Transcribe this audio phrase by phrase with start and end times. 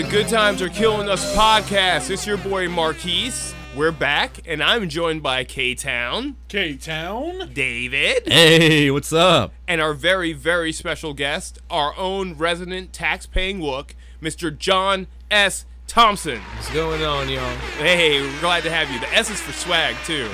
[0.00, 2.10] to the Good Times Are Killing Us podcast.
[2.10, 3.54] It's your boy Marquise.
[3.76, 7.50] We're back, and I'm joined by K Town, K Town.
[7.52, 9.52] David, Hey, what's up?
[9.68, 13.90] and our very, very special guest, our own resident tax paying Wook,
[14.22, 14.56] Mr.
[14.56, 15.66] John S.
[15.90, 16.40] Thompson.
[16.54, 17.56] What's going on, y'all?
[17.78, 19.00] Hey, we're glad to have you.
[19.00, 20.28] The S is for swag, too.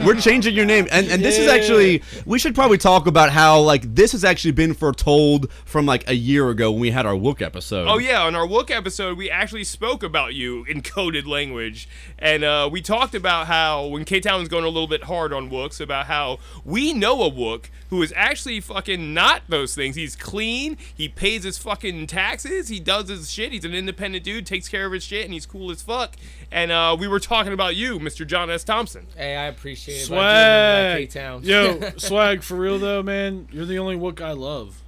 [0.04, 3.60] We're changing your name, and and this is actually we should probably talk about how
[3.60, 7.14] like this has actually been foretold from like a year ago when we had our
[7.14, 7.88] Wook episode.
[7.88, 11.88] Oh yeah, on our Wook episode, we actually spoke about you in coded language,
[12.18, 15.32] and uh, we talked about how when K Town was going a little bit hard
[15.32, 19.96] on Wooks, about how we know a Wook who is actually fucking not those things.
[19.96, 23.52] He's clean, he pays his fucking taxes, he does his shit.
[23.52, 26.16] He's an independent dude, takes care of his shit, and he's cool as fuck.
[26.50, 28.26] And uh, we were talking about you, Mr.
[28.26, 28.64] John S.
[28.64, 29.06] Thompson.
[29.16, 30.06] Hey, I appreciate it.
[30.06, 31.10] Swag.
[31.10, 33.48] K Yo, swag for real though, man.
[33.52, 34.82] You're the only Wook I love.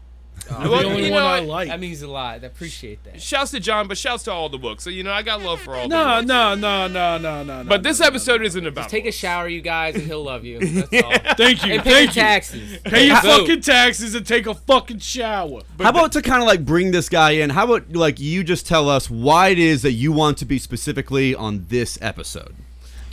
[0.50, 0.60] Oh.
[0.60, 1.68] You're Well, the only you one know I like.
[1.68, 2.42] that means a lot.
[2.42, 3.20] I appreciate that.
[3.22, 4.84] Shouts to John, but shouts to all the books.
[4.84, 5.88] So you know, I got love for all.
[5.88, 6.26] the no, Wooks.
[6.26, 7.62] no, no, no, no, no.
[7.62, 8.82] no, But this no, no, episode isn't about.
[8.82, 10.58] Just take a shower, you guys, and he'll love you.
[10.90, 11.34] That's all.
[11.36, 11.72] Thank you.
[11.74, 12.22] And pay your Thank you.
[12.22, 12.78] taxes.
[12.84, 15.62] Pay your fucking taxes and take a fucking shower.
[15.80, 17.50] how about to kind of like bring this guy in?
[17.50, 20.58] How about like you just tell us why it is that you want to be
[20.58, 22.54] specifically on this episode?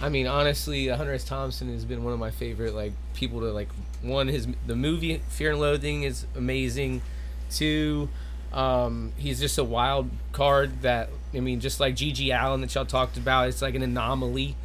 [0.02, 1.24] I mean, honestly, Hunter S.
[1.24, 3.70] Thompson has been one of my favorite like people to like.
[4.02, 7.04] One, his the movie Fear and Loathing is amazing.
[7.52, 8.10] Two,
[8.54, 12.32] um, he's just a wild card that I mean, just like G.G.
[12.32, 14.56] Allin that y'all talked about, it's like an anomaly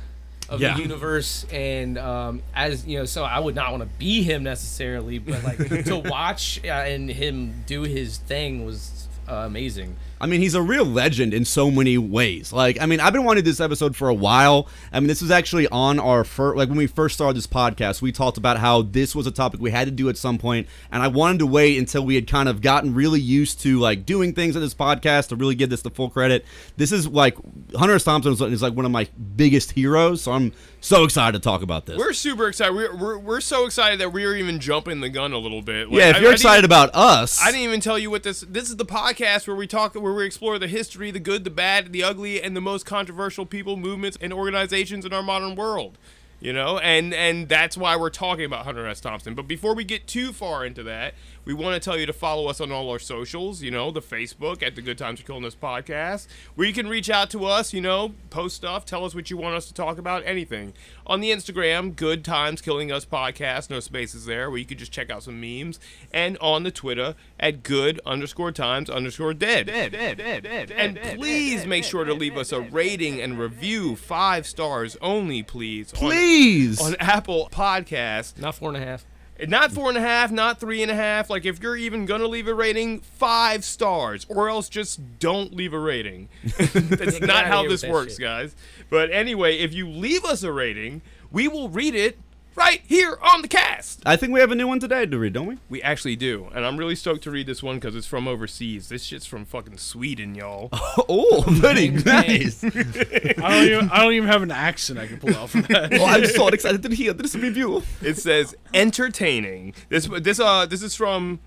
[0.48, 0.74] of Yeah.
[0.74, 1.44] the universe.
[1.52, 5.42] And um, as you know, so I would not want to be him necessarily, but
[5.44, 9.94] like to watch uh, and him do his thing was uh, amazing.
[10.20, 12.52] I mean, he's a real legend in so many ways.
[12.52, 14.66] Like, I mean, I've been wanting this episode for a while.
[14.92, 18.00] I mean, this was actually on our first, like when we first started this podcast,
[18.00, 20.68] we talked about how this was a topic we had to do at some point,
[20.90, 24.06] and I wanted to wait until we had kind of gotten really used to like
[24.06, 26.46] doing things on this podcast to really give this the full credit.
[26.76, 27.36] This is like
[27.74, 28.04] Hunter S.
[28.04, 31.84] Thompson is, like one of my biggest heroes, so I'm so excited to talk about
[31.86, 31.98] this.
[31.98, 32.74] We're super excited.
[32.74, 35.88] We're, we're, we're so excited that we are even jumping the gun a little bit.
[35.88, 38.22] Like, yeah, if you're I excited didn't- about us, I didn't even tell you what
[38.22, 38.40] this.
[38.40, 41.50] This is the podcast where we talk, where we explore the history, the good, the
[41.50, 45.98] bad, the ugly, and the most controversial people, movements, and organizations in our modern world.
[46.38, 49.00] You know, and and that's why we're talking about Hunter S.
[49.00, 49.34] Thompson.
[49.34, 51.14] But before we get too far into that,
[51.46, 53.62] we want to tell you to follow us on all our socials.
[53.62, 56.26] You know, the Facebook at the Good Times Are Killing Us podcast,
[56.56, 57.72] where you can reach out to us.
[57.72, 60.74] You know, post stuff, tell us what you want us to talk about, anything.
[61.06, 64.92] On the Instagram, Good Times Killing Us podcast, no spaces there, where you could just
[64.92, 65.78] check out some memes,
[66.12, 69.66] and on the Twitter at Good underscore Times underscore Dead.
[69.66, 73.94] Dead, dead, dead, dead and please make sure to leave us a rating and review,
[73.94, 75.92] five stars only, please.
[75.92, 76.80] on- please.
[76.80, 78.36] on Apple Podcasts.
[78.40, 79.04] Not four and a half.
[79.46, 81.28] Not four and a half, not three and a half.
[81.28, 85.72] Like, if you're even gonna leave a rating, five stars, or else just don't leave
[85.72, 86.28] a rating.
[86.58, 88.20] That's not how this works, shit.
[88.20, 88.56] guys.
[88.88, 92.18] But anyway, if you leave us a rating, we will read it
[92.56, 94.02] right here on the cast.
[94.04, 95.58] I think we have a new one today to read, don't we?
[95.68, 98.88] We actually do, and I'm really stoked to read this one because it's from overseas.
[98.88, 100.70] This shit's from fucking Sweden, y'all.
[101.08, 102.62] Oh, very Thanks.
[102.62, 102.64] nice.
[102.64, 103.90] I don't even.
[103.90, 105.92] I don't even have an accent I can pull out for that.
[106.00, 107.82] oh, I'm so excited to hear this review.
[108.02, 109.74] It says entertaining.
[109.88, 111.38] This this uh this is from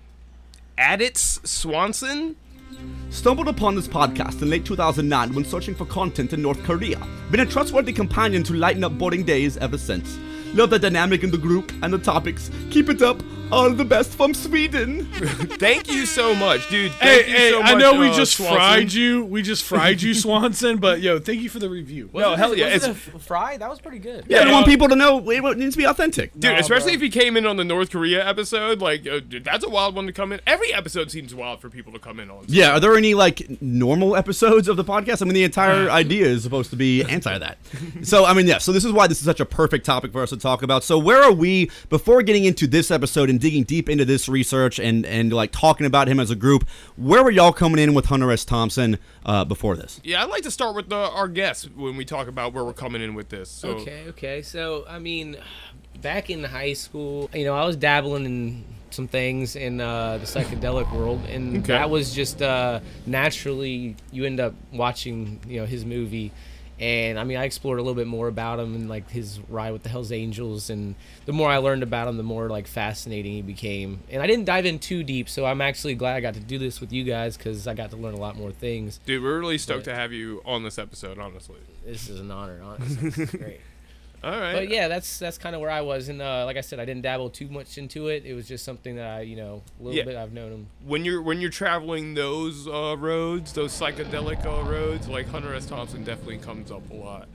[0.78, 2.36] Aditz Swanson.
[3.10, 7.04] Stumbled upon this podcast in late 2009 when searching for content in North Korea.
[7.30, 10.16] Been a trustworthy companion to lighten up boring days ever since.
[10.54, 12.50] Love the dynamic in the group and the topics.
[12.70, 13.22] Keep it up.
[13.52, 15.06] All the best from Sweden.
[15.12, 16.92] Thank you so much, dude.
[16.92, 17.50] Hey, Thank you hey!
[17.50, 18.54] so I much, know we uh, just Swanson.
[18.56, 19.24] fried you.
[19.24, 20.76] We just fried you, Swanson.
[20.78, 22.10] But yo, thank you for the review.
[22.14, 23.56] No, hell yeah, Was it's, it fry?
[23.56, 24.26] That was pretty good.
[24.28, 24.52] Yeah, I Yeah.
[24.52, 26.32] want people to know it needs to be authentic.
[26.34, 26.52] dude.
[26.52, 27.06] Nah, especially bro.
[27.06, 29.96] if he came in on the North Korea episode, like uh, dude, that's a wild
[29.96, 30.40] one to come in.
[30.46, 32.44] Every episode seems wild for people to come in on.
[32.46, 35.22] Yeah, are there any like normal episodes of the podcast?
[35.22, 37.58] I mean, the entire idea is supposed to be anti that.
[38.02, 38.58] So, I mean, yeah.
[38.58, 40.82] So this is why this is such a perfect topic for us to talk about.
[40.84, 44.78] So, where are we before getting into this episode and digging deep into this research
[44.80, 46.68] and and like talking about him as a group?
[46.96, 48.44] Where were y'all coming in with Hunter S.
[48.44, 50.00] Thompson uh, before this?
[50.02, 52.72] Yeah, I'd like to start with the, our guests when we talk about where we're
[52.72, 53.48] coming in with this.
[53.50, 54.42] So, Okay, okay.
[54.42, 55.36] So, I mean,
[56.00, 60.24] back in high school, you know, I was dabbling in some things in uh, the
[60.26, 61.68] psychedelic world, and Okay.
[61.74, 66.32] that was just uh, naturally you end up watching, you know, his movie.
[66.80, 69.72] And I mean, I explored a little bit more about him and like his ride
[69.72, 70.70] with the Hell's Angels.
[70.70, 70.94] And
[71.26, 74.00] the more I learned about him, the more like fascinating he became.
[74.10, 76.58] And I didn't dive in too deep, so I'm actually glad I got to do
[76.58, 78.98] this with you guys because I got to learn a lot more things.
[79.04, 81.18] dude, we're really stoked But- to have you on this episode.
[81.18, 81.58] Honestly.
[81.84, 83.10] This is an honor, honestly.
[83.10, 83.60] This is great.
[84.22, 84.52] All right.
[84.52, 86.84] But yeah, that's that's kind of where I was, and uh, like I said, I
[86.84, 88.24] didn't dabble too much into it.
[88.26, 90.04] It was just something that I, you know, a little Yeah.
[90.04, 90.66] bit I've known him.
[90.84, 95.64] when you're when you're traveling those uh, roads, those psychedelic uh, roads, like Hunter S.
[95.64, 97.28] Thompson definitely comes up a lot.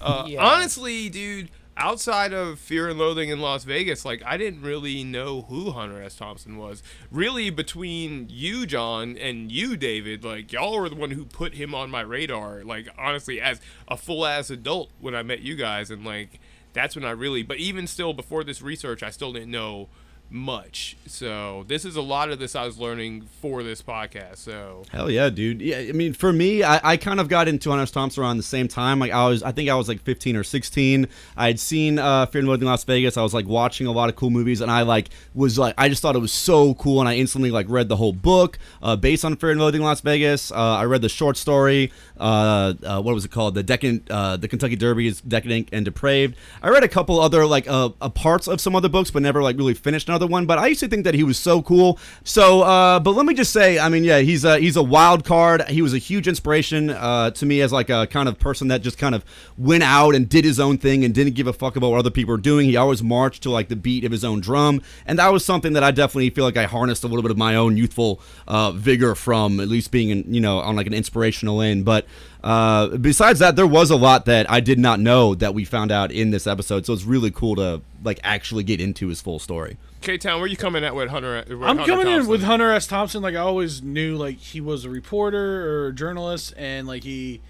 [0.00, 0.44] Uh, Yeah.
[0.44, 5.42] Honestly, dude, outside of Fear and Loathing in Las Vegas, like I didn't really know
[5.42, 6.16] who Hunter S.
[6.16, 6.82] Thompson was.
[7.10, 11.74] Really, between you, John, and you, David, like y'all were the one who put him
[11.74, 12.62] on my radar.
[12.64, 16.40] Like honestly, as a full ass adult when I met you guys, and like
[16.72, 17.42] that's when I really.
[17.42, 19.88] But even still, before this research, I still didn't know
[20.32, 20.96] much.
[21.06, 24.38] So this is a lot of this I was learning for this podcast.
[24.38, 25.60] So Hell yeah, dude.
[25.60, 27.82] Yeah, I mean, for me, I, I kind of got into Hunter.
[27.92, 28.98] Thompson around the same time.
[28.98, 31.08] Like I was, I think I was like 15 or 16.
[31.36, 33.16] I had seen uh, Fear and Loathing in Las Vegas.
[33.16, 35.88] I was like watching a lot of cool movies, and I like was like, I
[35.88, 38.96] just thought it was so cool, and I instantly like read the whole book uh,
[38.96, 40.50] based on Fear and Loathing in Las Vegas.
[40.50, 41.92] Uh, I read the short story.
[42.18, 43.54] Uh, uh, what was it called?
[43.54, 46.36] The Decadent, uh, the Kentucky Derby is Decadent and Depraved.
[46.62, 49.42] I read a couple other like uh, uh, parts of some other books, but never
[49.42, 50.46] like really finished another one.
[50.46, 51.98] But I used to think that he was so cool.
[52.24, 55.24] So, uh, but let me just say, I mean, yeah, he's a he's a wild
[55.24, 55.68] card.
[55.68, 58.82] He was a huge inspiration uh, to me as like a kind of person that
[58.82, 59.24] just kind of
[59.58, 62.10] went out and did his own thing and didn't give a fuck about what other
[62.10, 62.66] people were doing.
[62.66, 65.72] He always marched to like the beat of his own drum, and that was something
[65.74, 68.72] that I definitely feel like I harnessed a little bit of my own youthful uh,
[68.72, 71.84] vigor from, at least being in, you know on like an inspirational end.
[71.84, 72.06] But
[72.42, 75.92] uh, besides that, there was a lot that I did not know that we found
[75.92, 76.86] out in this episode.
[76.86, 79.76] So it's really cool to like actually get into his full story.
[80.02, 81.44] K Town, where you coming at with Hunter?
[81.48, 82.86] With I'm Hunter coming in with Hunter S.
[82.86, 83.22] Thompson.
[83.22, 87.40] Like I always knew, like he was a reporter or a journalist, and like he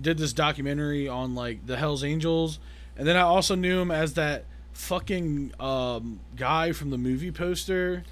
[0.00, 2.58] did this documentary on like the Hell's Angels,
[2.96, 8.04] and then I also knew him as that fucking um, guy from the movie poster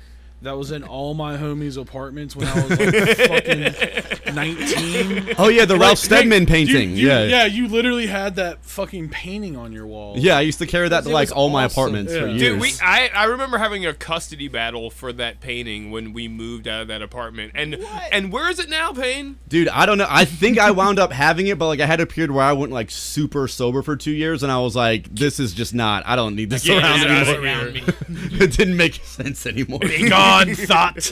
[0.43, 5.35] that was in all my homies' apartments when I was like fucking 19.
[5.39, 6.91] Oh yeah, the Ralph Like, Steadman painting.
[6.91, 7.25] you- you- yeah.
[7.25, 10.15] yeah, you literally had that fucking painting on your wall.
[10.19, 11.81] Yeah, I used to carry that to like was all my awesome.
[11.83, 12.41] apartments for years.
[12.41, 16.67] Dude, we I, I remember having a custody battle for that painting when we moved
[16.69, 17.53] out of that apartment.
[17.55, 17.77] And
[18.11, 19.39] and where is it now, Payne?
[19.49, 20.07] Dude, I don't know.
[20.09, 22.53] I think I wound up having it, but like I had a period where I
[22.53, 26.03] went like super sober for two years, and I was like, "This is just not.
[26.07, 27.83] I don't need this Yeah, around anymore." around me.
[28.45, 29.81] it didn't make sense anymore.
[29.81, 31.11] Be gone, thought.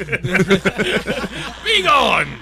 [1.64, 2.38] Be gone.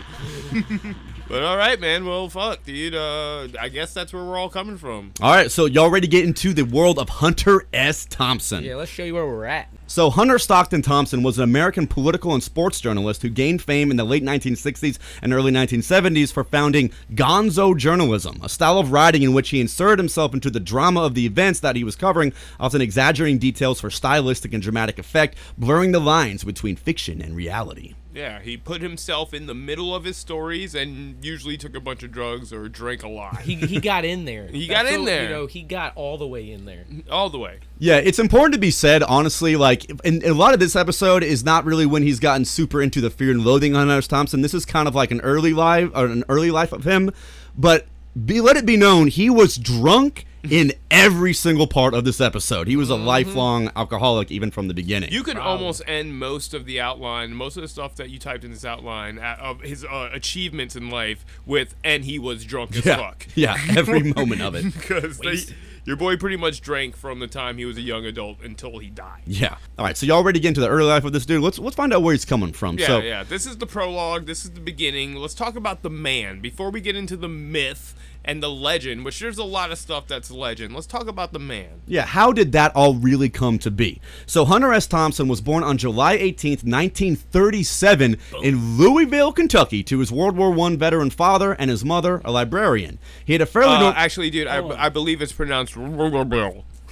[1.29, 2.07] but all right, man.
[2.07, 2.95] Well, fuck, dude.
[2.95, 5.13] Uh, I guess that's where we're all coming from.
[5.21, 8.07] All right, so y'all ready to get into the world of Hunter S.
[8.07, 8.65] Thompson?
[8.65, 9.69] Yeah, let's show you where we're at.
[9.87, 13.97] So, Hunter Stockton Thompson was an American political and sports journalist who gained fame in
[13.97, 19.33] the late 1960s and early 1970s for founding gonzo journalism, a style of writing in
[19.33, 22.83] which he inserted himself into the drama of the events that he was covering, often
[22.83, 27.95] exaggerating details for stylistic and dramatic effect, blurring the lines between fiction and reality.
[28.19, 32.03] Yeah, he put himself in the middle of his stories and usually took a bunch
[32.03, 33.43] of drugs or drank a lot.
[33.43, 34.49] He, he got in there.
[34.53, 35.23] He got That's in what- there.
[35.25, 36.85] You know, he got all the way in there.
[37.09, 37.61] all the way.
[37.79, 39.55] Yeah, it's important to be said, honestly.
[39.55, 43.01] Like, and a lot of this episode is not really when he's gotten super into
[43.01, 44.41] the fear and loathing on Hunter Thompson.
[44.41, 47.13] This is kind of like an early life or an early life of him.
[47.57, 47.87] But
[48.27, 52.69] be let it be known, he was drunk in every single part of this episode.
[52.69, 55.13] He was a lifelong alcoholic, even from the beginning.
[55.13, 58.45] You could almost end most of the outline, most of the stuff that you typed
[58.45, 62.77] in this outline uh, of his uh, achievements in life with, and he was drunk
[62.77, 63.27] as yeah, fuck.
[63.35, 64.65] yeah, every moment of it.
[64.89, 65.53] Because
[65.85, 68.91] your boy pretty much drank from the time he was a young adult until he
[68.91, 69.23] died.
[69.27, 69.57] Yeah.
[69.79, 71.43] All right, so y'all ready to get into the early life of this dude?
[71.43, 72.79] Let's let's find out where he's coming from.
[72.79, 73.23] Yeah, so, yeah.
[73.25, 74.27] This is the prologue.
[74.27, 75.15] This is the beginning.
[75.15, 79.21] Let's talk about the man before we get into the myth and the legend, which
[79.21, 80.75] there's a lot of stuff that's legend.
[80.75, 81.81] Let's talk about the man.
[81.87, 84.01] Yeah, how did that all really come to be?
[84.27, 84.87] So Hunter S.
[84.87, 90.77] Thompson was born on July 18th, 1937 in Louisville, Kentucky to his World War I
[90.77, 92.99] veteran father and his mother, a librarian.
[93.25, 95.77] He had a fairly Uh, norm- actually, dude, I, I believe it's pronounced.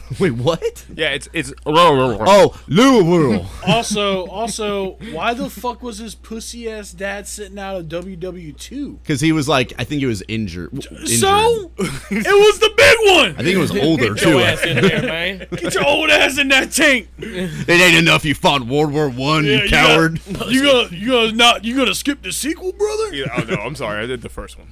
[0.21, 0.85] Wait, what?
[0.95, 1.53] Yeah, it's it's.
[1.67, 3.47] Oh, Louisville.
[3.67, 8.99] Also, also, why the fuck was his pussy ass dad sitting out of WW two?
[9.05, 10.73] Cuz he was like I think he was injured.
[10.73, 11.09] injured.
[11.09, 13.31] So it was the big one.
[13.33, 14.39] I think it was older Get your too.
[14.41, 15.47] ass in there, man.
[15.51, 17.09] Get your old ass in that tank.
[17.19, 20.21] It ain't enough you fought World War 1, Yeah, you you coward.
[20.33, 23.15] got- You gonna you gonna not you gonna skip the sequel, brother?
[23.15, 24.03] Yeah, oh no, I'm sorry.
[24.05, 24.69] I did the first one.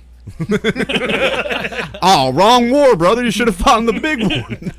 [2.02, 3.24] Oh, wrong war, brother.
[3.24, 4.72] You should have fought in the big one.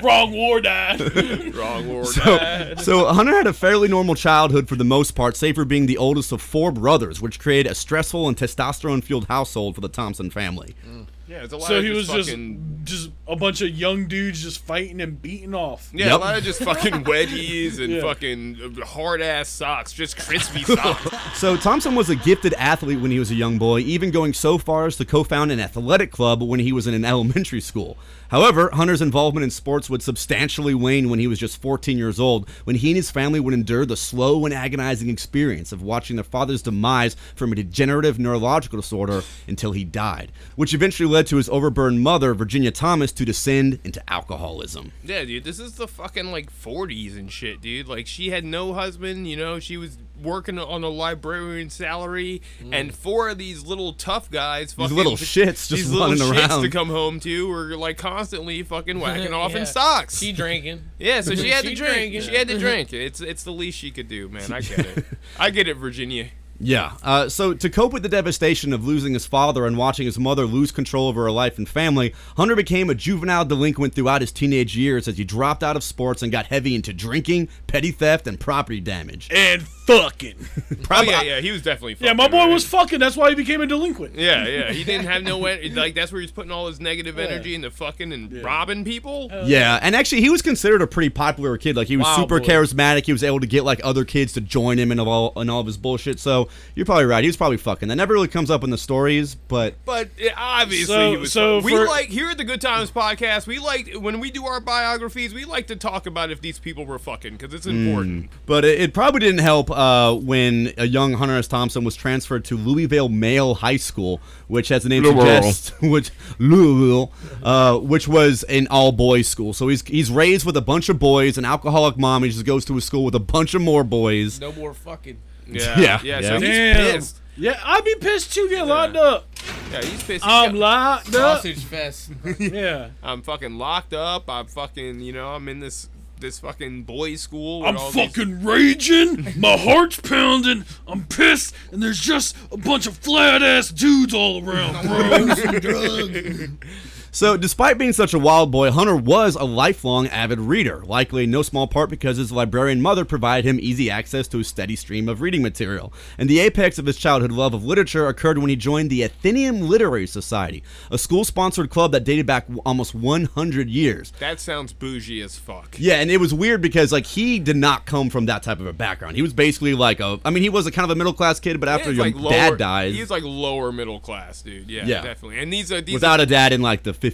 [0.02, 1.00] Wrong war dad.
[1.54, 5.54] Wrong war So, so Hunter had a fairly normal childhood for the most part, save
[5.56, 9.80] for being the oldest of four brothers, which created a stressful and testosterone-fueled household for
[9.80, 10.74] the Thompson family.
[10.86, 11.06] Mm.
[11.26, 12.38] Yeah, it's a lot So of he was just just
[12.84, 15.90] just a bunch of young dudes just fighting and beating off.
[15.92, 18.00] Yeah, a lot of just fucking wedgies and Yeah.
[18.00, 21.38] fucking uh, hard ass socks, just crispy socks.
[21.38, 24.56] So Thompson was a gifted athlete when he was a young boy, even going so
[24.58, 27.98] far as to co-found an athletic club when he was in an elementary school.
[28.30, 32.46] However, Hunter's involvement in sports would substantially wane when he was just 14 years old,
[32.64, 36.24] when he and his family would endure the slow and agonizing experience of watching their
[36.24, 41.48] father's demise from a degenerative neurological disorder until he died, which eventually led to his
[41.48, 44.92] overburdened mother, Virginia Thomas, to descend into alcoholism.
[45.04, 47.88] Yeah, dude, this is the fucking like 40s and shit, dude.
[47.88, 52.70] Like she had no husband, you know, she was working on a librarian salary, mm.
[52.72, 56.48] and four of these little tough guys, fucking, little shits just these little running shits
[56.48, 56.62] around.
[56.62, 59.58] to come home to were like constantly fucking whacking off Yeah.
[59.58, 60.18] in stocks.
[60.18, 60.82] She drinking.
[60.98, 61.94] yeah, so she had to She drink.
[61.94, 62.20] drinking.
[62.22, 62.92] She had to drink.
[62.92, 64.52] It's it's the least she could do, man.
[64.52, 65.04] I get it.
[65.38, 66.28] I get it, Virginia.
[66.60, 66.92] Yeah.
[67.02, 70.44] Uh, so to cope with the devastation of losing his father and watching his mother
[70.44, 74.76] lose control over her life and family, Hunter became a juvenile delinquent throughout his teenage
[74.76, 78.40] years as he dropped out of sports and got heavy into drinking, petty theft, and
[78.40, 79.28] property damage.
[79.30, 79.62] And
[79.96, 80.34] fucking.
[80.38, 81.94] Oh Probably, yeah, yeah, he was definitely.
[81.94, 82.52] Fucking, yeah, my boy right?
[82.52, 82.98] was fucking.
[82.98, 84.14] That's why he became a delinquent.
[84.14, 84.72] Yeah, yeah.
[84.72, 85.94] He didn't have no en- like.
[85.94, 89.30] That's where he's putting all his negative energy into fucking and robbing people.
[89.44, 91.76] Yeah, and actually, he was considered a pretty popular kid.
[91.76, 92.46] Like he was Wild super boy.
[92.46, 93.06] charismatic.
[93.06, 95.60] He was able to get like other kids to join him in all in all
[95.60, 96.18] of his bullshit.
[96.20, 97.22] So you're probably right.
[97.24, 97.88] He was probably fucking.
[97.88, 101.32] That never really comes up in the stories, but But uh, obviously, So- he was.
[101.32, 103.46] so we for- like here at the Good Times podcast.
[103.46, 105.32] We like when we do our biographies.
[105.34, 108.30] We like to talk about if these people were fucking because it's important.
[108.46, 111.46] But it, it probably didn't help uh, when a young Hunter S.
[111.46, 115.24] Thompson was transferred to Louisville Male High School, which, as the name Louisville.
[115.42, 119.52] suggests, which Louisville, uh, which was an all boys school.
[119.52, 121.38] So he's he's raised with a bunch of boys.
[121.38, 122.24] An alcoholic mom.
[122.24, 124.40] He just goes to a school with a bunch of more boys.
[124.40, 125.18] No more fucking.
[125.46, 126.20] Yeah, Yeah, yeah.
[126.20, 126.28] yeah.
[126.28, 127.20] So he's pissed.
[127.36, 128.48] Yeah, I'd be pissed too.
[128.48, 129.26] Get locked up.
[129.70, 130.26] Yeah, he's pissed.
[130.26, 131.36] I'm got- locked up.
[131.42, 132.10] Sausage fest.
[132.40, 132.88] Yeah.
[133.02, 134.28] I'm fucking locked up.
[134.28, 135.00] I'm fucking.
[135.00, 135.88] You know, I'm in this
[136.20, 137.64] this fucking boys' school.
[137.64, 139.34] I'm all these- fucking raging.
[139.36, 140.64] My heart's pounding.
[140.86, 146.48] I'm pissed, and there's just a bunch of flat ass dudes all around, bro.
[147.10, 151.30] So, despite being such a wild boy, Hunter was a lifelong avid reader, likely in
[151.30, 155.08] no small part because his librarian mother provided him easy access to a steady stream
[155.08, 155.92] of reading material.
[156.18, 159.62] And the apex of his childhood love of literature occurred when he joined the Athenaeum
[159.62, 164.12] Literary Society, a school sponsored club that dated back almost 100 years.
[164.20, 165.76] That sounds bougie as fuck.
[165.78, 168.66] Yeah, and it was weird because like he did not come from that type of
[168.66, 169.16] a background.
[169.16, 171.40] He was basically like a I mean he was a kind of a middle class
[171.40, 174.70] kid, but after He's your like lower, dad dies He's like lower middle class, dude.
[174.70, 175.02] Yeah, Yeah.
[175.02, 175.38] definitely.
[175.38, 177.07] And these are these without a dad in like the 50s.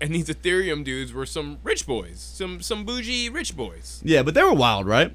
[0.00, 4.00] And these Athenaeum dudes were some rich boys, some some bougie rich boys.
[4.04, 5.14] Yeah, but they were wild, right?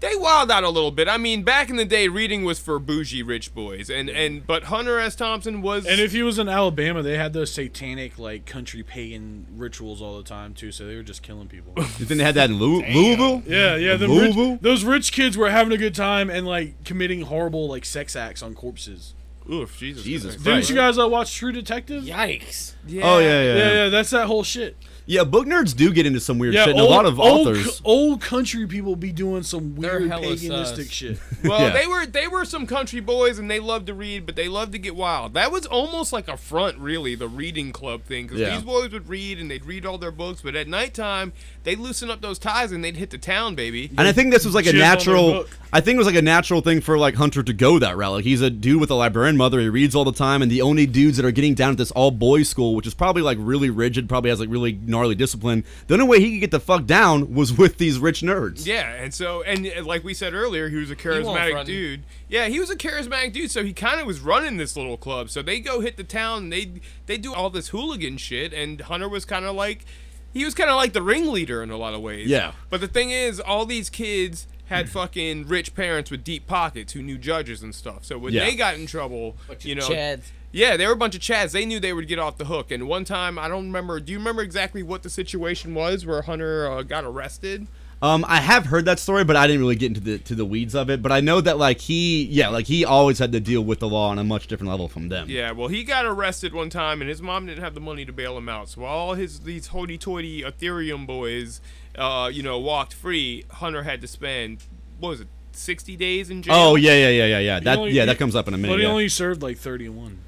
[0.00, 1.06] They wild out a little bit.
[1.08, 4.64] I mean, back in the day, reading was for bougie rich boys, and and but
[4.64, 5.14] Hunter S.
[5.14, 5.86] Thompson was.
[5.86, 10.16] And if he was in Alabama, they had those satanic, like, country pagan rituals all
[10.16, 11.74] the time, too, so they were just killing people.
[11.98, 13.42] You think they had that in Lou- Louisville?
[13.46, 13.96] Yeah, yeah.
[13.96, 14.52] The Louisville?
[14.52, 18.14] rich, those rich kids were having a good time and, like, committing horrible, like, sex
[18.16, 19.14] acts on corpses.
[19.50, 20.44] Oof, Jesus, Jesus Christ.
[20.44, 22.04] Didn't you guys uh, watch True Detective?
[22.04, 22.74] Yikes.
[22.86, 23.02] Yeah.
[23.04, 23.54] Oh yeah, yeah.
[23.54, 24.76] Yeah, yeah, that's that whole shit.
[25.08, 26.72] Yeah, book nerds do get into some weird Yeah, shit.
[26.72, 27.80] And old, a lot of old, authors.
[27.84, 30.90] old country people be doing some weird paganistic sus.
[30.90, 31.18] shit.
[31.44, 31.70] Well, Yeah.
[31.72, 34.72] they were they were some country boys, and they loved to read, but they loved
[34.72, 35.34] to get wild.
[35.34, 38.54] That was almost like a front, really, the reading club thing, because Yeah.
[38.56, 41.32] these boys would read and they'd read all their books, but at nighttime
[41.62, 43.90] they'd loosen up those ties and they'd hit the town, baby.
[43.96, 45.44] And I think this was like a Jizz natural.
[45.72, 48.12] I think it was like a natural thing for like Hunter to go that route.
[48.12, 49.60] Like he's a dude with a librarian mother.
[49.60, 51.90] He reads all the time, and the only dudes that are getting down at this
[51.92, 55.64] all boys school, which is probably like really rigid, probably has like really gnarly discipline.
[55.86, 58.66] The only way he could get the fuck down was with these rich nerds.
[58.66, 62.04] Yeah, and so and uh, like we said earlier, he was a charismatic dude.
[62.28, 65.30] Yeah, he was a charismatic dude, so he kind of was running this little club.
[65.30, 66.72] So they go hit the town, and they
[67.06, 69.84] they do all this hooligan shit, and Hunter was kind of like
[70.32, 72.26] he was kind of like the ringleader in a lot of ways.
[72.28, 72.52] Yeah.
[72.70, 77.02] But the thing is, all these kids had fucking rich parents with deep pockets who
[77.02, 78.04] knew judges and stuff.
[78.04, 78.44] So when Yeah.
[78.44, 80.24] they got in trouble, you know, Chads.
[80.56, 81.52] Yeah, they were a bunch of chads.
[81.52, 82.70] They knew they would get off the hook.
[82.70, 84.00] And one time, I don't remember.
[84.00, 87.66] Do you remember exactly what the situation was where Hunter uh, got arrested?
[88.00, 90.46] Um, I have heard that story, but I didn't really get into the to the
[90.46, 91.02] weeds of it.
[91.02, 93.88] But I know that like he, yeah, like he always had to deal with the
[93.88, 95.28] law on a much different level from them.
[95.28, 98.12] Yeah, well, he got arrested one time, and his mom didn't have the money to
[98.12, 98.70] bail him out.
[98.70, 101.60] So all his these hoity-toity Athenaeum boys,
[101.96, 104.64] uh, you know, walked free, Hunter had to spend
[105.00, 106.54] what was it, sixty days in jail?
[106.54, 107.60] Oh yeah, yeah, yeah, yeah, yeah.
[107.60, 108.72] That only- yeah, that comes up in a minute.
[108.72, 108.90] But he yeah.
[108.90, 110.20] only served like 31.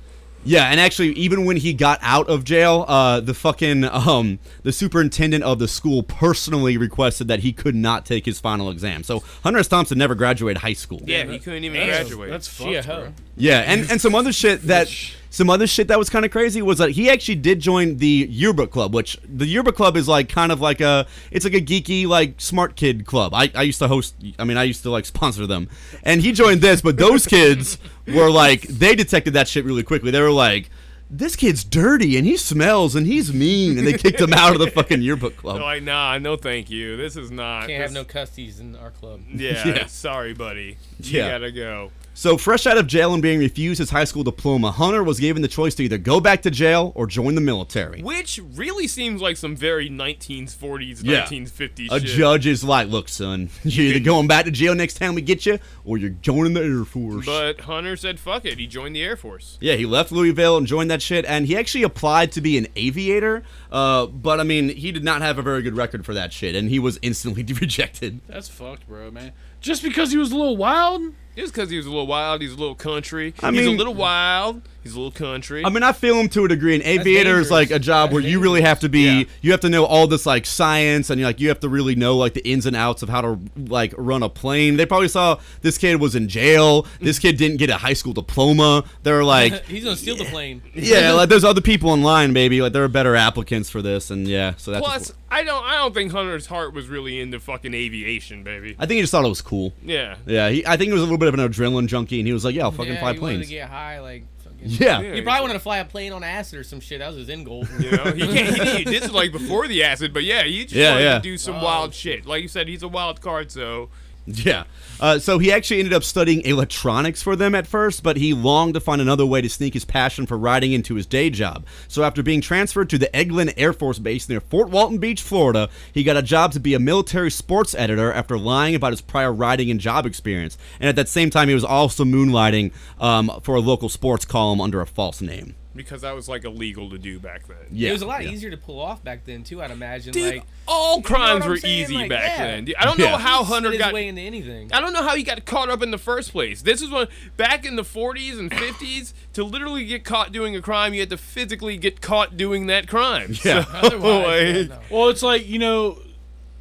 [0.44, 4.72] Yeah, and actually, even when he got out of jail, uh, the fucking um, the
[4.72, 9.02] superintendent of the school personally requested that he could not take his final exam.
[9.02, 9.68] So Hunter S.
[9.68, 11.02] Thompson never graduated high school.
[11.04, 11.88] yeah, he couldn't even Damn.
[11.88, 12.30] graduate.
[12.30, 13.12] That's fucked, bro.
[13.36, 14.88] Yeah, and, and some other shit that
[15.30, 18.26] some other shit that was kind of crazy was that he actually did join the
[18.30, 21.60] yearbook club, which the yearbook club is like kind of like a it's like a
[21.60, 23.34] geeky like smart kid club.
[23.34, 24.14] I, I used to host.
[24.38, 25.68] I mean, I used to like sponsor them,
[26.02, 26.80] and he joined this.
[26.80, 30.10] But those kids were like they detected that shit really quickly.
[30.10, 30.70] They were like.
[31.10, 34.58] This kid's dirty and he smells and he's mean and they kicked him out of
[34.58, 35.56] the fucking yearbook club.
[35.56, 36.98] They're like, nah, no, thank you.
[36.98, 37.66] This is not.
[37.66, 39.22] Can't have no custies in our club.
[39.32, 39.86] Yeah, Yeah.
[39.86, 40.76] sorry, buddy.
[41.00, 41.30] You Yeah.
[41.30, 41.92] gotta go.
[42.18, 45.40] So, fresh out of jail and being refused his high school diploma, Hunter was given
[45.40, 48.02] the choice to either go back to jail or join the military.
[48.02, 51.26] Which really seems like some very 1940s, Yeah.
[51.26, 52.08] 1950s A shit.
[52.08, 55.46] judge is like, look, son, you're either going back to jail next time we get
[55.46, 57.24] you, or you're joining the Air Force.
[57.24, 58.58] But Hunter said, fuck it.
[58.58, 59.56] He joined the Air Force.
[59.60, 62.66] yeah, he left Louisville and joined that shit, and he actually applied to be an
[62.74, 63.44] aviator.
[63.70, 66.56] Uh, but I mean, he did not have a very good record for that shit,
[66.56, 68.22] and he was instantly rejected.
[68.26, 69.34] That's fucked, bro, man.
[69.60, 71.14] Just because he was a little wild.
[71.38, 73.32] Just because he was a little wild, he's a little country.
[73.40, 74.60] I he's a little wild.
[74.88, 75.62] He's a little country.
[75.66, 76.74] I mean, I feel him to a degree.
[76.74, 79.24] An aviator is like a job where That's you really have to be, Yeah.
[79.42, 82.16] you have to know all this like science, and like you have to really know
[82.16, 84.78] like the ins and outs of how to like run a plane.
[84.78, 86.86] They probably saw this kid was in jail.
[87.00, 88.84] This kid didn't get a high school diploma.
[89.02, 90.62] They're like, He's gonna steal the plane.
[90.74, 92.62] yeah, like there's other people in line, baby.
[92.62, 94.86] Like there are better applicants for this, and yeah, so that's.
[94.86, 95.64] Plus, I don't.
[95.64, 98.74] I don't think Hunter's heart was really into fucking aviation, baby.
[98.78, 99.74] I think he just thought it was cool.
[99.84, 100.16] Yeah.
[100.24, 102.32] Yeah, he, I think he was a little bit of an adrenaline junkie, and he
[102.32, 104.24] was like, "Yeah, I'll fucking yeah, fly he wanted planes." to get high, like.
[104.70, 105.00] Fucking, Yeah.
[105.00, 105.14] Yeah.
[105.14, 106.98] He probably wanted to fly a plane on acid or some shit.
[107.00, 107.66] That was his end goal.
[107.80, 108.56] You know, he can't.
[108.78, 111.14] He, this is like before the acid, but yeah, he just Yeah, wanted yeah.
[111.16, 111.64] to do some Oh.
[111.64, 112.26] wild shit.
[112.26, 113.90] Like you said, he's a wild card, so
[114.28, 114.64] Yeah.
[115.00, 118.74] Uh, so he actually ended up studying electronics for them at first, but he longed
[118.74, 121.64] to find another way to sneak his passion for riding into his day job.
[121.86, 125.70] So after being transferred to the Eglin Air Force Base near Fort Walton Beach, Florida,
[125.92, 129.32] he got a job to be a military sports editor after lying about his prior
[129.32, 130.58] riding and job experience.
[130.80, 134.60] And at that same time, he was also moonlighting um, for a local sports column
[134.60, 135.54] under a false name.
[135.78, 137.56] Because that was like illegal to do back then.
[137.70, 137.88] Yeah.
[137.88, 138.30] it was a lot yeah.
[138.30, 139.62] easier to pull off back then too.
[139.62, 140.12] I'd imagine.
[140.12, 141.80] Dude, like all crimes what I'm were saying?
[141.84, 142.46] easy Like, back yeah.
[142.46, 142.64] then.
[142.66, 142.76] dude.
[142.76, 143.18] I don't know Yeah.
[143.18, 143.94] how Slid Hunter got.
[143.94, 144.70] way into anything.
[144.72, 146.60] I don't know how he got caught up in the first place.
[146.62, 150.60] This is when back in the 40s and 50s to literally get caught doing a
[150.60, 153.34] crime, you had to physically get caught doing that crime.
[153.44, 153.64] Yeah.
[153.64, 154.78] So, Otherwise, yeah, like, no.
[154.90, 155.98] Well, it's like you know,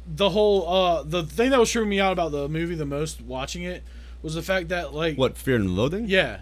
[0.06, 3.20] the whole uh the thing that was tripping me out about the movie the most
[3.20, 3.82] watching it
[4.22, 6.06] was the fact that like What, Fear and Loathing?
[6.08, 6.40] yeah,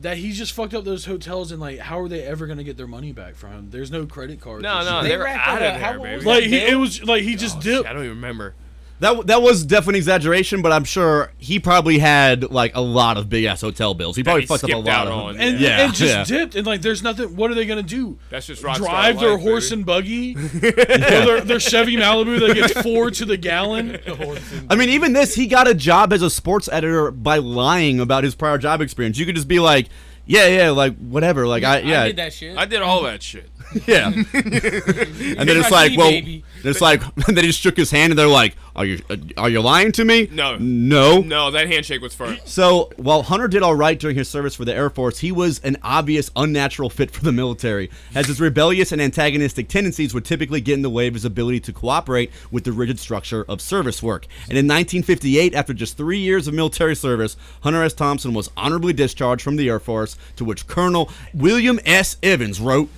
[0.00, 2.76] that he just fucked up those hotels and like how are they ever gonna get
[2.76, 3.70] their money back from him?
[3.70, 4.62] There's no credit cards.
[4.62, 5.02] No, no, shit.
[5.02, 6.24] They they were out of a- how- there, baby.
[6.24, 7.78] like he, it was like he just Oh, dipped.
[7.78, 8.54] shit, I don't even remember.
[9.00, 13.28] That that was definitely exaggeration, but I'm sure he probably had like a lot of
[13.28, 14.16] big ass hotel bills.
[14.16, 15.32] He probably he fucked up a lot out of on.
[15.34, 15.42] them.
[15.42, 16.38] and, Yeah, and just yeah.
[16.38, 19.38] dipped and like there's nothing what are they gonna do That's just rock drive their
[19.38, 23.98] horse and buggy or their, their chevy malibu that gets four to the gallon
[24.70, 28.24] I mean, even this, he got a job as a sports editor by lying about
[28.24, 29.18] his prior job experience.
[29.18, 29.88] You could just be like,
[30.26, 32.56] yeah, yeah, like whatever, like I, yeah, I did that shit.
[32.56, 33.50] I did all that shit.
[33.86, 34.06] yeah.
[34.06, 36.44] and then it's like, well, baby.
[36.64, 39.16] it's like, and then he just shook his hand, and they're like, are you, uh,
[39.36, 40.28] are you lying to me?
[40.30, 40.56] No.
[40.56, 41.20] no.
[41.20, 42.38] No, that handshake was firm.
[42.44, 45.58] So while Hunter did all right during his service for the Air Force, he was
[45.60, 50.60] an obvious unnatural fit for the military, as his rebellious and antagonistic tendencies would typically
[50.60, 54.02] get in the way of his ability to cooperate with the rigid structure of service
[54.02, 54.26] work.
[54.48, 57.94] And in 1958, after just three years of military service, Hunter S.
[57.94, 62.16] Thompson was honorably discharged from the Air Force, to which Colonel William S.
[62.22, 62.88] Evans wrote,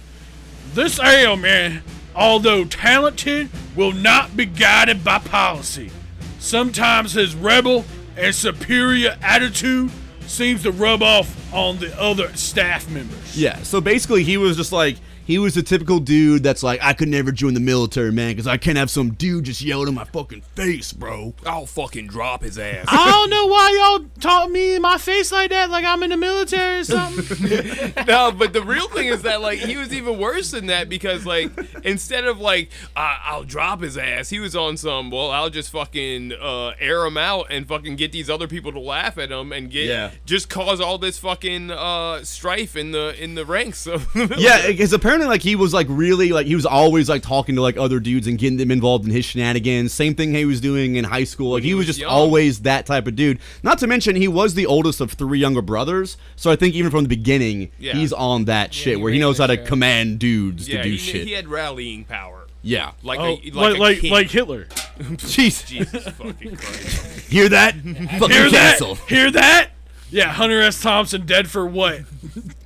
[0.74, 1.82] This ailment,
[2.14, 5.90] although talented, will not be guided by policy.
[6.38, 7.84] Sometimes his rebel
[8.16, 9.90] and superior attitude
[10.26, 13.36] seems to rub off on the other staff members.
[13.36, 14.96] Yeah, so basically he was just like
[15.30, 18.46] he was the typical dude that's like I could never join the military, man, because
[18.46, 21.34] I can't have some dude just yell in my fucking face, bro.
[21.46, 22.86] I'll fucking drop his ass.
[22.88, 26.10] I don't know why y'all taught me in my face like that, like I'm in
[26.10, 27.92] the military or something.
[28.06, 31.24] no, but the real thing is that like he was even worse than that because
[31.24, 31.50] like
[31.84, 35.10] instead of like I I'll drop his ass, he was on some.
[35.10, 38.80] Well, I'll just fucking uh, air him out and fucking get these other people to
[38.80, 40.10] laugh at him and get Yeah.
[40.26, 43.86] just cause all this fucking uh, strife in the in the ranks.
[43.86, 47.22] Of the Yeah, because apparently like he was like really like he was always like
[47.22, 49.92] talking to like other dudes and getting them involved in his shenanigans.
[49.92, 51.52] Same thing he was doing in high school.
[51.52, 52.10] Like he, he was was just young.
[52.10, 53.38] always that type of dude.
[53.62, 56.90] Not to mention he was the oldest of three younger brothers, so I think even
[56.90, 57.94] from the beginning Yeah.
[57.94, 59.64] he's on that shit he where he knows how to show.
[59.64, 61.26] command dudes yeah, to do he, shit.
[61.26, 62.46] he had rallying power.
[62.62, 62.92] yeah.
[63.02, 64.64] Like oh, a, like like like, a like Hitler.
[65.00, 65.66] Jeez.
[65.66, 67.30] Jesus fucking Christ.
[67.30, 67.74] Hear that?
[67.74, 68.78] Fucking Hear that?
[69.08, 69.70] Hear that?
[70.10, 70.80] Yeah, Hunter S.
[70.82, 72.00] Thompson dead for what?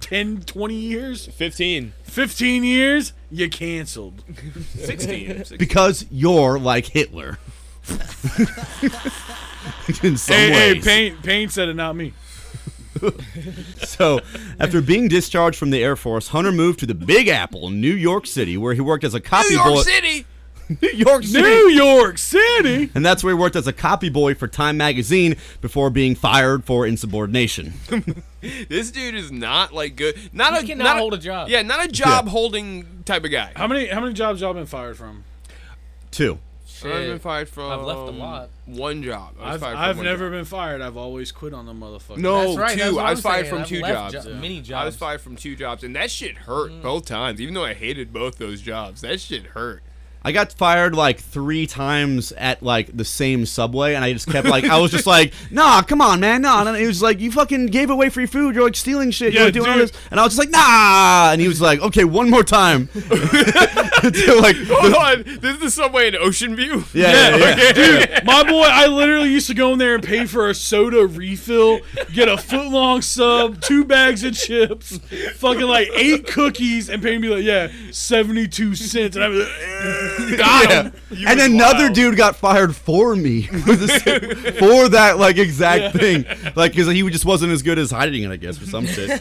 [0.01, 1.27] 10, 20 years?
[1.27, 3.13] 15, 15 years?
[3.31, 4.23] You canceled.
[4.77, 5.29] 16.
[5.39, 5.59] 16.
[5.59, 7.39] Because you're like Hitler.
[10.03, 10.85] In some Hey, hey, ways.
[10.85, 12.13] Payne, Payne said it, not me.
[13.85, 14.21] So,
[14.61, 18.25] after being discharged from the Air Force, Hunter moved to the Big Apple, New York
[18.27, 19.83] City, where he worked as a copy New York boy.
[19.83, 20.25] City.
[20.83, 21.43] New York City.
[21.43, 22.91] New York City.
[22.95, 26.65] And that's where he worked as a copy boy for Time magazine before being fired
[26.65, 27.75] for insubordination.
[28.69, 30.19] This dude is not like good.
[30.35, 31.49] Not He a cannot not hold a job.
[31.49, 33.53] Yeah, not a job holding type of guy.
[33.57, 35.25] How many how many jobs y'all been fired from?
[36.11, 36.39] Two.
[36.85, 37.71] I've been fired from.
[37.71, 38.51] I've left a lot.
[38.67, 39.35] One job.
[39.41, 40.33] I was I've, fired from I've one never job.
[40.33, 40.81] been fired.
[40.83, 42.19] I've always quit on the motherfucker.
[42.19, 42.79] No, That's right, two.
[42.79, 43.51] that's what I was I'm fired saying.
[43.51, 44.27] from I've two left jobs.
[44.27, 46.83] jo- many I was fired from two jobs, and that shit hurt mm.
[46.83, 47.41] both times.
[47.41, 49.83] Even though I hated both those jobs, that shit hurt.
[50.27, 54.49] I got fired like three times at like the same subway, and I just kept
[54.49, 56.67] like I was just like, nah, come on, man, nah.
[56.67, 58.55] And he was like, you fucking gave away free food.
[58.55, 59.35] You're like stealing shit.
[59.35, 61.33] Yeah, You're doing all this, and I was just like, nah.
[61.33, 62.89] And he was like, okay, one more time.
[64.03, 66.85] Until, like, Hold on, this is the subway in Ocean View.
[66.95, 67.73] yeah, yeah, yeah.
[67.73, 71.07] Dude, my boy, I literally used to go in there and pay for a soda
[71.07, 71.81] refill,
[72.13, 74.99] get a foot long sub, two bags of chips,
[75.37, 79.17] fucking like eight cookies, and pay me like, yeah, 72 cents.
[79.17, 80.14] And I'm like, eh.
[80.37, 80.83] Got Yeah.
[80.85, 80.93] him.
[81.11, 81.95] You And another wild.
[81.95, 86.25] dude got fired for me for, the for that like exact thing,
[86.57, 89.21] like because he just wasn't as good as hiding it, I guess, for some shit.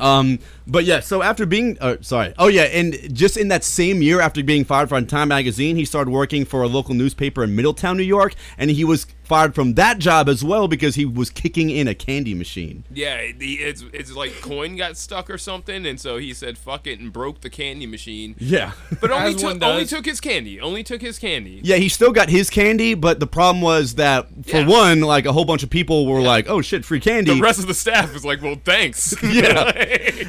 [0.00, 4.02] Um, but yeah, so after being, uh, sorry, oh yeah, and just in that same
[4.02, 7.54] year after being fired from Time Magazine, he started working for a local newspaper in
[7.54, 11.30] Middletown, New York, and he was fired from that job as well because he was
[11.30, 12.84] kicking in a candy machine.
[12.92, 16.86] Yeah, the, it's it's like coin got stuck or something, and so he said fuck
[16.86, 18.34] it and broke the candy machine.
[18.38, 18.72] Yeah.
[19.00, 20.60] But only As took only took his candy.
[20.60, 21.60] Only took his candy.
[21.62, 24.66] Yeah, he still got his candy, but the problem was that for Yeah.
[24.68, 27.58] one, like a whole bunch of people were like, "Oh shit, free candy!" The rest
[27.58, 29.72] of the staff was like, "Well, thanks." Yeah.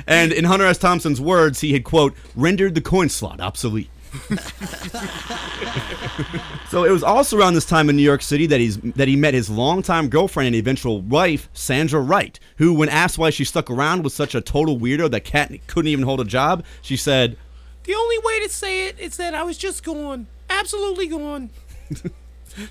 [0.07, 0.77] and in Hunter S.
[0.77, 3.89] Thompson's words, he had, quote, rendered the coin slot obsolete.
[6.69, 9.15] so it was also around this time in New York City that he's that he
[9.15, 13.69] met his longtime girlfriend and eventual wife, Sandra Wright, who, when asked why she stuck
[13.69, 17.37] around with such a total weirdo that Cat couldn't even hold a job, she said,
[17.83, 21.51] the only way to say it is that I was just gone, absolutely gone.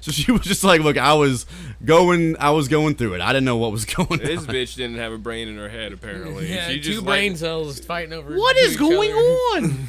[0.01, 1.47] so she was just like, look, I was
[1.85, 3.21] going, I was going through it.
[3.21, 4.47] I didn't know what was going This on.
[4.47, 6.53] This bitch didn't have a brain in her head apparently.
[6.53, 8.37] Yeah, she two just brain like, cells fighting over.
[8.37, 9.21] what is going other.
[9.21, 9.87] on?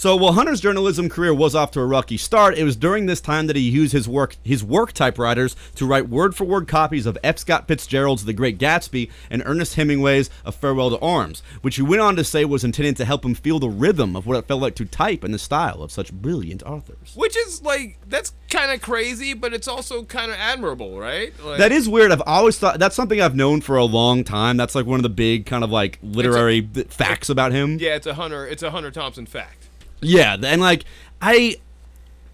[0.00, 3.20] So while Hunter's journalism career was off to a rocky start, it was during this
[3.20, 7.04] time that he used his work his work typewriters to write word for word copies
[7.04, 7.36] of F.
[7.36, 12.00] Scott Fitzgerald's The Great Gatsby and Ernest Hemingway's A Farewell to Arms, which he went
[12.00, 14.62] on to say was intended to help him feel the rhythm of what it felt
[14.62, 17.12] like to type in the style of such brilliant authors.
[17.14, 21.34] Which is like that's kind of crazy, but it's also kind of admirable, right?
[21.44, 22.10] Like, That is weird.
[22.10, 24.56] I've always thought that's something I've known for a long time.
[24.56, 27.76] That's like one of the big kind of like literary th- facts about him.
[27.78, 28.46] yeah, it's a Hunter.
[28.46, 29.66] It's a Hunter Thompson fact.
[30.00, 30.84] Yeah, and like
[31.20, 31.56] I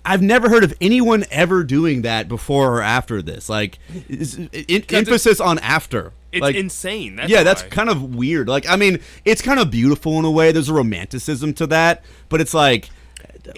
[0.04, 3.48] I've never heard of anyone ever doing that before or after this.
[3.48, 6.12] Like in, emphasis on after.
[6.30, 7.16] It's like, insane.
[7.16, 8.48] That's yeah, that's kind of weird.
[8.48, 10.52] Like I mean, it's kind of beautiful in a way.
[10.52, 12.90] There's a romanticism to that, but it's like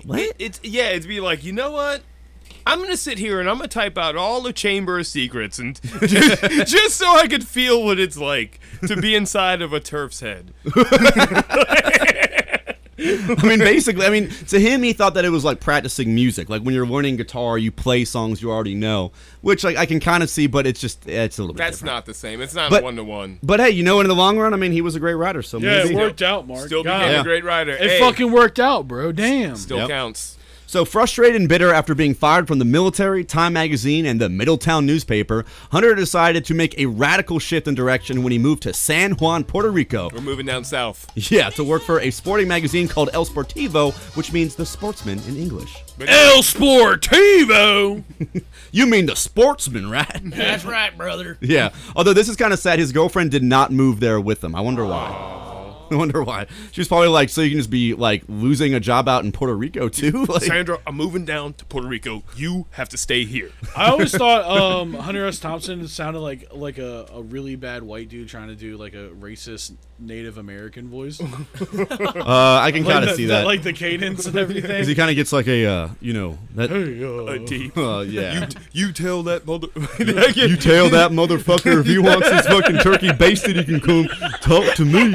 [0.04, 0.20] what?
[0.20, 0.88] It, it's yeah.
[0.88, 2.02] It's be like you know what.
[2.66, 5.80] I'm gonna sit here and I'm gonna type out all the Chamber of Secrets and
[6.06, 10.20] just, just so I could feel what it's like to be inside of a turf's
[10.20, 10.52] head.
[13.38, 16.48] I mean, basically, I mean, to him, he thought that it was like practicing music.
[16.48, 20.00] Like when you're learning guitar, you play songs you already know, which like I can
[20.00, 21.58] kind of see, but it's just eh, it's a little bit.
[21.58, 21.94] That's different.
[21.94, 22.40] not the same.
[22.40, 23.38] It's not one to one.
[23.42, 25.42] But hey, you know, in the long run, I mean, he was a great writer.
[25.42, 25.94] So Yeah, maybe.
[25.94, 26.66] it worked out, Mark.
[26.66, 26.98] Still God.
[26.98, 27.20] became Yeah.
[27.20, 27.72] a great writer.
[27.72, 29.12] It Hey, fucking worked out, bro.
[29.12, 29.54] Damn.
[29.56, 29.88] still Yep.
[29.88, 30.37] counts.
[30.68, 34.84] So frustrated and bitter after being fired from the military, Time magazine, and the Middletown
[34.84, 39.12] newspaper, Hunter decided to make a radical shift in direction when he moved to San
[39.12, 40.10] Juan, Puerto Rico.
[40.12, 41.10] We're moving down south.
[41.30, 45.38] Yeah, to work for a sporting magazine called El Sportivo, which means the sportsman in
[45.38, 45.74] English.
[46.06, 48.04] El Sportivo.
[48.70, 50.20] You mean the sportsman, right?
[50.22, 51.38] That's right, brother.
[51.40, 51.70] yeah.
[51.96, 54.54] Although this is kind of sad, his girlfriend did not move there with him.
[54.54, 55.57] I wonder why.
[55.90, 56.46] I wonder why.
[56.72, 59.32] She was probably like, so you can just be like losing a job out in
[59.32, 60.24] Puerto Rico too.
[60.28, 62.22] Like, Sandra, I'm moving down to Puerto Rico.
[62.36, 63.50] You have to stay here.
[63.76, 65.38] I always thought um, Hunter S.
[65.38, 69.08] Thompson sounded like like a, a really bad white dude trying to do like a
[69.10, 71.20] racist Native American voice.
[71.20, 71.26] uh,
[72.62, 73.46] I can Like kind of the- see the- that.
[73.46, 74.62] like the cadence and everything.
[74.70, 76.70] Because he kind of gets like a, uh, you know, that.
[76.70, 77.76] Hey, uh, A deep.
[77.76, 78.48] Uh, yeah.
[78.72, 79.68] You tell that mother.
[79.98, 84.06] You tell that motherfucker if he wants his fucking turkey basted, he can come
[84.40, 85.12] talk to me.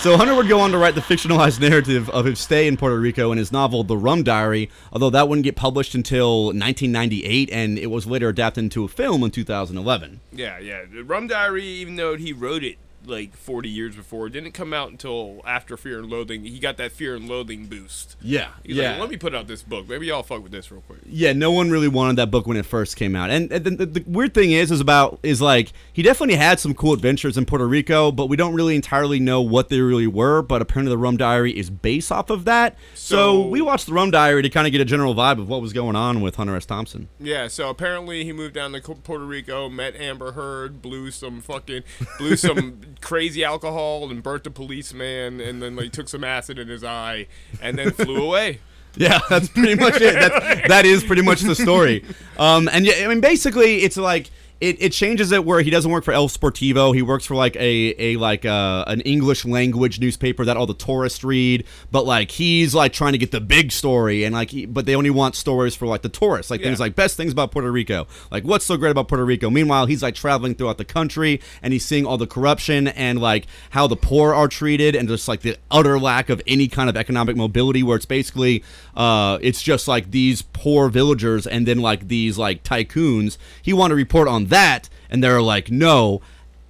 [0.00, 2.98] So Hunter would go on to write the fictionalized narrative of his stay in Puerto
[2.98, 7.76] Rico in his novel The Rum Diary, although that wouldn't get published until 1998 and
[7.78, 10.20] it was later adapted into a film in 2011.
[10.32, 10.84] Yeah, yeah.
[10.90, 14.26] The Rum Diary, even though he wrote it like 40 years before.
[14.26, 16.44] It didn't come out until after Fear and Loathing.
[16.44, 18.16] He got that Fear and Loathing boost.
[18.20, 18.90] Yeah, He's yeah.
[18.92, 19.88] like, let me put out this book.
[19.88, 21.00] Maybe y'all fuck with this real quick.
[21.06, 23.30] yeah, no one really wanted that book when it first came out.
[23.30, 26.60] And, and the, the, the weird thing is, is about is like he definitely had
[26.60, 30.06] some cool adventures in Puerto Rico, but we don't really entirely know what they really
[30.06, 30.42] were.
[30.42, 32.76] But apparently, the Rum Diary is based off of that.
[32.94, 35.48] So, So- we watched the Rum Diary to kind of get a general vibe of
[35.48, 36.66] what was going on with Hunter S.
[36.66, 37.08] Thompson.
[37.20, 41.82] Yeah, so apparently he moved down to Puerto Rico, met Amber Heard, blew some fucking,
[42.18, 46.68] blew some crazy alcohol, and burnt a policeman, and then like took some acid in
[46.68, 47.26] his eye,
[47.60, 48.60] and then flew away.
[48.96, 50.14] Yeah, that's pretty much it.
[50.14, 52.04] That's, that is pretty much the story.
[52.36, 54.28] Um, and yeah, I mean, basically, it's like
[54.60, 56.92] it, it changes it where he doesn't work for El Sportivo.
[56.94, 60.74] He works for like a a like uh, an English language newspaper that all the
[60.74, 61.64] tourists read.
[61.92, 64.96] But like he's like trying to get the big story, and like, he, but they
[64.96, 68.08] only want stories for like the tourists, like things like best things about Puerto Rico.
[68.32, 69.48] Like what's so great about Puerto Rico?
[69.48, 73.46] Meanwhile, he's like traveling throughout the country and he's seeing all the corruption and like
[73.70, 76.96] how the poor are treated and just like the utter lack of any kind of
[76.96, 78.64] economic mobility where it's basically
[78.96, 83.38] uh it's just like these poor villagers and then like these like tycoons.
[83.62, 86.20] He wanted to report on that and they're like no.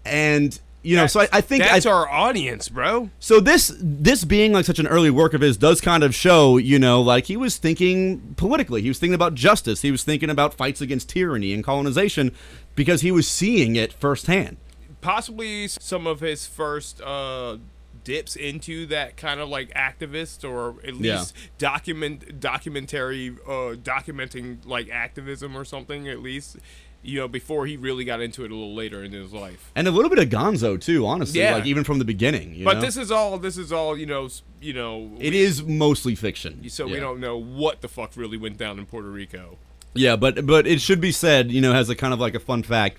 [0.04, 3.10] And you know, so I, I think that's I, our audience, bro.
[3.18, 6.56] so this this being like such an early work of his does kind of show,
[6.56, 8.80] you know, like he was thinking politically.
[8.80, 9.82] He was thinking about justice.
[9.82, 12.32] He was thinking about fights against tyranny and colonization
[12.74, 14.56] because he was seeing it firsthand.
[15.00, 17.58] Possibly some of his first uh,
[18.04, 21.18] dips into that kind of like activist, or at Yeah.
[21.18, 26.08] least document documentary, uh, documenting like activism or something.
[26.08, 26.56] At least,
[27.02, 29.70] you know, before he really got into it a little later in his life.
[29.76, 31.54] And a little bit of Gonzo too, honestly, Yeah.
[31.54, 32.54] like even from the beginning.
[32.54, 32.80] You But know?
[32.82, 33.38] this is all.
[33.38, 33.96] This is all.
[33.96, 34.28] You know.
[34.61, 35.12] You know.
[35.20, 36.68] it is mostly fiction.
[36.68, 39.56] So we don't know what the fuck really went down in Puerto Rico.
[39.94, 42.40] Yeah, but but it should be said, you know, as a kind of like a
[42.40, 42.98] fun fact.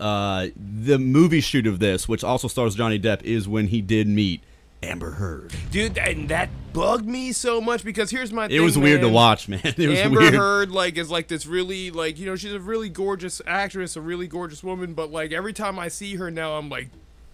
[0.00, 4.08] Uh, the movie shoot of this, which also stars Johnny Depp, is when he did
[4.08, 4.40] meet
[4.82, 5.54] Amber Heard.
[5.70, 8.48] Dude, and that bugged me so much because here's my.
[8.48, 8.56] Thing.
[8.56, 9.60] It was thing, weird to watch, man.
[9.76, 10.34] It was Amber weird.
[10.34, 14.00] Heard like is like this really like you know she's a really gorgeous actress, a
[14.00, 16.88] really gorgeous woman, but like every time I see her now, I'm like,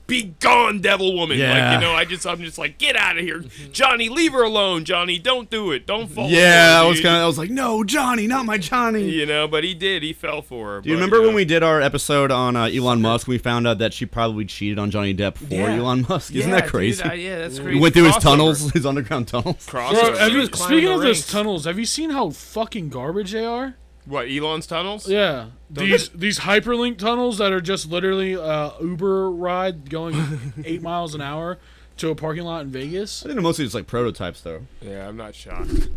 [0.09, 1.39] be gone, devil woman.
[1.39, 1.75] Like Yeah.
[1.75, 4.09] you know, I just I'm just like get out of here, Johnny.
[4.09, 5.19] Leave her alone, Johnny.
[5.19, 5.87] Don't do it.
[5.87, 6.29] Don't fall.
[6.29, 7.23] Yeah, for I was kind of.
[7.23, 9.09] I was like, no, Johnny, not my Johnny.
[9.09, 10.03] You know, but he did.
[10.03, 10.81] He fell for her.
[10.81, 13.29] Do you remember when we did our episode on uh, Elon Musk?
[13.29, 15.77] We found out that she probably cheated on Johnny Depp for Yeah.
[15.77, 16.35] Elon Musk.
[16.35, 17.03] Isn't that crazy?
[17.05, 17.81] yeah, that's we crazy.
[17.81, 18.21] went through his Crossover.
[18.23, 19.67] tunnels, his underground tunnels.
[19.67, 19.91] Crossover.
[19.93, 23.77] Bro, have you, speaking of those tunnels, have you seen how fucking garbage they are?
[24.09, 25.07] What Elon's tunnels?
[25.09, 30.17] Yeah, these these Hyperloop tunnels that are just literally uh, Uber ride going
[30.65, 31.59] eight miles an hour
[31.99, 33.23] to a parking lot in Vegas.
[33.23, 34.63] I think they're mostly just like prototypes, though.
[34.81, 35.89] Yeah, I'm not shocked.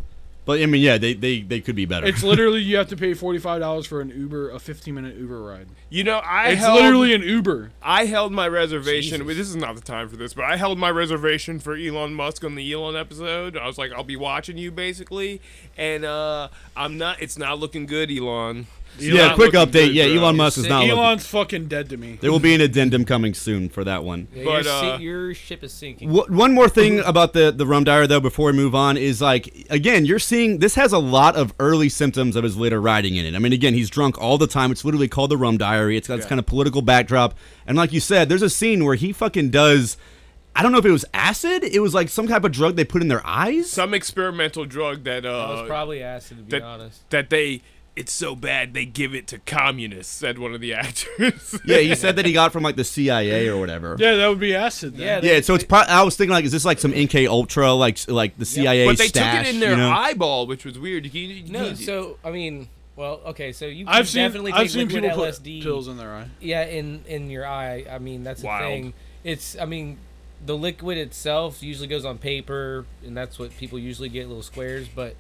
[0.44, 2.08] But I mean, yeah, they they, they could be better.
[2.08, 5.16] It's literally you have to pay forty five dollars for an Uber, a fifteen minute
[5.16, 5.68] Uber ride.
[5.90, 7.72] You know, I It's held, literally an Uber.
[7.82, 9.20] I held my reservation.
[9.22, 9.38] Jesus.
[9.38, 12.44] This is not the time for this, but I held my reservation for Elon Musk
[12.44, 13.56] on the Elon episode.
[13.56, 15.42] I was like, I'll be watching you basically,
[15.78, 17.22] and uh, I'm not.
[17.22, 18.66] It's not looking good, Elon.
[18.96, 19.72] It's yeah, quick update.
[19.72, 20.18] good, yeah, bro.
[20.24, 20.82] Elon Musk is not.
[20.82, 22.18] looking- Elon's fucking dead to me.
[22.22, 24.28] There will be an addendum coming soon for that one.
[24.36, 26.10] Yeah, But, your, si- uh, your ship is sinking.
[26.10, 29.22] Wh- One more thing about the the rum diary though, before we move on, is
[29.22, 33.16] like again, you're seeing this has a lot of early symptoms of his later writing
[33.16, 33.34] in it.
[33.36, 34.72] I mean, again, he's drunk all the time.
[34.72, 35.98] It's literally called the rum diary.
[35.98, 37.34] It's got this kind of political backdrop,
[37.66, 39.98] and like you said, there's a scene where he fucking does.
[40.54, 41.64] I don't know if it was acid.
[41.64, 43.72] It was like some type of drug they put in their eyes.
[43.72, 47.10] Some experimental drug that uh That was probably acid, to be that honest.
[47.10, 47.62] that they.
[47.94, 51.60] It's so bad they give it to communists," said one of the actors.
[51.66, 53.98] yeah, he said that he got from like the CIA or whatever.
[54.00, 54.94] Yeah, that would be acid.
[54.94, 55.02] Then.
[55.02, 55.66] Yeah, they- Yeah, so it's.
[55.66, 58.86] Pro- I was thinking like, is this like some MK Ultra, like like the CIA
[58.86, 59.40] but they stash?
[59.40, 59.92] took it in their you know?
[59.92, 61.14] eyeball, which was weird.
[61.14, 64.52] You, you, No, you- so I mean, well, okay, so you I've can seen definitely
[64.54, 65.60] I've seen people LSD.
[65.60, 66.28] put pills in their eye.
[66.40, 67.86] Yeah, in in your eye.
[67.92, 68.64] I mean, that's the Wild.
[68.64, 68.94] thing.
[69.26, 69.98] It's I mean,
[70.46, 74.88] the liquid itself usually goes on paper, and that's what people usually get little squares.
[74.88, 75.16] But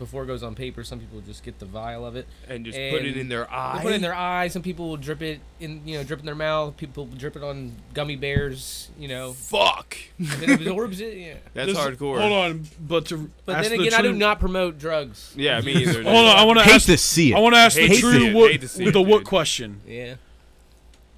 [0.00, 2.26] before it goes on paper, some people just get the vial of it.
[2.48, 3.78] and just put it in their They eye.
[3.80, 4.48] put it in their eye.
[4.48, 6.76] Some people will drip it in, you know, drip in their mouth.
[6.76, 8.88] People drip it on gummy bears.
[8.98, 9.96] You know, Fuck.
[10.18, 11.16] and it absorbs it.
[11.16, 11.34] Yeah.
[11.54, 12.18] That's This- hardcore.
[12.20, 15.32] Hold on, but to But ask then the again, I do not promote drugs.
[15.36, 16.02] Yeah, me either.
[16.02, 16.86] Hold on, I want to ask.
[16.86, 17.36] to see it.
[17.36, 19.02] I want to ask the Hate to true what hate to see with it, the
[19.02, 19.80] what question.
[19.86, 20.14] Yeah.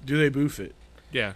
[0.05, 0.75] Do they boof it?
[1.11, 1.33] Yeah.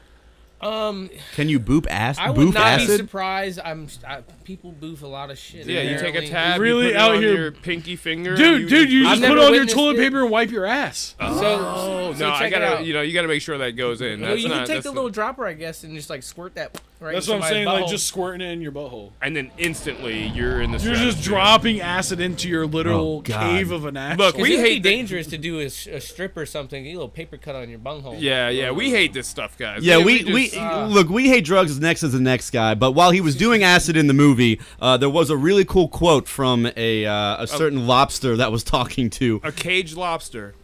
[0.60, 2.18] Um, Can you boop ass?
[2.18, 2.98] I would boof not be acid?
[2.98, 3.60] surprised.
[3.64, 5.68] I'm I, people boof a lot of shit.
[5.68, 6.30] Yeah, you take a apparently.
[6.30, 9.06] tab, Really you put it out on here- your pinky finger, Dude, and dude, you
[9.06, 10.00] I've just never put on your witnessed toilet it.
[10.00, 11.14] paper and wipe your ass.
[11.20, 12.86] So, Oh so no, I it gotta, out.
[12.86, 14.22] you know, you gotta make sure that goes in.
[14.22, 16.24] No, That's you not, can take that's the little dropper, I guess, and just like
[16.24, 17.82] squirt that Right That's what I'm somebody's saying.
[17.82, 19.12] Like just squirting it in your butthole.
[19.22, 20.80] and then instantly you're in the.
[20.80, 21.30] You're just stratosphere.
[21.32, 23.40] dropping acid into your literal Oh, God.
[23.40, 24.26] cave of an asshole.
[24.26, 26.46] Look, 'Cause we it'd hate be that- dangerous to do a, s- a strip or
[26.48, 26.84] something.
[26.84, 28.16] Get a little paper cut on your bunghole.
[28.18, 29.84] Yeah, yeah, we hate this stuff, guys.
[29.84, 31.10] Yeah, we, just- we uh, look.
[31.10, 32.74] We hate drugs as next as the next guy.
[32.74, 35.88] But while he was doing acid in the movie, uh, there was a really cool
[35.90, 39.40] quote from a uh, a certain lobster that was talking to.
[39.44, 40.56] a caged lobster.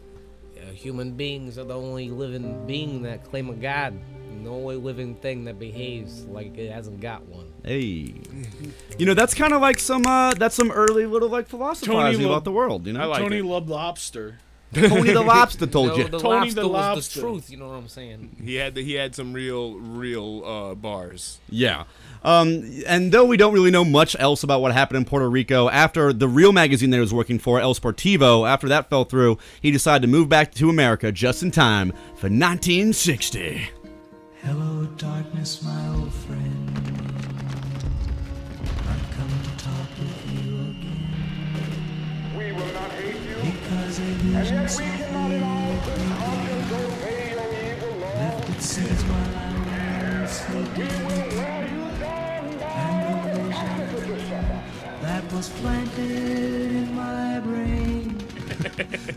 [0.83, 3.93] Human beings are the only living being that claim a god.
[4.29, 7.47] and The only living thing that behaves like it hasn't got one.
[7.63, 8.13] Hey,
[8.97, 12.31] you know that's kind of like some uh, that's some early little like philosophizing Lo-
[12.33, 12.85] about the world.
[12.85, 13.45] You know, I like Tony it.
[13.45, 14.39] loved lobster.
[14.73, 16.03] Tony the lobster told no, you.
[16.09, 17.21] the Tony lobster the was lobster.
[17.21, 17.49] the truth.
[17.49, 18.35] You know what I'm saying?
[18.43, 21.39] He had he had some real real uh, bars.
[21.49, 21.85] Yeah.
[22.23, 25.69] Um, and though we don't really know much else about what happened in Puerto Rico
[25.69, 29.37] after the real magazine that he was working for, El Sportivo, after that fell through,
[29.61, 33.69] he decided to move back to America just in time for 1960.
[34.41, 36.69] Hello, darkness, my old friend.
[38.87, 42.37] I've come to talk with you again.
[42.37, 46.71] We will not hate you, Because a vision yet we cannot in all good conscience
[46.71, 48.13] obey your evil law.
[48.15, 51.72] left its seeds while I was We sleeping.
[55.01, 56.09] That was planted
[56.71, 58.17] in my brain.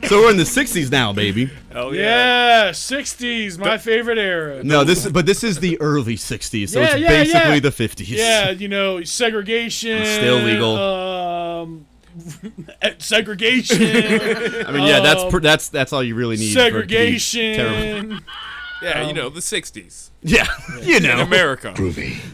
[0.08, 1.50] So we're in the 60s now, baby.
[1.74, 4.62] Oh Yeah, 60s, my favorite era.
[4.62, 7.60] No, this is but this is the early 60s, so Yeah, it's yeah, basically yeah.
[7.60, 8.08] the 50s.
[8.08, 10.04] Yeah, you know, segregation.
[10.04, 10.76] Still legal.
[10.76, 11.86] Um,
[12.98, 13.82] segregation.
[13.82, 16.54] I mean, yeah, that's Um, pr- that's that's all you really need.
[16.54, 17.18] for it to be terrible.
[17.18, 18.20] segregation.
[18.82, 20.46] Yeah, you um, know the '60s Yeah,
[20.82, 21.20] you in know.
[21.20, 21.74] America.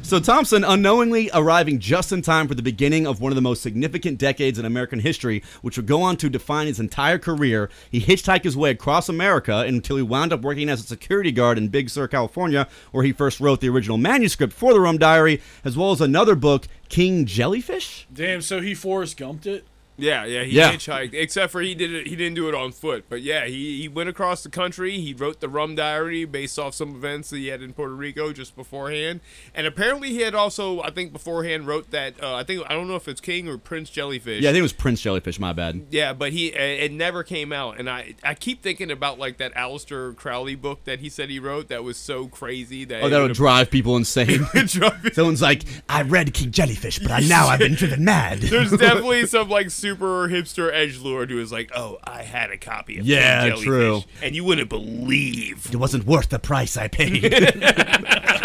[0.02, 3.62] So Thompson, unknowingly arriving just in time for the beginning of one of the most
[3.62, 8.00] significant decades in American history, which would go on to define his entire career, he
[8.00, 11.68] hitchhiked his way across America until he wound up working as a security guard in
[11.68, 15.76] Big Sur, California, where he first wrote the original manuscript for the Rum Diary, as
[15.76, 18.06] well as another book, King Jellyfish.
[18.12, 19.64] Damn, so he Forrest Gumped it?
[20.02, 20.72] Yeah, yeah, he Yeah.
[20.72, 21.14] hitchhiked.
[21.14, 22.06] Except for he did it.
[22.06, 23.04] He didn't do it on foot.
[23.08, 24.98] But yeah, he, he went across the country.
[24.98, 28.32] He wrote the Rum Diary based off some events that he had in Puerto Rico
[28.32, 29.20] just beforehand.
[29.54, 32.22] And apparently he had also, I think beforehand, wrote that.
[32.22, 34.42] Uh, I think I don't know if it's King or Prince Jellyfish.
[34.42, 35.38] Yeah, I think it was Prince Jellyfish.
[35.38, 35.86] My bad.
[35.90, 39.54] Yeah, but he it never came out, and I I keep thinking about like that
[39.54, 43.20] Aleister Crowley book that he said he wrote that was so crazy that Oh, that
[43.20, 44.46] would drive people insane.
[45.12, 48.38] Someone's like, I read King Jellyfish, but I now I've been driven mad.
[48.40, 52.56] There's definitely some like super hipster edge lord who is like, oh, I had a
[52.56, 54.02] copy of Yeah, Jellyfish, true.
[54.22, 55.68] and you wouldn't believe.
[55.72, 57.22] it wasn't worth the price I paid.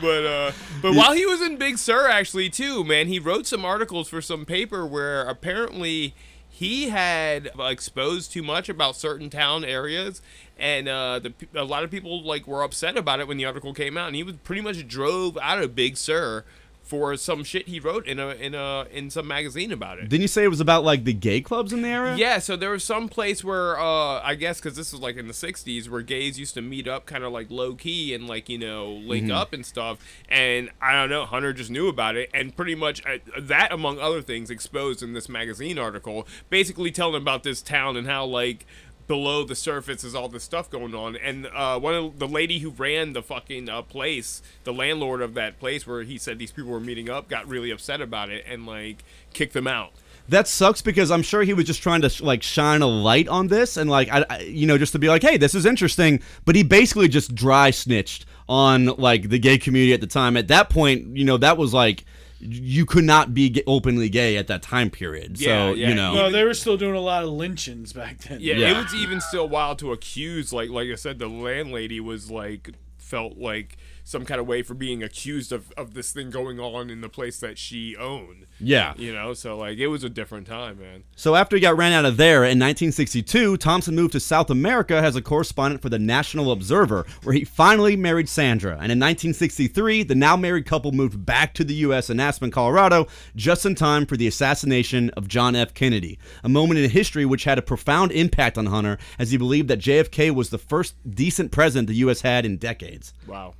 [0.00, 0.52] But uh,
[0.82, 4.20] but while he was in Big Sur, actually too, man, he wrote some articles for
[4.20, 6.14] some paper where apparently
[6.48, 10.22] he had exposed too much about certain town areas,
[10.58, 13.74] and uh, the a lot of people like were upset about it when the article
[13.74, 16.44] came out, and he was pretty much drove out of Big Sur
[16.88, 20.08] for some shit he wrote in a in a in some magazine about it.
[20.08, 22.16] Didn't you say it was about like the gay clubs in the area?
[22.16, 25.26] Yeah, so there was some place where uh, I guess because this was like in
[25.26, 28.48] the '60s, where gays used to meet up, kind of like low key and like
[28.48, 29.98] you know link up and stuff.
[30.30, 33.98] And I don't know, Hunter just knew about it, and pretty much uh, that, among
[33.98, 38.64] other things, exposed in this magazine article, basically telling about this town and how like
[39.08, 41.16] below the surface is all this stuff going on.
[41.16, 45.34] And uh, one of the lady who ran the fucking uh, place, the landlord of
[45.34, 48.44] that place where he said these people were meeting up, got really upset about it
[48.46, 49.92] and like kicked them out.
[50.28, 53.48] That sucks because I'm sure he was just trying to like shine a light on
[53.48, 56.20] this and like I, I you know just to be like hey this is interesting
[56.44, 60.48] but he basically just dry snitched on like the gay community at the time at
[60.48, 62.04] that point you know that was like
[62.40, 65.88] you could not be openly gay at that time period Yeah, so yeah.
[65.88, 68.38] you know No, they were still doing a lot of lynchings back then.
[68.40, 68.78] Yeah, Yeah.
[68.78, 70.52] it was even still wild to accuse.
[70.52, 73.76] Like, like I said, the landlady was like felt like
[74.08, 77.10] some kind of way for being accused of, of this thing going on in the
[77.10, 78.46] place that she owned.
[78.58, 81.04] yeah You know, so like it was a different time, man.
[81.14, 84.96] So after he got ran out of there in 1962, Thompson moved to South America
[84.96, 88.72] as a correspondent for the National Observer, where he finally married Sandra.
[88.72, 92.08] And in 1963, the now married couple moved back to the U.S.
[92.08, 95.74] in Aspen, Colorado, just in time for the assassination of John F.
[95.74, 99.68] Kennedy, a moment in history which had a profound impact on Hunter, as he believed
[99.68, 102.22] that JFK was the first decent president the U.S.
[102.22, 103.12] had in decades.
[103.26, 103.52] Wow.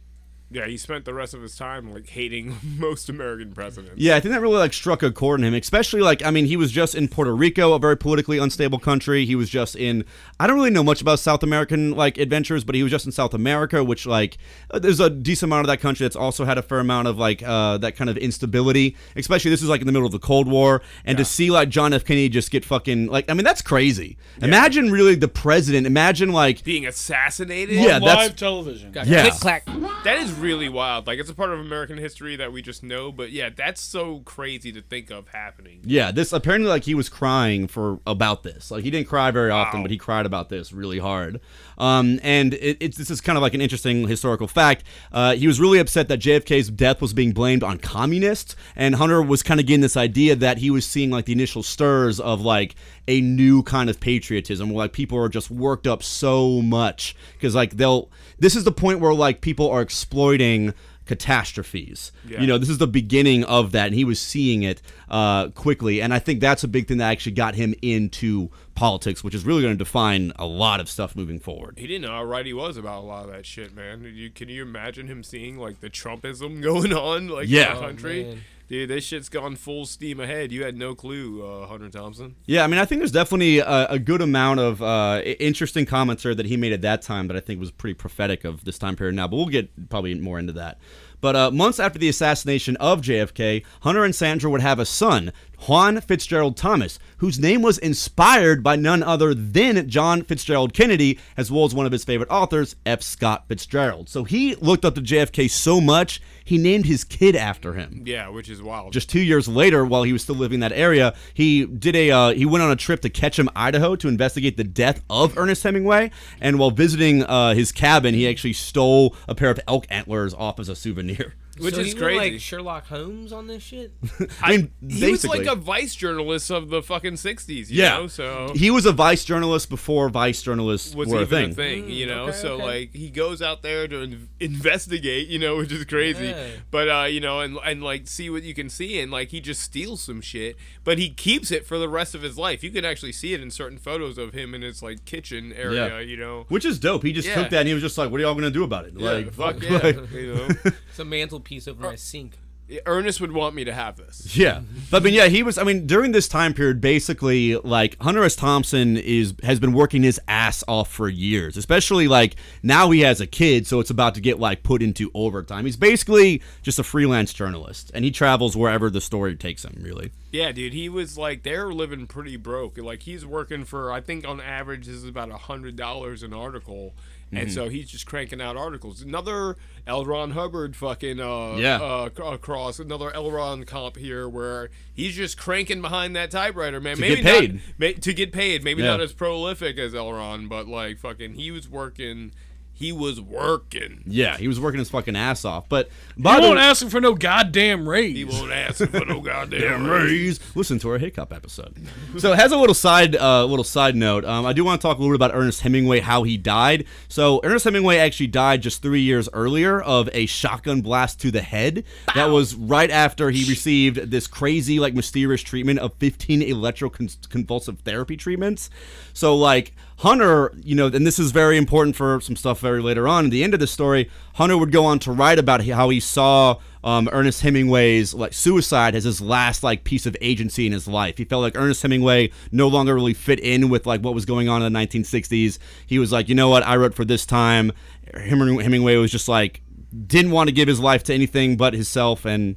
[0.50, 3.94] Yeah, he spent the rest of his time like hating most American presidents.
[3.96, 6.46] Yeah, I think that really like struck a chord in him, especially like I mean,
[6.46, 9.26] he was just in Puerto Rico, a very politically unstable country.
[9.26, 10.04] He was just in
[10.40, 13.12] I don't really know much about South American like adventures, but he was just in
[13.12, 14.38] South America, which like
[14.70, 17.18] uh, there's a decent amount of that country that's also had a fair amount of
[17.18, 18.96] like uh that kind of instability.
[19.16, 21.68] Especially this is like in the middle of the Cold War, and to see like
[21.68, 22.04] John F.
[22.06, 24.16] Kennedy just get fucking like I mean that's crazy.
[24.40, 25.86] Imagine really the president.
[25.86, 27.76] Imagine like Being assassinated.
[27.76, 28.92] Yeah, On that's- live television.
[28.92, 29.28] Got Yeah.
[29.28, 29.66] click clack.
[30.04, 31.06] That is really wild.
[31.06, 34.20] Like it's a part of American history that we just know, but yeah, that's so
[34.20, 35.80] crazy to think of happening.
[35.84, 38.70] Yeah, this apparently like he was crying for about this.
[38.70, 39.84] Like he didn't cry very often, Wow.
[39.84, 41.40] but he cried about this really hard.
[41.78, 44.84] Um, and it, it's this is kind of like an interesting historical fact.
[45.12, 49.22] Uh, he was really upset that JFK's death was being blamed on communists, and Hunter
[49.22, 52.40] was kind of getting this idea that he was seeing like the initial stirs of
[52.40, 52.74] like
[53.06, 57.54] a new kind of patriotism, where like people are just worked up so much because
[57.54, 58.10] like they'll.
[58.38, 60.74] This is the point where like people are exploiting
[61.08, 62.12] catastrophes.
[62.28, 62.40] Yeah.
[62.40, 66.00] You know, this is the beginning of that, and he was seeing it uh, quickly.
[66.00, 69.44] And I think that's a big thing that actually got him into politics, which is
[69.44, 71.74] really going to define a lot of stuff moving forward.
[71.78, 74.10] He didn't know how right he was about a lot of that shit, man.
[74.14, 77.70] You, can you imagine him seeing like the Trumpism going on, like Yeah.
[77.70, 78.24] in the Oh, country?
[78.24, 78.40] man.
[78.68, 80.52] Dude, this shit's gone full steam ahead.
[80.52, 82.36] You had no clue, uh, Hunter Thompson.
[82.44, 86.22] Yeah, I mean, I think there's definitely a, a good amount of uh, interesting comments
[86.22, 88.78] there that he made at that time that I think was pretty prophetic of this
[88.78, 89.26] time period now.
[89.26, 90.78] But we'll get probably more into that.
[91.20, 95.32] But uh, months after the assassination of JFK, Hunter and Sandra would have a son,
[95.66, 101.50] Juan Fitzgerald Thompson, whose name was inspired by none other than John Fitzgerald Kennedy, as
[101.50, 103.02] well as one of his favorite authors, F.
[103.02, 104.08] Scott Fitzgerald.
[104.08, 108.28] So he looked up to JFK so much, he named his kid after him Yeah,
[108.28, 108.92] which is wild.
[108.92, 112.10] just two years later, while he was still living in that area, he did a
[112.10, 115.62] uh, he went on a trip to Ketchum, Idaho, to investigate the death of Ernest
[115.64, 116.10] Hemingway.
[116.40, 120.60] And while visiting uh, his cabin, he actually stole a pair of elk antlers off
[120.60, 122.32] as a souvenir here which so is he crazy.
[122.32, 123.92] like Sherlock Holmes on this shit.
[124.42, 127.66] I mean, he was like a vice journalist of the fucking '60s.
[127.68, 128.06] Yeah, know?
[128.06, 131.50] so he was a vice journalist before vice journalists was were a thing.
[131.50, 132.24] a thing, you know.
[132.24, 132.64] okay, so okay.
[132.64, 136.26] like he goes out there to in- investigate, you know, which is crazy.
[136.26, 136.48] Yeah.
[136.70, 139.40] But uh, you know, and and like see what you can see, and like he
[139.40, 142.62] just steals some shit, but he keeps it for the rest of his life.
[142.62, 145.88] You can actually see it in certain photos of him in his like kitchen area,
[145.88, 145.98] Yeah.
[146.00, 146.46] you know.
[146.48, 147.02] Which is dope.
[147.02, 147.34] He just Yeah.
[147.36, 149.10] took that and he was just like, "What are y'all gonna do about it?" Yeah,
[149.10, 150.48] like, fuck fuck, yeah, like- you know.
[150.64, 152.38] It's a mantelpiece over my uh, sink.
[152.84, 154.36] Ernest would want me to have this.
[154.38, 155.58] Yeah, but I mean, yeah, he was.
[155.58, 158.36] I mean, during this time period, basically, like Hunter S.
[158.36, 161.56] Thompson is has been working his ass off for years.
[161.56, 165.10] Especially like now he has a kid, so it's about to get like put into
[165.14, 165.64] overtime.
[165.64, 169.80] He's basically just a freelance journalist, and he travels wherever the story takes him.
[169.80, 172.76] Really, Yeah, dude, he was like they're living pretty broke.
[172.78, 176.34] Like he's working for I think on average this is about a hundred dollars an
[176.34, 176.94] article,
[177.28, 177.36] Mm-hmm.
[177.36, 179.02] and so he's just cranking out articles.
[179.02, 179.56] Another
[179.86, 180.06] L.
[180.06, 181.76] Ron Hubbard fucking uh, Yeah.
[181.76, 183.30] uh across another L.
[183.30, 186.96] Ron comp here where he's just cranking behind that typewriter, man.
[186.96, 187.54] To Maybe get paid.
[187.54, 188.64] not ma- to get paid.
[188.64, 188.88] Maybe Yeah.
[188.92, 190.10] not as prolific as L.
[190.12, 192.32] Ron, but like fucking he was working.
[192.78, 194.02] He was working.
[194.06, 195.68] yeah, he was working his fucking ass off.
[195.68, 198.14] But I by the won't way, ask him for no goddamn raise.
[198.16, 200.38] He won't ask him for no goddamn raise.
[200.38, 200.56] raise.
[200.56, 201.74] Listen to our hiccup episode.
[202.18, 204.24] So it has a little side, uh, little side note.
[204.24, 206.84] Um, I do want to talk a little bit about Ernest Hemingway, how he died.
[207.08, 211.42] So Ernest Hemingway actually died just three years earlier of a shotgun blast to the
[211.42, 211.82] head.
[212.14, 218.16] That was right after he received this crazy, like, mysterious treatment of 15 electroconvulsive therapy
[218.16, 218.70] treatments.
[219.12, 219.74] So like.
[219.98, 223.24] Hunter, you know, and this is very important for some stuff very later on.
[223.26, 225.98] At the end of the story, Hunter would go on to write about how he
[225.98, 230.86] saw um, Ernest Hemingway's like suicide as his last like piece of agency in his
[230.86, 231.18] life.
[231.18, 234.48] He felt like Ernest Hemingway no longer really fit in with like what was going
[234.48, 235.58] on in the 1960s.
[235.84, 237.72] He was like, you know what, I wrote for this time.
[238.14, 239.62] Hem- Hemingway was just like
[240.06, 242.56] didn't want to give his life to anything but himself, and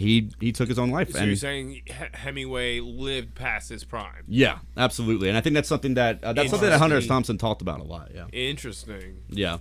[0.00, 1.12] he he took his own life.
[1.12, 1.82] So and you're saying
[2.14, 4.24] Hemingway lived past his prime?
[4.26, 5.28] yeah, absolutely.
[5.28, 7.06] And I think that's something that uh, that's something that Hunter S.
[7.06, 8.10] Thompson talked about a lot.
[8.14, 8.26] Yeah.
[8.32, 9.22] Interesting.
[9.28, 9.58] Yeah.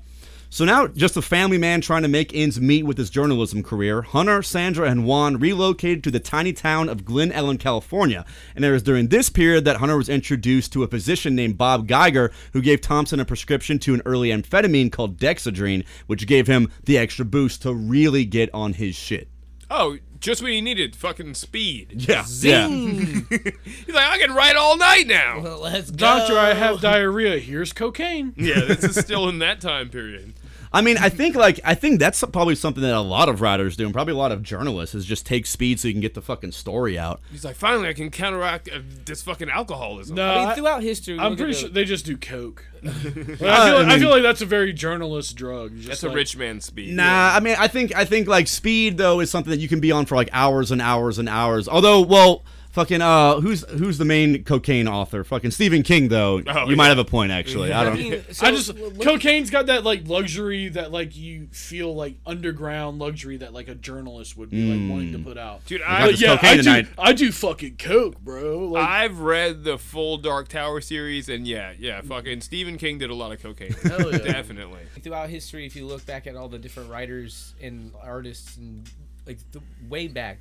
[0.50, 4.02] So now, just a family man trying to make ends meet with his journalism career,
[4.02, 8.26] Hunter, Sandra, and Juan relocated to the tiny town of Glen Ellen, California.
[8.56, 11.86] And it was during this period that Hunter was introduced to a physician named Bob
[11.86, 16.72] Geiger, who gave Thompson a prescription to an early amphetamine called Dexedrine, which gave him
[16.86, 19.28] the extra boost to really get on his shit.
[19.70, 20.96] Oh, just what he needed.
[20.96, 22.08] Fucking speed.
[22.08, 22.26] Yeah.
[22.40, 22.68] Yeah.
[22.68, 25.42] He's like, I can ride all night now.
[25.42, 25.98] Well, let's go.
[25.98, 27.40] Doctor, I have diarrhea.
[27.40, 28.34] Here's cocaine.
[28.38, 30.34] yeah, this is still in that time period.
[30.72, 33.76] I mean, I think like I think that's probably something that a lot of writers
[33.76, 36.14] do, and probably a lot of journalists is just take speed so you can get
[36.14, 37.22] the fucking story out.
[37.32, 40.16] He's like, finally, I can counteract uh, this fucking alcoholism.
[40.16, 42.66] No, I mean, throughout history, I'm pretty sure they just do coke.
[42.84, 45.76] I, feel like, I mean- feel like that's a very journalist drug.
[45.76, 46.96] Just That's like, a rich man speed.
[46.96, 49.80] Nah, I mean, I think I think like speed though is something that you can
[49.80, 51.68] be on for like hours and hours and hours.
[51.68, 52.44] Although, well,
[52.78, 55.24] Fucking uh, who's who's the main cocaine author?
[55.24, 56.44] Fucking Stephen King, though.
[56.46, 56.76] Oh, you yeah.
[56.76, 57.74] might have a point, actually.
[57.74, 57.98] I I don't.
[57.98, 62.18] mean, so I just look- cocaine's got that like luxury that like you feel like
[62.28, 65.66] underground luxury that like a journalist would be like wanting to put out.
[65.66, 66.62] Dude, got I, Like, this yeah, I do.
[66.62, 66.88] tonight.
[67.00, 68.60] I do fucking coke, bro.
[68.68, 73.10] Like, I've read the full Dark Tower series, and yeah, yeah, fucking Stephen King did
[73.10, 73.72] a lot of cocaine.
[73.84, 74.20] Hell yeah.
[74.20, 74.82] Definitely.
[75.02, 78.88] throughout history, if you look back at all the different writers and artists and
[79.26, 80.38] like the, way back,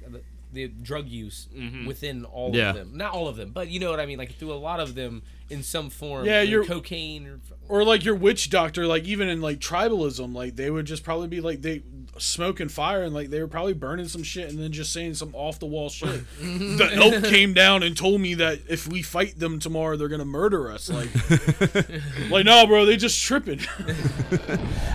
[0.57, 1.87] the, drug use mm-hmm.
[1.87, 2.71] within all Yeah.
[2.71, 4.19] of them, not all of them, but you know what I mean.
[4.19, 8.05] Like through a lot of them, in some form, Yeah, you're- cocaine or or like
[8.05, 11.63] your witch doctor, like even in like tribalism, like they would just probably be like
[11.63, 11.83] they
[12.19, 15.35] smoking fire and like they were probably burning some shit and then just saying some
[15.35, 16.25] off the wall shit.
[16.41, 20.25] the elk came down and told me that if we fight them tomorrow, they're gonna
[20.25, 20.89] murder us.
[20.89, 21.11] Like,
[22.31, 23.61] like no, bro, they just tripping.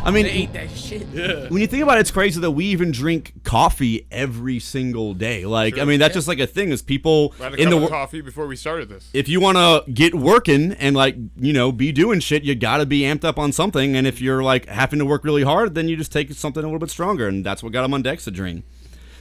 [0.03, 1.07] I mean, they ate that shit.
[1.13, 1.47] yeah.
[1.49, 5.45] when you think about it, it's crazy that we even drink coffee every single day.
[5.45, 6.71] Like, I mean, that's just like a thing.
[6.71, 9.09] Is people I had a in the of wor- coffee before we started this.
[9.13, 12.85] if you want to get working and like you know be doing shit you gotta
[12.85, 15.89] be amped up on something and if you're like having to work really hard then
[15.89, 18.63] you just take something a little bit stronger and that's what got him on dexedrine.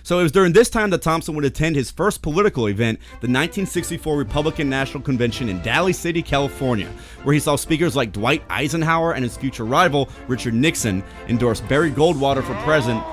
[0.02, 3.26] So it was during this time that thompson would attend his first political event the
[3.26, 6.88] 1964 republican national convention in daly city california
[7.24, 11.90] where he saw speakers like dwight eisenhower and his future rival richard nixon endorse barry
[11.90, 13.04] goldwater for president.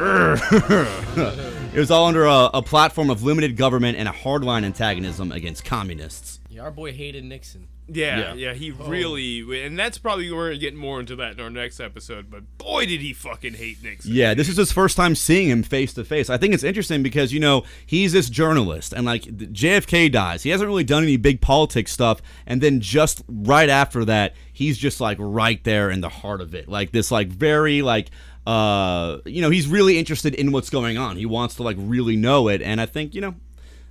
[1.72, 5.64] It was all under a, a platform of limited government and a hardline antagonism against
[5.64, 6.40] communists.
[6.48, 7.68] Yeah, our boy hated Nixon.
[7.92, 8.34] Yeah, Yeah.
[8.34, 12.30] yeah, he really, and that's probably we're getting more into that in our next episode.
[12.30, 14.12] But boy, did he fucking hate Nixon.
[14.14, 16.30] Yeah, this is his first time seeing him face to face.
[16.30, 20.50] I think it's interesting because you know he's this journalist, and like JFK dies, he
[20.50, 25.00] hasn't really done any big politics stuff, and then just right after that, he's just
[25.00, 28.10] like right there in the heart of it, like this like very like
[28.46, 31.16] uh you know he's really interested in what's going on.
[31.16, 33.34] He wants to like really know it, and I think you know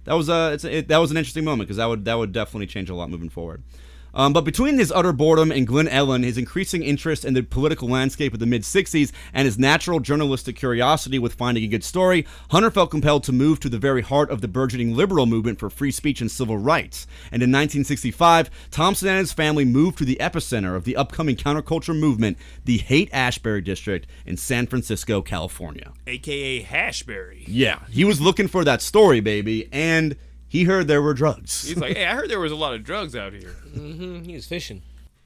[0.05, 2.31] that was uh it's it, that was an interesting moment because that would that would
[2.31, 3.61] definitely change a lot moving forward.
[4.13, 7.87] Um, but between his utter boredom and Glen Ellen, his increasing interest in the political
[7.87, 12.25] landscape of the mid 60s, and his natural journalistic curiosity with finding a good story,
[12.51, 15.69] Hunter felt compelled to move to the very heart of the burgeoning liberal movement for
[15.69, 17.07] free speech and civil rights.
[17.31, 21.97] And in 1965, Thompson and his family moved to the epicenter of the upcoming counterculture
[21.97, 25.93] movement, the Haight Ashbury district in San Francisco, California.
[26.07, 27.43] AKA Hashbury.
[27.47, 30.15] Yeah, he was looking for that story, baby, and
[30.49, 31.67] he heard there were drugs.
[31.67, 33.51] He's like, hey, I heard there was a lot of drugs out here.
[33.73, 34.81] hmm he was fishing.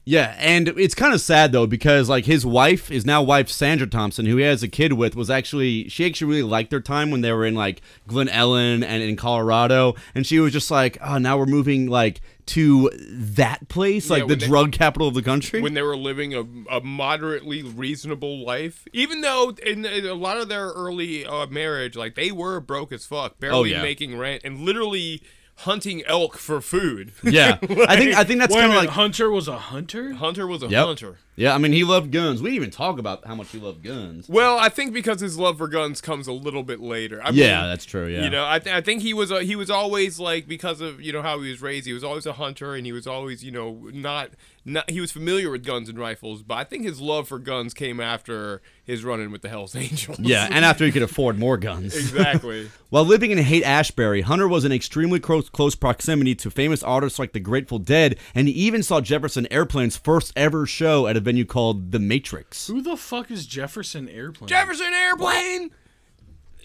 [0.06, 3.86] Yeah, and it's kind of sad though because like his wife, his now wife Sandra
[3.86, 7.10] Thompson, who he has a kid with, was actually she actually really liked their time
[7.10, 10.98] when they were in like Glen Ellen and in Colorado, and she was just like,
[11.00, 15.22] oh, now we're moving like to that place, like the they- drug capital of the
[15.22, 15.60] country.
[15.62, 16.44] when they were living a,
[16.76, 18.86] a moderately reasonable life.
[18.92, 22.92] Even though in, in a lot of their early uh, marriage, like they were broke
[22.92, 23.82] as fuck, barely Oh, yeah.
[23.82, 25.22] making rent, and literally
[25.58, 27.12] hunting elk for food.
[27.22, 30.12] yeah, I think I think that's kind of like Hunter was a hunter.
[30.14, 30.84] Hunter was a Yep.
[30.86, 31.18] hunter.
[31.36, 31.54] Yeah.
[31.54, 32.40] I mean, he loved guns.
[32.42, 34.28] We didn't even talk about how much he loved guns.
[34.28, 37.20] Well, I think because his love for guns comes a little bit later.
[37.22, 38.06] I Yeah, mean, that's true.
[38.06, 40.80] Yeah, You know, I, th- I think he was a, he was always like because
[40.80, 41.86] of you know how he was raised.
[41.86, 44.30] He was always a hunter, and he was always you know not
[44.64, 46.42] not he was familiar with guns and rifles.
[46.42, 50.18] But I think his love for guns came after his run-in with the Hell's Angels.
[50.20, 51.96] yeah, and after he could afford more guns.
[51.96, 52.70] exactly.
[52.90, 57.18] While living in Haight Ashbury, Hunter was in extremely close, close proximity to famous artists
[57.18, 61.20] like the Grateful Dead, and he even saw Jefferson Airplane's first ever show at a
[61.24, 62.68] venue called The Matrix.
[62.68, 64.48] Who the fuck is Jefferson Airplane?
[64.48, 65.70] Jefferson Airplane,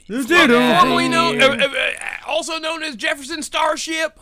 [0.06, 1.92] You formerly known, uh, uh,
[2.28, 4.20] also known as Jefferson Starship.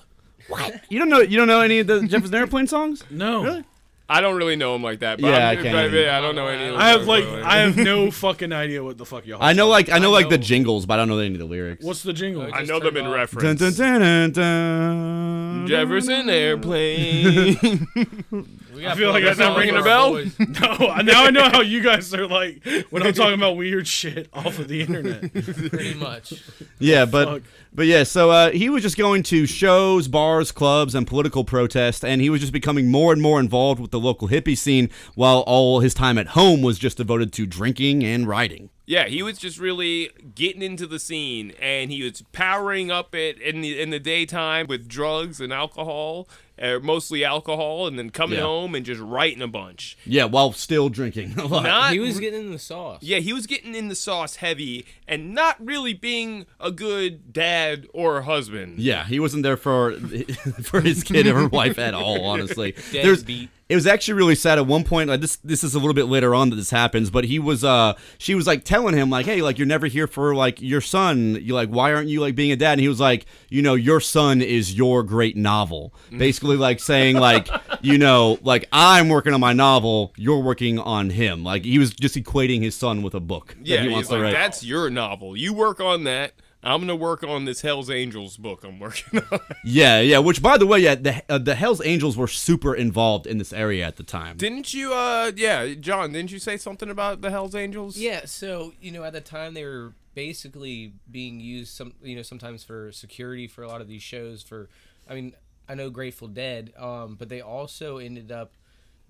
[0.48, 0.82] What?
[0.90, 1.20] You don't know?
[1.20, 3.04] You don't know any of the Jefferson Airplane songs?
[3.12, 3.44] No.
[3.44, 3.64] Really?
[4.10, 5.20] I don't really know him like that.
[5.20, 6.10] But Yeah, I'm, I can't but, either.
[6.10, 6.70] I don't know any.
[6.70, 7.42] of I have songs, like by.
[7.44, 9.44] I have no fucking idea what the fuck y'all.
[9.44, 11.40] I know, like I know, I like the jingles, but I don't know any of
[11.40, 11.84] the lyrics.
[11.84, 12.44] What's the jingle?
[12.44, 13.60] I Just know them in reference.
[13.60, 15.68] Dun, dun, dun, dun, dun.
[15.68, 17.88] Jefferson Airplane.
[18.78, 20.14] We I feel like that's not ringing a bell?
[20.14, 20.38] boys.
[20.40, 24.30] no, now I know how you guys are like when I'm talking about weird shit
[24.34, 25.34] off of the internet.
[25.34, 26.34] Pretty much.
[26.80, 27.42] Yeah, but Fuck.
[27.74, 32.04] but yeah, so uh, he was just going to shows, bars, clubs, and political protests,
[32.04, 35.40] and he was just becoming more and more involved with the local hippie scene, while
[35.48, 38.70] all his time at home was just devoted to drinking and writing.
[38.86, 43.38] Yeah, he was just really getting into the scene, and he was powering up it
[43.42, 46.28] in the in the daytime with drugs and alcohol,
[46.62, 48.46] uh, mostly alcohol, and then coming Yeah.
[48.46, 49.98] home and just writing a bunch.
[50.06, 51.64] Yeah, while still drinking a lot.
[51.64, 53.02] Not He was getting in the sauce.
[53.04, 57.88] yeah, he was getting in the sauce heavy, and not really being a good dad
[57.94, 58.80] or husband.
[58.80, 59.94] Yeah, he wasn't there for
[60.64, 62.26] for his kid or wife at all.
[62.28, 63.50] Honestly, there's Deadbeat.
[63.70, 64.58] It was actually really sad.
[64.58, 67.10] At one point, like this, this is a little bit later on that this happens.
[67.10, 70.08] But he was, uh, she was like telling him, like, "Hey, like you're never here
[70.08, 71.38] for like your son.
[71.42, 73.74] You like, why aren't you like being a dad?" And he was like, "You know,
[73.74, 77.50] your son is your great novel." Basically, like saying, like,
[77.82, 81.44] you know, like I'm working on my novel, you're working on him.
[81.44, 83.50] Like he was just equating his son with a book.
[83.60, 84.32] that Yeah, he he's wants like, to write.
[84.34, 85.36] that's your novel.
[85.36, 86.32] You work on that.
[86.68, 89.40] I'm gonna work on this Hell's Angels book I'm working on.
[89.64, 90.20] Yeah, yeah.
[90.20, 93.54] Which, by the way, yeah, the uh, the Hell's Angels were super involved in this
[93.54, 94.38] area at the time.
[94.38, 94.94] didn't you?
[94.94, 97.98] Uh, yeah, John, didn't you say something about the Hell's Angels?
[97.98, 102.24] Yeah, so you know, at the time they were basically being used some, you know,
[102.24, 104.42] sometimes for security for a lot of these shows.
[104.42, 104.68] For,
[105.08, 105.34] I mean,
[105.70, 108.52] I know Grateful Dead, um, but they also ended up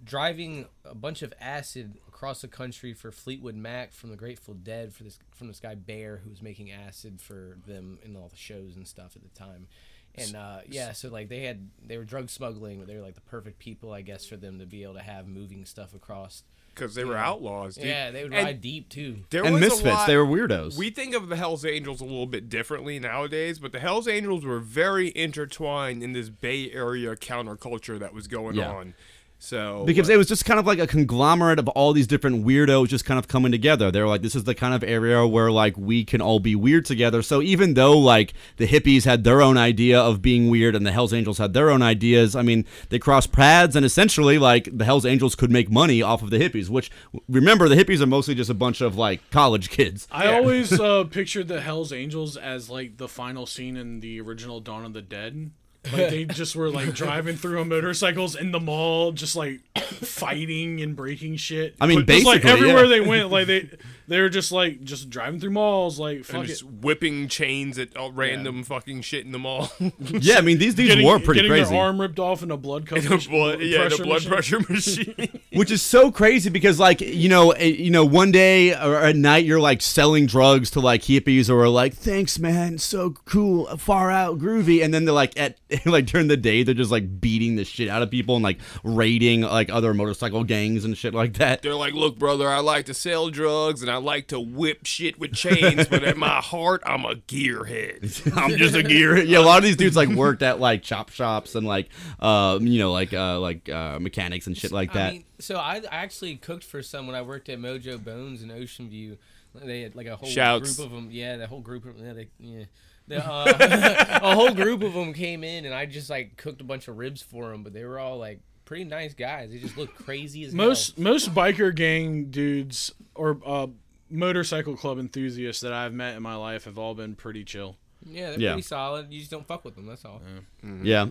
[0.03, 4.93] driving a bunch of acid across the country for Fleetwood Mac from the Grateful Dead
[4.93, 8.35] for this from this guy Bear who was making acid for them in all the
[8.37, 9.67] shows and stuff at the time.
[10.15, 13.15] And uh, yeah, so like they had they were drug smuggling, but they were like
[13.15, 16.41] the perfect people, I guess, for them to be able to have moving stuff across.
[16.73, 17.75] because they were outlaws.
[17.75, 17.85] Dude.
[17.85, 19.25] Yeah, they would And ride deep too.
[19.29, 20.75] There and was misfits, lot- they were weirdos.
[20.75, 24.43] We think of the Hells Angels a little bit differently nowadays, but the Hells Angels
[24.43, 28.71] were very intertwined in this Bay Area counterculture that was going Yeah.
[28.71, 28.95] on.
[29.39, 32.87] So because it was just kind of like a conglomerate of all these different weirdos
[32.87, 33.91] just kind of coming together.
[33.91, 36.55] They were like, this is the kind of area where like we can all be
[36.55, 37.21] weird together.
[37.21, 40.91] So even though like the hippies had their own idea of being weird and the
[40.91, 44.85] Hells Angels had their own ideas, I mean, they crossed paths and essentially like the
[44.85, 46.69] Hells Angels could make money off of the hippies.
[46.69, 46.89] Which
[47.29, 50.07] remember, the hippies are mostly just a bunch of like college kids.
[50.11, 54.59] I always uh, pictured the Hell's Angels as like the final scene in the original
[54.59, 55.51] Dawn of the Dead.
[55.91, 60.81] Like they just were like driving through on motorcycles in the mall, just like fighting
[60.81, 61.75] and breaking shit.
[61.79, 62.89] I mean, just like basically, everywhere yeah.
[62.89, 63.69] they went, like they
[64.07, 66.67] they were just like just driving through malls, like and just it.
[66.81, 69.71] whipping chains at all random fucking shit in the mall.
[69.99, 71.69] Yeah, I mean, these dudes Getting, were pretty getting crazy.
[71.71, 72.99] their arm ripped off in a blood cup.
[72.99, 74.29] yeah, the blood machine.
[74.29, 75.41] pressure machine.
[75.53, 79.15] which is so crazy because like you know eh, you know one day or at
[79.15, 84.11] night you're like selling drugs to like hippies or like thanks man so cool far
[84.11, 87.55] out groovy and then they're like at like during the day they're just like beating
[87.55, 91.35] the shit out of people and like raiding like other motorcycle gangs and shit like
[91.35, 94.85] that They're like, look, brother, I like to sell drugs and I like to whip
[94.85, 98.31] shit with chains, but at my heart, I'm a gearhead.
[98.37, 99.27] I'm just a gearhead.
[99.27, 102.57] Yeah, a lot of these dudes like worked at like chop shops and like uh
[102.61, 105.09] you know like uh like uh mechanics and shit like that.
[105.09, 108.41] I mean, so I, I actually cooked for some when I worked at Mojo Bones
[108.41, 109.17] in Ocean View.
[109.55, 110.75] They had like a whole Shouts.
[110.75, 111.09] group of them.
[111.11, 112.65] Yeah, the whole group of yeah, they, yeah.
[113.07, 116.63] The, uh, a whole group of them came in, and I just like cooked a
[116.65, 117.63] bunch of ribs for them.
[117.63, 119.49] But they were all like pretty nice guys.
[119.51, 123.67] They just looked crazy as Most most biker gang dudes or uh,
[124.09, 127.77] motorcycle club enthusiasts that I've met in my life have all been pretty chill.
[128.05, 128.51] Yeah, they're Yeah.
[128.51, 129.11] pretty solid.
[129.11, 129.85] You just don't fuck with them.
[129.85, 130.21] That's all.
[130.25, 130.39] Yeah,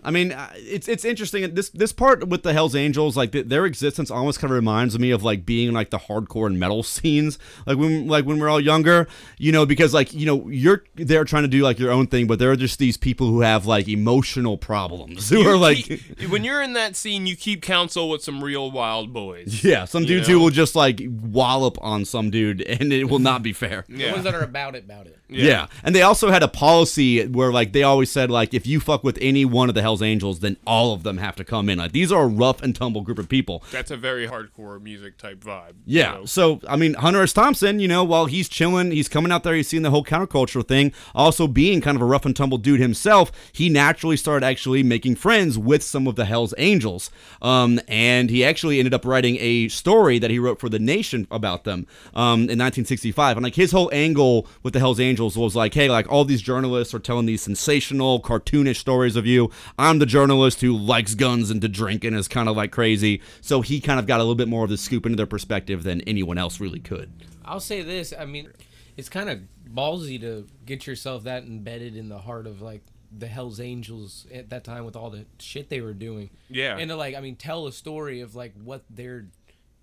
[0.03, 1.53] I mean, uh, it's it's interesting.
[1.53, 4.97] This this part with the Hell's Angels, like th- their existence, almost kind of reminds
[4.99, 8.49] me of like being like the hardcore and metal scenes, like when like when we're
[8.49, 11.91] all younger, you know, because like you know you're there trying to do like your
[11.91, 15.49] own thing, but there are just these people who have like emotional problems who You
[15.49, 15.77] are like.
[15.77, 19.63] keep- when you're in that scene, you keep counsel with some real wild boys.
[19.67, 20.35] Yeah, some You dudes know?
[20.35, 23.85] who will just like wallop on some dude, and it will not be fair.
[23.89, 24.11] The Yeah.
[24.11, 25.17] ones that are about it, about it.
[25.29, 25.67] Yeah.
[25.83, 29.03] And they also had a policy where like they always said like if you fuck
[29.03, 31.77] with any one of the Hells Angels, then all of them have to come in.
[31.79, 33.63] Like these are a rough and tumble group of people.
[33.71, 35.73] That's a very hardcore music type vibe.
[35.85, 36.19] Yeah.
[36.25, 37.33] So- So I mean, Hunter S.
[37.33, 40.65] Thompson, you know, while he's chilling, he's coming out there, he's seeing the whole counterculture
[40.65, 40.93] thing.
[41.15, 45.15] Also being kind of a rough and tumble dude himself, he naturally started actually making
[45.15, 47.09] friends with some of the Hell's Angels.
[47.41, 51.27] Um, and he actually ended up writing a story that he wrote for the Nation
[51.31, 53.37] about them um, in 1965.
[53.37, 56.41] And like his whole angle with the Hell's Angels was like, hey, like all these
[56.41, 59.51] journalists are telling these sensational, cartoonish stories of you.
[59.77, 63.21] I'm the journalist who likes guns and to drink and is kind of like crazy.
[63.41, 65.83] So he kind of got a little bit more of the scoop into their perspective
[65.83, 67.11] than anyone else really could.
[67.45, 68.13] I'll say this.
[68.17, 68.49] I mean,
[68.97, 69.39] it's kind of
[69.73, 72.81] ballsy to get yourself that embedded in the heart of like
[73.17, 76.29] the Hell's Angels at that time with all the shit they were doing.
[76.49, 76.77] Yeah.
[76.77, 79.27] And to like, I mean, tell a story of like what they're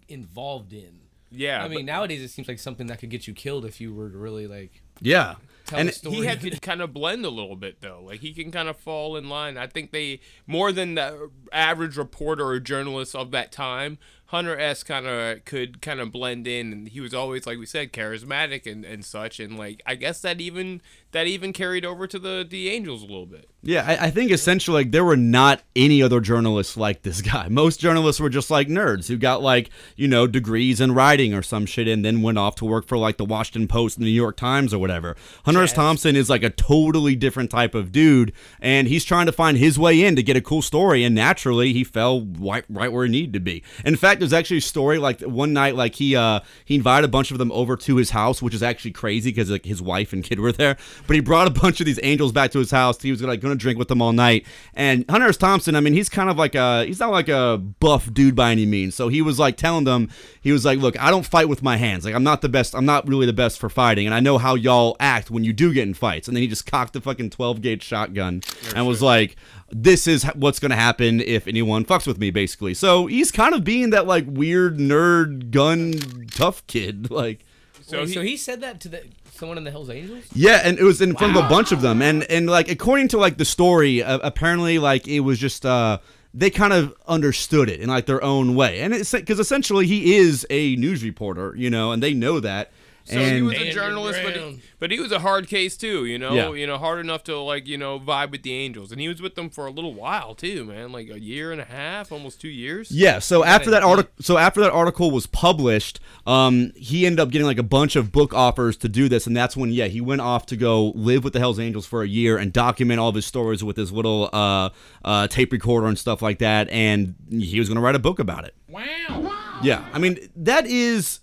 [0.09, 1.01] involved in.
[1.31, 1.65] yeah.
[1.65, 3.95] I mean, but nowadays it seems like something that could get you killed if you
[3.95, 5.37] were to really like Yeah.
[5.65, 6.17] Tell And a story.
[6.17, 8.03] he had to kind of blend a little bit though.
[8.05, 9.57] Like he can kind of fall in line.
[9.57, 13.99] I think they more than the average reporter or journalist of that time.
[14.27, 17.67] Hunter S kind of could kind of blend in, and he was always like we
[17.67, 19.41] said, charismatic and, and such.
[19.41, 23.07] And like I guess that even that even carried over to the the Angels a
[23.07, 23.49] little bit.
[23.63, 27.49] Yeah, I, I think essentially like there were not any other journalists like this guy.
[27.51, 31.43] Most journalists were just like nerds who got like you know degrees in writing or
[31.43, 34.11] some shit, and then went off to work for like the Washington Post, and the
[34.11, 35.17] New York Times, or whatever.
[35.45, 35.73] Hunter Hunter S.
[35.73, 39.79] Thompson is like a totally different type of dude, and he's trying to find his
[39.79, 41.05] way in to get a cool story.
[41.05, 43.63] And naturally, he fell right, right where he needed to be.
[43.85, 47.09] In fact, there's actually a story like one night, like he uh he invited a
[47.09, 50.13] bunch of them over to his house, which is actually crazy because like his wife
[50.13, 50.77] and kid were there.
[51.07, 53.01] But he brought a bunch of these angels back to his house.
[53.01, 54.47] He was like going to drink with them all night.
[54.75, 55.37] And Hunter S.
[55.37, 58.51] Thompson, I mean, he's kind of like a he's not like a buff dude by
[58.51, 58.95] any means.
[58.95, 60.11] So he was like telling them,
[60.41, 62.05] he was like, look, I don't fight with my hands.
[62.05, 62.75] Like I'm not the best.
[62.75, 65.53] I'm not really the best for fighting, and I know how y'all act when you
[65.53, 66.29] do get in fights.
[66.29, 68.43] And then he just cocked the fucking 12 gauge shotgun
[68.75, 69.37] and was like,
[69.77, 72.75] this is what's gonna happen if anyone fucks with me, basically.
[72.75, 77.45] So he's kind of being that like weird nerd gun tough kid, like.
[77.83, 79.03] So Wait, he, so he said that to the
[79.33, 80.25] someone in the Hell's Angels.
[80.33, 83.09] Yeah, and it was in front of a bunch of them, and and like according
[83.09, 85.99] to like the story, uh, apparently like it was just uh
[86.33, 90.15] they kind of understood it in like their own way, and it's because essentially he
[90.15, 92.71] is a news reporter, you know, and they know that.
[93.07, 96.07] So and he was a journalist, but he, but he was a hard case too.
[96.07, 96.53] You know, Yeah.
[96.55, 99.21] you know, hard enough to like you know vibe with the Angels, and he was
[99.21, 100.91] with them for a little while too, man.
[100.91, 102.91] Like a year and a half, almost two years.
[102.91, 107.31] Yeah, so after that article, so after that article was published, um, he ended up
[107.31, 110.01] getting like a bunch of book offers to do this, and that's when yeah he
[110.01, 113.11] went off to go live with the Hell's Angels for a year and document all
[113.11, 114.71] of his stories with his little uh,
[115.05, 118.19] uh, tape recorder and stuff like that, and he was going to write a book
[118.19, 118.55] about it.
[118.69, 119.61] Wow.
[119.63, 121.21] Yeah, I mean that is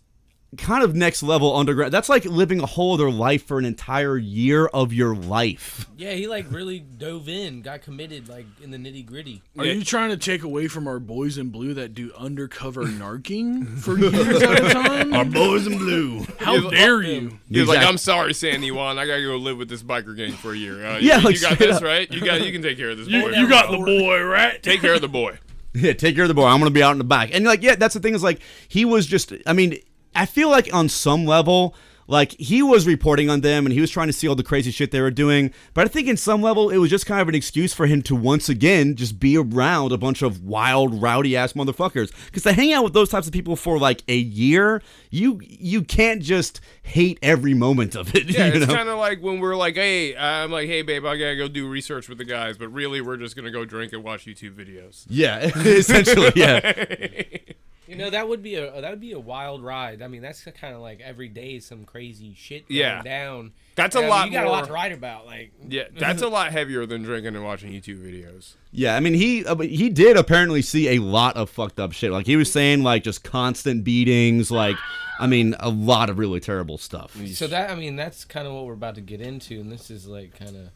[0.57, 1.93] kind of next level underground.
[1.93, 5.87] That's like living a whole other life for an entire year of your life.
[5.97, 9.41] Yeah, he like really dove in, got committed like in the nitty gritty.
[9.57, 9.73] Are Yeah.
[9.73, 13.97] you trying to take away from our boys in blue that do undercover narking for
[13.97, 15.13] years at a time?
[15.13, 16.25] Our boys in blue.
[16.39, 17.39] How dare you?
[17.49, 18.99] He was like, "I'm sorry, Sandy Juan.
[18.99, 20.85] I gotta go live with this biker gang for a year.
[20.85, 21.83] Uh, Yeah, you, like, you got this up.
[21.83, 22.11] right.
[22.11, 23.29] You got, you can take care of this You, boy.
[23.29, 24.61] you got the boy, right?
[24.61, 25.37] take care of the boy.
[25.73, 26.47] Yeah, take care of the boy.
[26.47, 27.29] I'm gonna be out in the back.
[27.33, 29.31] And like, yeah, that's the thing is like he was just.
[29.47, 29.77] I mean,
[30.15, 31.75] I feel like on some level.
[32.07, 34.69] Like he was reporting on them and he was trying to see all the crazy
[34.69, 37.29] shit they were doing, but I think in some level it was just kind of
[37.29, 41.37] an excuse for him to once again just be around a bunch of wild, rowdy
[41.37, 42.11] ass motherfuckers.
[42.25, 45.83] Because to hang out with those types of people for like a year, you you
[45.83, 48.25] can't just hate every moment of it.
[48.29, 51.37] Yeah, it's kind of like when we're like, "Hey, I'm like, hey, babe, I gotta
[51.37, 54.25] go do research with the guys," but really, we're just gonna go drink and watch
[54.25, 55.05] YouTube videos.
[55.07, 56.73] yeah, essentially, yeah.
[57.91, 60.01] You know that would be a that would be a wild ride.
[60.01, 63.01] I mean, that's kind of like every day some crazy shit going Yeah.
[63.01, 63.51] down.
[63.75, 65.25] That's a And, I mean, lot You got a lot to write about.
[65.25, 68.53] Like, Yeah, that's a lot heavier than drinking and watching YouTube videos.
[68.71, 72.11] Yeah, I mean he uh, he did apparently see a lot of fucked up shit.
[72.11, 74.77] Like he was saying like just constant beatings, like
[75.19, 77.15] I mean a lot of really terrible stuff.
[77.33, 79.91] so that I mean, that's kind of what we're about to get into, and this
[79.91, 80.69] is like kind of.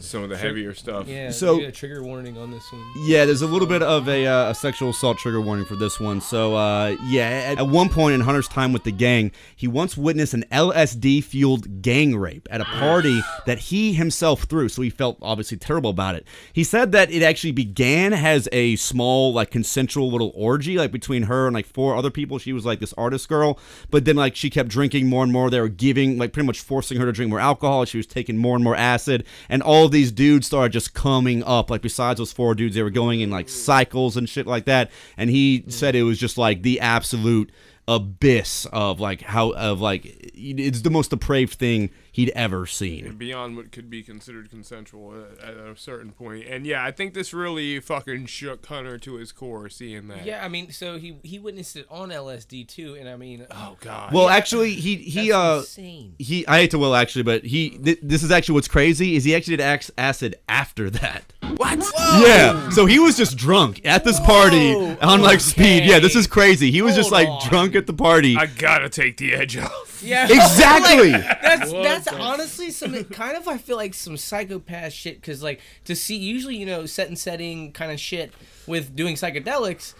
[0.00, 1.06] Some of the heavier stuff.
[1.08, 2.82] Yeah, So- so a trigger warning on this one.
[3.06, 5.98] Yeah, there's a little bit of a, uh, a sexual assault trigger warning for this
[6.00, 6.20] one.
[6.20, 9.96] So, uh, yeah, at, at one point in Hunter's time with the gang, he once
[9.96, 14.68] witnessed an LSD fueled gang rape at a party that he himself threw.
[14.68, 16.26] So he felt obviously terrible about it.
[16.52, 21.22] He said that it actually began as a small, like, consensual little orgy, like between
[21.24, 22.38] her and like four other people.
[22.38, 23.58] She was like this artist girl,
[23.90, 25.48] but then like she kept drinking more and more.
[25.48, 27.84] They were giving, like, pretty much forcing her to drink more alcohol.
[27.84, 31.70] She was taking more and more acid, and all these dudes started just coming up.
[31.70, 34.90] Like besides those four dudes, they were going in like cycles and shit like that.
[35.16, 37.50] And he said it was just like the absolute
[37.88, 40.02] abyss of like how of like
[40.34, 41.90] it's the most depraved thing
[42.20, 43.16] he'd ever seen.
[43.16, 46.46] Beyond what could be considered consensual at, at a certain point.
[46.46, 50.24] And yeah, I think this really fucking shook Hunter to his core seeing that.
[50.24, 53.76] Yeah, I mean, so he he witnessed it on LSD too, and I mean, Oh
[53.80, 54.12] god.
[54.12, 56.14] Well, actually, he he that's uh insane.
[56.18, 59.24] he I hate to will actually, but he th- this is actually what's crazy is
[59.24, 61.32] he actually did ax- acid after that.
[61.56, 61.78] what?
[62.22, 65.84] Yeah, so he was just drunk at this party Whoa, on like speed.
[65.84, 66.70] Yeah, this is crazy.
[66.70, 67.48] He was just like on.
[67.48, 68.36] drunk at the party.
[68.36, 70.02] I gotta take the edge off.
[70.02, 71.10] Yeah, Exactly.
[71.20, 75.20] Like, that's What that's the honestly some kind of I feel like some psychopath shit
[75.20, 78.32] because like to see usually you know set and setting kind of shit
[78.66, 79.94] with doing psychedelics.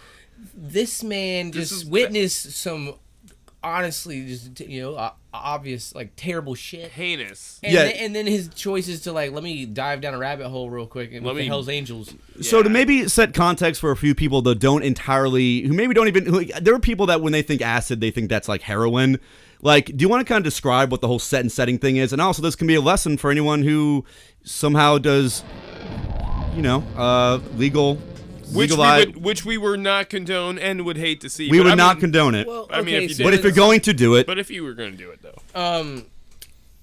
[0.55, 2.95] This man This just is- witnessed some
[3.63, 6.91] honestly just you know uh, obvious like terrible shit.
[6.91, 7.59] Heinous.
[7.61, 7.83] And, Yeah.
[7.83, 10.69] then, and then his choice is to like let me dive down a rabbit hole
[10.71, 12.13] real quick and Let the me- Hell's Angels.
[12.41, 16.07] So to maybe set context for a few people that don't entirely, who maybe don't
[16.07, 19.19] even, who, there are people that when they think acid, they think that's like heroin.
[19.61, 21.97] Like, do you want to kind of describe what the whole set and setting thing
[21.97, 22.11] is?
[22.13, 24.03] And also, this can be a lesson for anyone who
[24.43, 25.43] somehow does,
[26.55, 27.95] you know, uh, legal,
[28.53, 31.49] Which we, would, which we were not condone and would hate to see.
[31.51, 32.47] we but would I not mean- condone it.
[32.47, 33.23] Well, I mean, if you so did.
[33.25, 35.19] but if you're going to do it, But if you were going to do it
[35.21, 36.05] though, um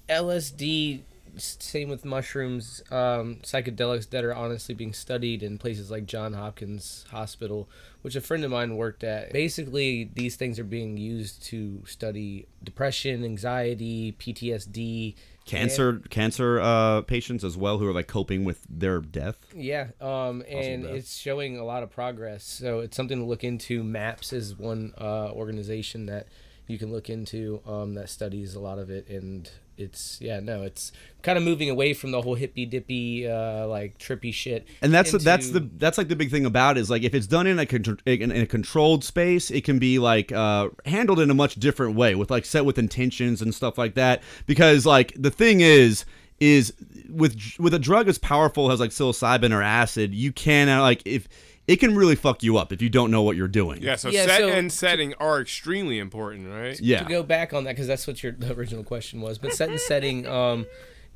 [0.09, 1.01] LSD
[1.39, 7.05] same with mushrooms um, psychedelics that are honestly being studied in places like John Hopkins
[7.11, 7.69] Hospital
[8.01, 12.47] which a friend of mine worked at basically these things are being used to study
[12.63, 15.15] depression anxiety PTSD
[15.49, 19.37] cancer cancer uh, patients as well who are like coping with their death.
[19.53, 20.95] Yeah, um, and bad.
[20.95, 22.43] it's showing a lot of progress.
[22.43, 23.83] So it's something to look into.
[23.83, 26.27] MAPS is one uh, organization that
[26.67, 29.49] you can look into um, that studies a lot of it, and
[29.79, 33.97] it's yeah, no, it's kind of moving away from the whole hippy dippy uh, like
[33.97, 34.67] trippy shit.
[34.81, 37.27] And that's that's the that's like the big thing about it is like if it's
[37.27, 41.19] done in a contr- in, in a controlled space, it can be like uh, handled
[41.19, 44.21] in a much different way with like set with intentions and stuff like that.
[44.45, 46.05] Because like the thing is
[46.39, 46.73] is
[47.09, 51.27] with with a drug as powerful as like psilocybin or acid, you can like if
[51.69, 53.81] it can really fuck you up if you don't know what you're doing.
[53.83, 56.79] Yeah, so Yeah, set so- and setting are extremely important, right?
[56.79, 57.03] Yeah.
[57.03, 59.37] to go back on that because that's what your the original question was.
[59.37, 60.65] But set and setting, um,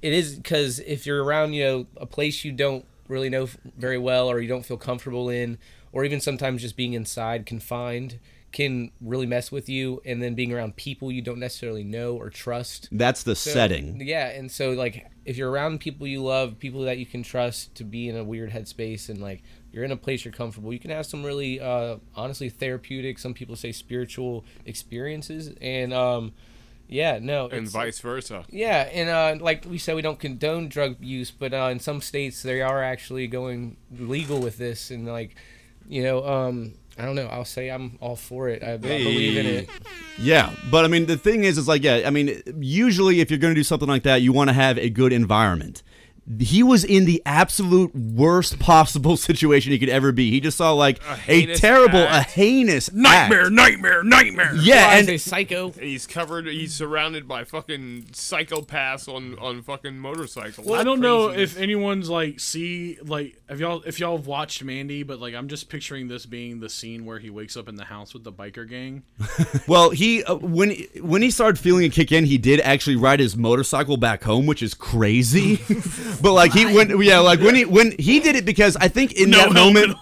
[0.04, 3.48] it is because if you're around, you know, a place you don't really know
[3.78, 5.58] very well, or you don't feel comfortable in,
[5.92, 8.20] or even sometimes just being inside confined
[8.52, 10.00] can really mess with you.
[10.06, 12.88] And then being around people you don't necessarily know or trust.
[12.92, 14.00] That's the So, setting.
[14.06, 17.74] Yeah, and so like if you're around people you love, people that you can trust
[17.76, 19.42] to be in a weird headspace and like
[19.74, 23.34] you're in a place you're comfortable, you can have some really uh honestly therapeutic, some
[23.34, 26.34] people say spiritual experiences and um
[26.88, 28.44] yeah, no, And it's- vice versa.
[28.50, 32.02] yeah, and uh, like we said, we don't condone drug use, but uh, in some
[32.02, 35.34] states they are actually going legal with this, and like,
[35.88, 37.26] you know, um, I don't know.
[37.28, 38.62] I'll say I'm all for it.
[38.64, 39.70] I, I believe in it.
[40.20, 43.40] Yeah, but I mean the thing is, is like yeah, I mean usually if you're
[43.40, 45.82] gonna do something like that, you want to have a good environment.
[46.40, 50.32] He was in the absolute worst possible situation he could ever be.
[50.32, 52.30] He just saw like a, heinous terrible, act.
[52.30, 53.52] a heinous Nightmare, act.
[53.52, 54.56] nightmare, nightmare.
[54.56, 55.72] Yeah, Why and a psycho.
[55.74, 56.48] And he's covered.
[56.48, 60.70] He's surrounded by fucking psychopaths on on fucking motorcycles.
[60.72, 65.04] I don't know if anyone's like see like if y'all if y'all have watched Mandy,
[65.04, 67.86] but like I'm just picturing this being the scene where he wakes up in the
[67.86, 69.04] house with the biker gang.
[69.68, 73.20] Well, he uh, when when he started feeling a kick in, he did actually ride
[73.20, 75.56] his motorcycle back home, which is crazy.
[76.22, 79.14] but like he went, yeah, like when he when he did it because I think
[79.14, 79.96] in that moment,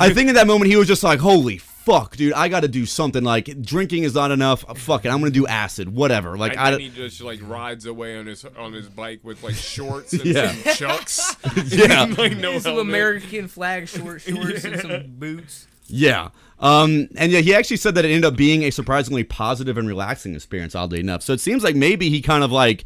[0.00, 2.68] I think in that moment he was just like, "Holy fuck, dude, I got to
[2.68, 3.24] do something.
[3.24, 4.64] Like drinking is not enough.
[4.78, 7.86] Fuck it, I'm gonna do acid, whatever." Like And I, then he just like rides
[7.86, 10.52] away on his on his bike with like shorts and Yeah.
[10.52, 11.36] some chucks.
[11.66, 12.88] yeah, like no some helmet.
[12.88, 15.66] American flag short shorts and some boots.
[15.88, 16.28] yeah.
[16.60, 19.88] Um, and yeah, he actually said that it ended up being a surprisingly positive and
[19.88, 21.22] relaxing experience, oddly enough.
[21.24, 22.84] So it seems like maybe he kind of like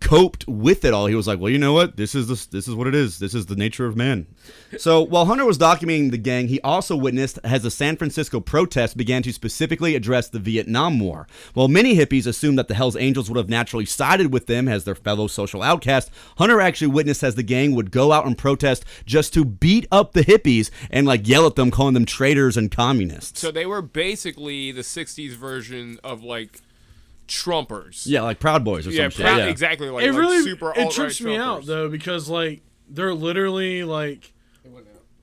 [0.00, 1.06] coped with it all.
[1.06, 1.96] He was like, well, you know what?
[1.96, 3.18] This is this this is what it is.
[3.18, 4.26] This is the nature of man.
[4.76, 8.94] So while Hunter was documenting the gang, he also witnessed as the San Francisco protests
[8.94, 11.26] began to specifically address the Vietnam War.
[11.54, 14.84] While many hippies assumed that the Hells Angels would have naturally sided with them as
[14.84, 18.84] their fellow social outcasts, Hunter actually witnessed as the gang would go out and protest
[19.06, 22.70] just to beat up the hippies and like yell at them, calling them traitors and
[22.70, 23.40] communists.
[23.40, 26.60] So they were basically the '60s version of like
[27.30, 28.02] Trumpers.
[28.06, 29.38] yeah, like Proud Boys or yeah, some prou- shit.
[29.38, 29.46] Yeah.
[29.46, 29.88] exactly.
[29.88, 33.84] Like, it like really super it alt-right trips me out though because like they're literally
[33.84, 34.32] like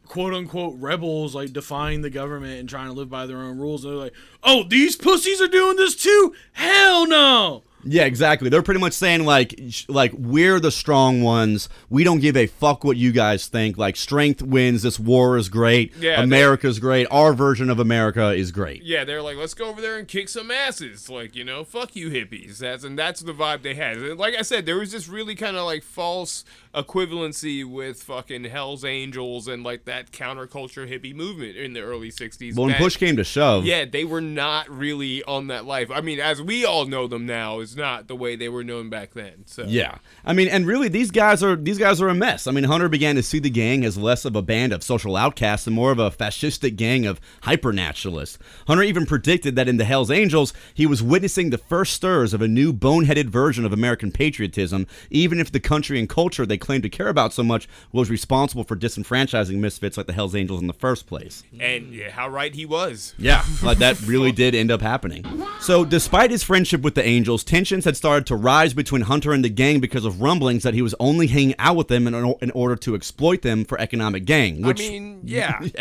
[0.05, 3.83] quote unquote rebels like defying the government and trying to live by their own rules.
[3.83, 6.33] And they're like, oh, these pussies are doing this too?
[6.53, 7.63] Hell no!
[7.83, 8.49] Yeah, exactly.
[8.49, 11.69] They're pretty much saying like, like we're the strong ones.
[11.89, 13.77] We don't give a fuck what you guys think.
[13.77, 14.81] Like, strength wins.
[14.81, 15.95] This war is great.
[15.95, 17.07] Yeah, America's great.
[17.11, 18.83] Our version of America is great.
[18.83, 21.09] Yeah, they're like, let's go over there and kick some asses.
[21.09, 22.57] Like, you know, fuck you hippies.
[22.57, 23.97] That's and that's the vibe they had.
[23.97, 28.45] And like I said, there was this really kind of like false equivalency with fucking
[28.45, 32.55] Hell's Angels and like that counterculture hippie movement in the early '60s.
[32.55, 35.89] But when that- push came to shove, yeah, they were not really on that life.
[35.91, 38.89] I mean, as we all know them now, is not the way they were known
[38.89, 39.43] back then.
[39.45, 42.47] So Yeah, I mean, and really, these guys are these guys are a mess.
[42.47, 45.15] I mean, Hunter began to see the gang as less of a band of social
[45.15, 48.37] outcasts and more of a fascistic gang of hypernationalists.
[48.67, 52.41] Hunter even predicted that in the Hell's Angels, he was witnessing the first stirs of
[52.41, 56.83] a new boneheaded version of American patriotism, even if the country and culture they claimed
[56.83, 60.67] to care about so much was responsible for disenfranchising misfits like the Hell's Angels in
[60.67, 61.43] the first place.
[61.59, 63.13] and yeah, how right he was.
[63.17, 65.25] Yeah, like that really did end up happening.
[65.59, 69.43] So, despite his friendship with the Angels, tensions had started to rise between Hunter and
[69.43, 72.51] the gang because of rumblings that he was only hanging out with them in, in
[72.51, 74.61] order to exploit them for economic gain.
[74.61, 75.57] Which, I mean, yeah.
[75.61, 75.73] like,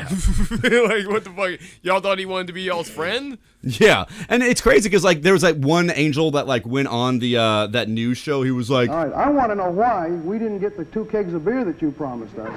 [1.06, 1.60] what the fuck?
[1.82, 3.36] Y'all thought he wanted to be y'all's friend?
[3.60, 7.18] yeah, and it's crazy because like there was like one angel that like went on
[7.18, 8.42] the uh that news show.
[8.42, 11.04] He was like, All right, I want to know why we didn't get the two
[11.06, 12.48] kegs of beer that you promised us.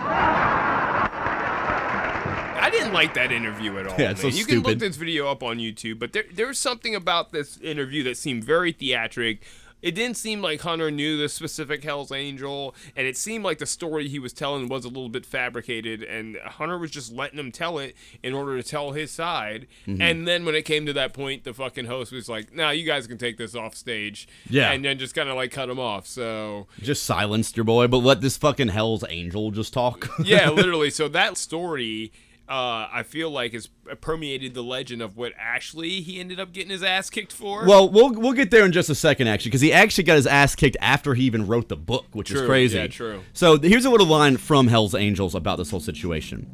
[2.69, 3.95] I didn't like that interview at all.
[3.99, 6.95] Yeah, it's so you can look this video up on YouTube, but there, there's something
[6.95, 9.43] about this interview that seemed very theatric.
[9.81, 13.65] it didn't seem like Hunter knew the specific Hell's Angel, and it seemed like the
[13.65, 17.49] story he was telling was a little bit fabricated, and Hunter was just letting him
[17.51, 19.67] tell it in order to tell his side.
[19.87, 20.01] Mm-hmm.
[20.01, 22.85] And then when it came to that point, the fucking host was like, "Now you
[22.85, 24.71] guys can take this off stage," Yeah.
[24.71, 26.05] and then just kind of like cut him off.
[26.07, 30.09] So Just silenced your boy, but let this fucking Hell's Angel just talk.
[30.23, 30.89] yeah, literally.
[30.89, 32.11] So that story.
[32.49, 33.69] Uh, I feel like has
[34.01, 37.63] permeated the legend of what actually he ended up getting his ass kicked for.
[37.67, 40.25] Well, we'll we'll get there in just a second, actually, because he actually got his
[40.25, 42.77] ass kicked after he even wrote the book, which is crazy.
[42.79, 43.21] yeah, true.
[43.33, 46.49] So here's a little line from Hell's Angels about this whole situation.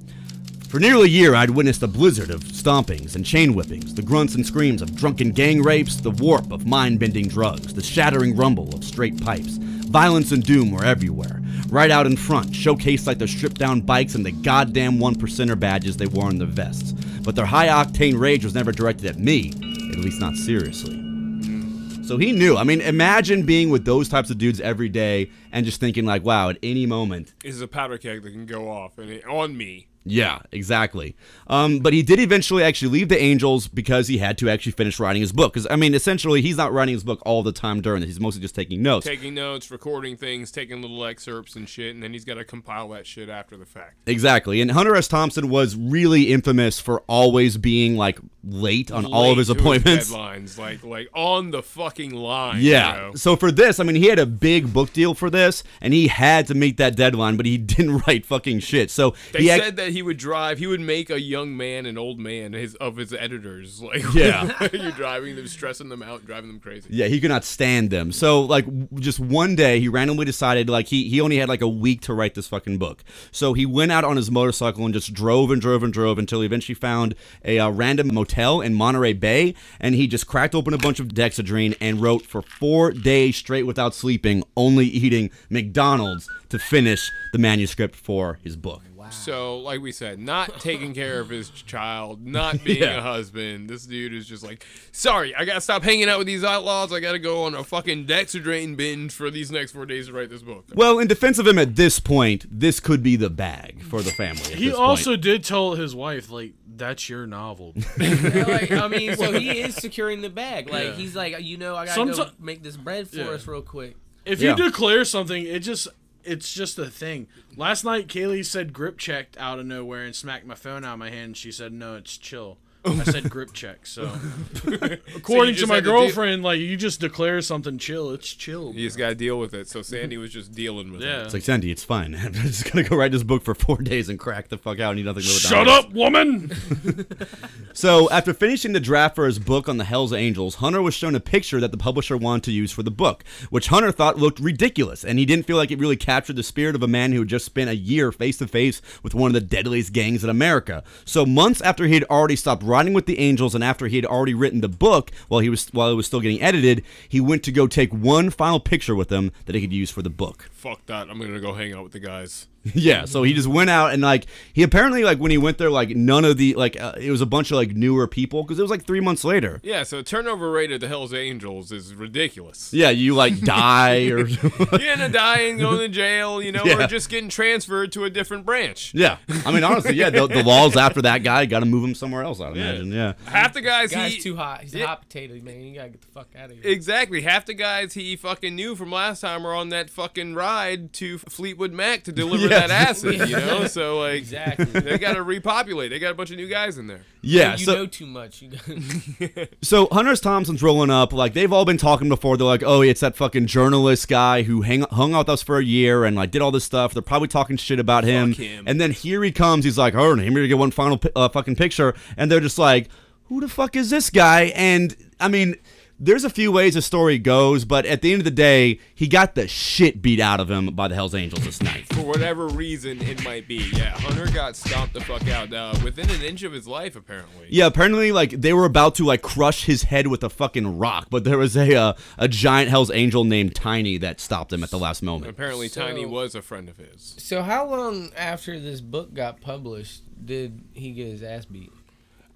[0.67, 4.35] For nearly a year, I'd witnessed a blizzard of stompings and chain whippings, the grunts
[4.35, 8.83] and screams of drunken gang rapes, the warp of mind-bending drugs, the shattering rumble of
[8.83, 9.55] straight pipes.
[9.87, 11.41] Violence and doom were everywhere.
[11.75, 15.59] Right out in front, showcased like their stripped down bikes and the goddamn one percenter
[15.59, 16.93] badges they wore on their vests.
[17.21, 19.49] But their high octane rage was never directed at me,
[19.91, 20.95] at least not seriously.
[20.95, 22.01] Hmm.
[22.05, 22.55] So he knew.
[22.55, 26.23] I mean, imagine being with those types of dudes every day and just thinking like,
[26.23, 27.33] wow, at any moment.
[27.43, 29.89] is a powder keg that can go off and it, on me.
[30.05, 31.15] Yeah, exactly.
[31.47, 34.99] Um, but he did eventually actually leave the Angels because he had to actually finish
[34.99, 35.53] writing his book.
[35.53, 38.09] Because I mean, essentially, he's not writing his book all the time during this.
[38.09, 39.05] He's mostly just taking notes.
[39.05, 42.89] taking notes, recording things, taking little excerpts and shit, and then he's got to compile
[42.89, 43.95] that shit after the fact.
[44.05, 44.61] Exactly.
[44.61, 45.07] And Hunter S.
[45.07, 50.11] Thompson was really infamous for always being like late on all of his appointments.
[50.11, 52.57] deadlines, like like on the fucking line.
[52.61, 52.95] Yeah.
[52.95, 53.13] you know?
[53.15, 56.07] So for this, I mean, he had a big book deal for this, and he
[56.09, 58.91] had to meet that deadline, but he didn't write fucking shit.
[58.91, 60.59] So They he said that he would drive.
[60.59, 62.51] He would make a young man an old man.
[62.51, 64.67] His of his editors, like Yeah.
[64.73, 66.89] you're driving them, stressing them out, driving them crazy.
[66.91, 68.11] Yeah, he could not stand them.
[68.11, 68.65] So like
[68.95, 72.13] just one day he randomly decided like he he only had like a week to
[72.13, 73.03] write this fucking book.
[73.31, 76.41] So he went out on his motorcycle and just drove and drove and drove until
[76.41, 77.15] he eventually found
[77.45, 81.07] a uh, random motel in Monterey Bay and he just cracked open a bunch of
[81.07, 87.39] Dexedrine and wrote for 4 days straight without sleeping, only eating McDonald's to finish the
[87.39, 88.81] manuscript for his book.
[89.11, 92.97] So, like we said, not taking care of his child, not being Yeah.
[92.97, 93.69] a husband.
[93.69, 96.91] This dude is just like, sorry, I gotta stop hanging out with these outlaws.
[96.91, 100.29] I gotta go on a fucking Dexedrine binge for these next four days to write
[100.29, 100.65] this book.
[100.73, 104.11] Well, in defense of him at this point, this could be the bag for the
[104.11, 104.55] family.
[104.55, 105.21] He also point.
[105.21, 107.73] did tell his wife, like, that's your novel.
[107.99, 110.69] Yeah, like, I mean, so he is securing the bag.
[110.69, 110.93] Like Yeah.
[110.95, 113.29] he's like, you know, I gotta go make this bread for Yeah.
[113.29, 113.95] us real quick.
[114.25, 114.55] If Yeah.
[114.57, 115.87] you declare something, it just
[116.25, 117.27] it's just a thing.
[117.55, 120.99] Last night Kaylee said grip checked out of nowhere and smacked my phone out of
[120.99, 122.57] my hand and she said no, it's chill.
[122.85, 124.03] I said grip check, so
[125.15, 128.73] according to my had to girlfriend, like you just declare something chill, it's chill.
[128.73, 129.67] You just gotta deal with it.
[129.67, 131.21] So Sandy was just dealing with Yeah.
[131.21, 131.25] it.
[131.25, 132.15] It's like Sandy, it's fine.
[132.23, 134.91] I'm just gonna go write this book for four days and crack the fuck out
[134.91, 135.85] and eat nothing but Shut McDonald's.
[135.87, 136.51] up, woman!
[137.73, 141.13] So after finishing the draft for his book on the Hell's Angels, Hunter was shown
[141.13, 144.39] a picture that the publisher wanted to use for the book, which Hunter thought looked
[144.39, 147.19] ridiculous, and he didn't feel like it really captured the spirit of a man who
[147.19, 150.29] had just spent a year face to face with one of the deadliest gangs in
[150.29, 150.85] America.
[151.03, 154.05] So months after he had already stopped writing with the Angels and after he had
[154.05, 157.43] already written the book while he was while it was still getting edited, he went
[157.43, 160.49] to go take one final picture with them that he could use for the book.
[160.51, 161.09] Fuck that.
[161.09, 162.47] I'm gonna go hang out with the guys.
[162.73, 165.69] Yeah, so he just went out and like he apparently like when he went there
[165.69, 168.57] like none of the like uh, it was a bunch of like newer people because
[168.57, 169.59] it was like three months later.
[169.63, 172.73] Yeah, so turnover rate of the Hell's Angels is ridiculous.
[172.73, 174.47] Yeah, you like die or You
[174.81, 176.83] end up dying, going to jail, you know, Yeah.
[176.85, 178.93] or just getting transferred to a different branch.
[178.95, 179.17] yeah.
[179.45, 182.23] I mean honestly, yeah, the, the laws after that guy got to move him somewhere
[182.23, 182.41] else.
[182.41, 182.91] I'd imagine.
[182.91, 183.13] Yeah.
[183.25, 184.61] Half the guys Guy's he too hot.
[184.63, 184.85] He's Yeah.
[184.85, 185.61] a hot potato, man.
[185.61, 186.71] You gotta get the fuck out of here.
[186.71, 187.21] Exactly.
[187.21, 191.19] Half the guys he fucking knew from last time were on that fucking ride to
[191.19, 192.54] Fleetwood Mac to deliver Yes.
[192.59, 193.67] That acid, you know?
[193.75, 194.65] So, like, Exactly.
[194.65, 195.89] they got to repopulate.
[195.91, 197.01] They got a bunch of new guys in there.
[197.21, 197.53] Yeah.
[197.55, 198.43] you so know too much.
[199.61, 200.19] So Hunter S.
[200.19, 201.11] Thompson's rolling up.
[201.13, 202.37] Like they've all been talking before.
[202.37, 205.57] They're like, oh, it's that fucking journalist guy who hang, hung out with us for
[205.57, 206.93] a year and like did all this stuff.
[206.93, 208.33] They're probably talking shit about him.
[208.33, 208.65] him.
[208.67, 209.65] And then here he comes.
[209.65, 211.95] He's like, oh, I'm here to get one final uh, fucking picture.
[212.17, 212.89] And they're just like,
[213.25, 214.51] who the fuck is this guy?
[214.55, 215.55] And I mean.
[215.97, 219.07] There's a few ways the story goes, but at the end of the day, he
[219.07, 221.85] got the shit beat out of him by the Hells Angels this night.
[221.93, 223.69] For whatever reason it might be.
[223.73, 227.47] Yeah, Hunter got stomped the fuck out uh, within an inch of his life, apparently.
[227.49, 231.07] Yeah, apparently, like they were about to like crush his head with a fucking rock,
[231.09, 234.71] but there was a uh, a giant Hell's Angel named Tiny that stopped him at
[234.71, 235.29] the last moment.
[235.29, 237.15] Apparently, So- Tiny was a friend of his.
[237.19, 241.71] So how long after this book got published did he get his ass beat?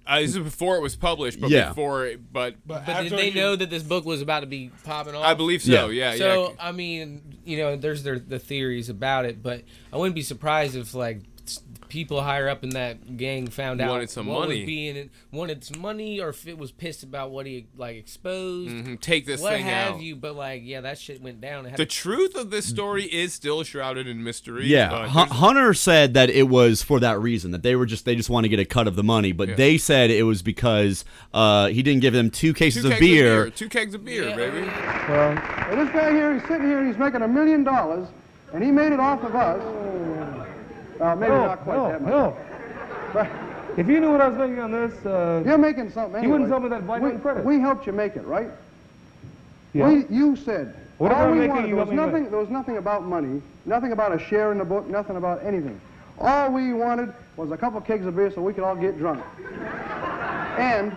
[0.06, 1.68] Uh, this is before it was published, but Yeah.
[1.68, 5.14] before it, but, But did they know that this book was about to be popping
[5.14, 5.24] off?
[5.24, 5.88] I believe so.
[5.90, 6.16] Yeah, yeah.
[6.18, 10.22] So I mean, you know, there's their the theories about it, but I wouldn't be
[10.22, 11.29] surprised if like s-
[11.90, 14.60] people higher up in that gang found out Wanted some what money.
[14.60, 18.70] was being wanted some money, or if it was pissed about what he like exposed,
[18.70, 20.00] Mhm, Take this what thing have out.
[20.00, 20.16] you.
[20.16, 21.66] But like, yeah, that shit went down.
[21.66, 24.66] It had The truth of this story is still shrouded in mystery.
[24.66, 28.04] Yeah, but Hun- Hunter said that it was for that reason that they were just
[28.04, 29.54] they just want to get a cut of the money, but Yeah.
[29.56, 33.00] they said it was because uh, he didn't give them two cases two of kegs
[33.00, 33.50] beer.
[33.50, 34.36] Two kegs of beer, Yeah.
[34.36, 34.60] baby.
[34.60, 38.06] Well, this guy here, he's sitting here, he's making a million dollars,
[38.54, 39.60] and he made it off of us.
[41.00, 42.10] Uh, maybe No, not quite no, that much.
[42.10, 42.36] no.
[43.12, 43.28] But
[43.76, 46.22] If you knew what I was making on this, uh, you're making something anyway.
[46.26, 47.44] You wouldn't tell me that by we, credit.
[47.44, 48.50] We helped you make it, right?
[49.72, 49.88] yeah.
[49.88, 50.74] We, you said.
[50.98, 52.30] Whatever all we making, wanted, there was nothing.
[52.30, 55.80] There was nothing about money, nothing about a share in the book, nothing about anything.
[56.18, 59.24] All we wanted was a couple kegs of beer so we could all get drunk,
[60.58, 60.96] and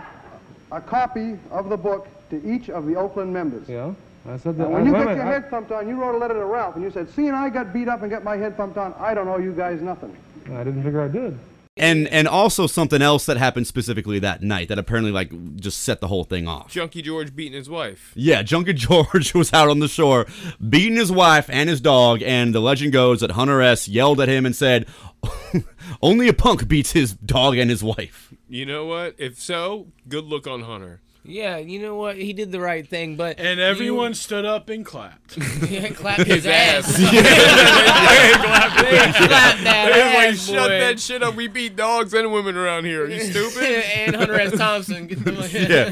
[0.70, 3.66] a copy of the book to each of the Oakland members.
[3.66, 3.94] yeah.
[4.26, 4.64] I said that.
[4.64, 6.34] And when I- you wait got your I- head thumped on, you wrote a letter
[6.34, 8.56] to Ralph, and you said, "See, and I got beat up and got my head
[8.56, 8.94] thumped on.
[8.98, 10.14] I don't owe you guys nothing."
[10.52, 11.38] I didn't figure I did.
[11.76, 16.00] And and also something else that happened specifically that night that apparently like just set
[16.00, 16.70] the whole thing off.
[16.70, 18.12] Junkie George beating his wife.
[18.14, 20.26] Yeah, Junkie George was out on the shore
[20.68, 24.28] beating his wife and his dog, and the legend goes that Hunter S yelled at
[24.28, 24.86] him and said,
[26.02, 29.16] "Only a punk beats his dog and his wife." You know what?
[29.18, 31.00] If so, good look on Hunter.
[31.26, 32.16] Yeah, you know what?
[32.16, 35.36] He did the right thing, but And everyone stood up and clapped.
[35.38, 37.00] you, yeah, clapped his, His ass.
[37.00, 38.34] ass.
[38.34, 40.78] Clap that Everybody ass, shut boy.
[40.80, 41.34] that shit up.
[41.34, 43.04] We beat dogs and women around here.
[43.04, 43.84] Are you stupid?
[43.96, 44.56] and Hunter S.
[44.56, 45.08] Thompson.
[45.08, 45.90] Yeah, yeah.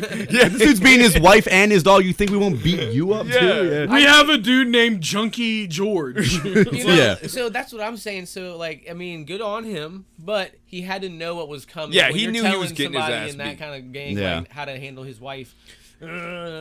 [0.49, 2.05] This dude's beating his wife and his dog.
[2.05, 3.41] You think we won't beat you up Yeah.
[3.41, 3.89] too?
[3.91, 6.33] We have a dude named Junkie George.
[6.45, 7.17] You know, Yeah.
[7.27, 8.27] So that's what I'm saying.
[8.27, 11.93] So like, I mean, good on him, but he had to know what was coming.
[11.95, 13.59] Yeah, when he knew he was getting his somebody ass in that beat.
[13.59, 14.39] kind of gang, Yeah.
[14.41, 15.55] like, how to handle his wife.
[16.03, 16.07] Uh,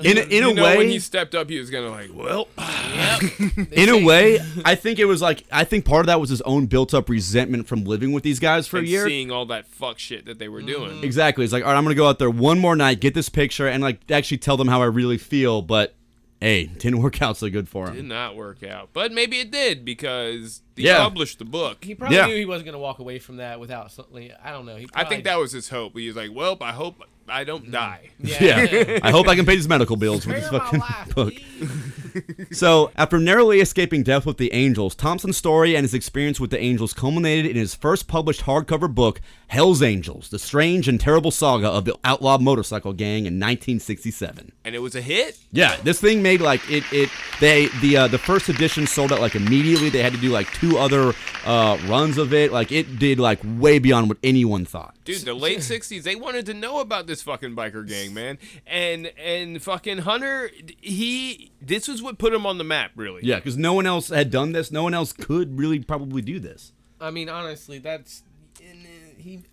[0.04, 2.12] In a, in you a know, way, when he stepped up, he was gonna like,
[2.14, 3.22] well, yep.
[3.72, 6.42] in a way, I think it was like I think part of that was his
[6.44, 9.08] own built-up resentment from living with these guys for a year.
[9.08, 11.04] seeing all that fuck shit that they were doing.
[11.04, 11.44] Exactly.
[11.44, 13.68] It's like, all right, I'm gonna go out there one more night, get this picture,
[13.68, 15.64] and like actually tell them how I really feel.
[15.64, 15.96] But
[16.40, 17.94] hey, didn't work out so good for him.
[17.96, 18.08] Did him.
[18.10, 21.00] not work out, but maybe it did because he Yeah.
[21.00, 21.84] published the book.
[21.84, 22.28] He probably Yeah.
[22.28, 24.32] knew he wasn't gonna walk away from that without something.
[24.44, 24.76] I don't know.
[24.76, 25.98] He I probably, think that was his hope.
[25.98, 27.02] He was like, well, I hope
[27.32, 27.72] I don't mm.
[27.72, 28.10] die.
[28.20, 28.62] Yeah.
[28.62, 31.16] Yeah, I hope I can pay these medical bills with this Spare my fucking life,
[31.16, 31.34] book.
[31.34, 32.01] please.
[32.52, 36.60] So, after narrowly escaping death with the Angels, Thompson's story and his experience with the
[36.60, 41.70] Angels culminated in his first published hardcover book, Hell's Angels: The Strange and Terrible Saga
[41.70, 44.52] of the Outlaw Motorcycle Gang in 1967.
[44.66, 45.38] And it was a hit.
[45.52, 46.84] Yeah, this thing made like it.
[46.92, 47.10] It
[47.40, 49.90] they the uh, the first edition sold out like immediately.
[49.90, 51.14] They had to do like two other
[51.46, 52.52] uh, runs of it.
[52.52, 54.96] Like it did like way beyond what anyone thought.
[55.06, 58.38] Dude, the late '60s, they wanted to know about this fucking biker gang, man,
[58.68, 63.22] and and fucking Hunter, he, this was what put him on the map, really.
[63.24, 64.72] Yeah, because no one else had done this.
[64.72, 66.74] No one else could really probably do this.
[67.00, 68.24] I mean, honestly, that's
[68.62, 69.44] and, uh, he.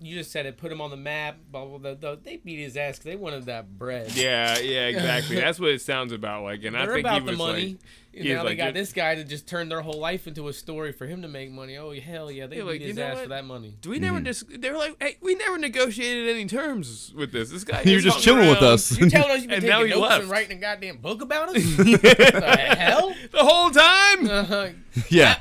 [0.00, 0.56] You just said it.
[0.56, 1.36] Put him on the map.
[1.50, 2.14] Blah, blah, blah, blah.
[2.22, 4.12] They beat his ass because they wanted that bread.
[4.16, 5.36] Yeah, yeah, exactly.
[5.40, 7.52] That's what it sounds about like, and I They're think about he the was money.
[7.52, 7.78] like,
[8.14, 9.98] And he was now they like, got "You- this guy to just turn their whole
[10.00, 11.76] life into a story for him to make money.
[11.76, 13.22] Oh hell yeah, they Yeah, beat like, his ass what?
[13.24, 13.76] for that money.
[13.80, 14.04] Do we Mm-hmm.
[14.04, 14.60] never just?
[14.60, 17.50] They were like, hey, we never negotiated any terms with this.
[17.50, 17.82] This guy.
[17.84, 18.98] You're just just hung chilling with us.
[18.98, 20.22] You telling us you've been And now taking he notes left.
[20.22, 21.62] and writing a goddamn book about us?
[21.76, 23.14] the hell?
[23.30, 24.28] the whole time.
[24.28, 24.68] Uh-huh.
[25.10, 25.38] Yeah.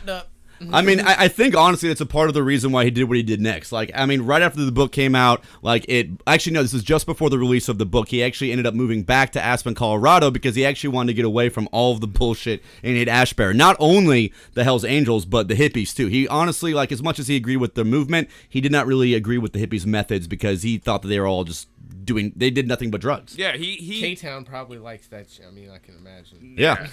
[0.59, 0.85] I mm-hmm.
[0.85, 3.17] mean, I, I think honestly, that's a part of the reason why he did what
[3.17, 3.71] he did next.
[3.71, 6.83] Like, I mean, right after the book came out, like it actually no, this is
[6.83, 8.09] just before the release of the book.
[8.09, 11.25] He actually ended up moving back to Aspen, Colorado, because he actually wanted to get
[11.25, 13.53] away from all of the bullshit in Haight Ashbury.
[13.53, 16.07] Not only the Hell's Angels, but the hippies too.
[16.07, 19.13] He honestly, like, as much as he agreed with the movement, he did not really
[19.13, 21.67] agree with the hippies' methods because he thought that they were all just
[22.07, 23.37] doing, they did nothing but drugs.
[23.37, 23.99] Yeah, he he.
[24.01, 25.45] K Town probably likes that shit.
[25.47, 26.55] I mean, I can imagine.
[26.57, 26.87] Yeah,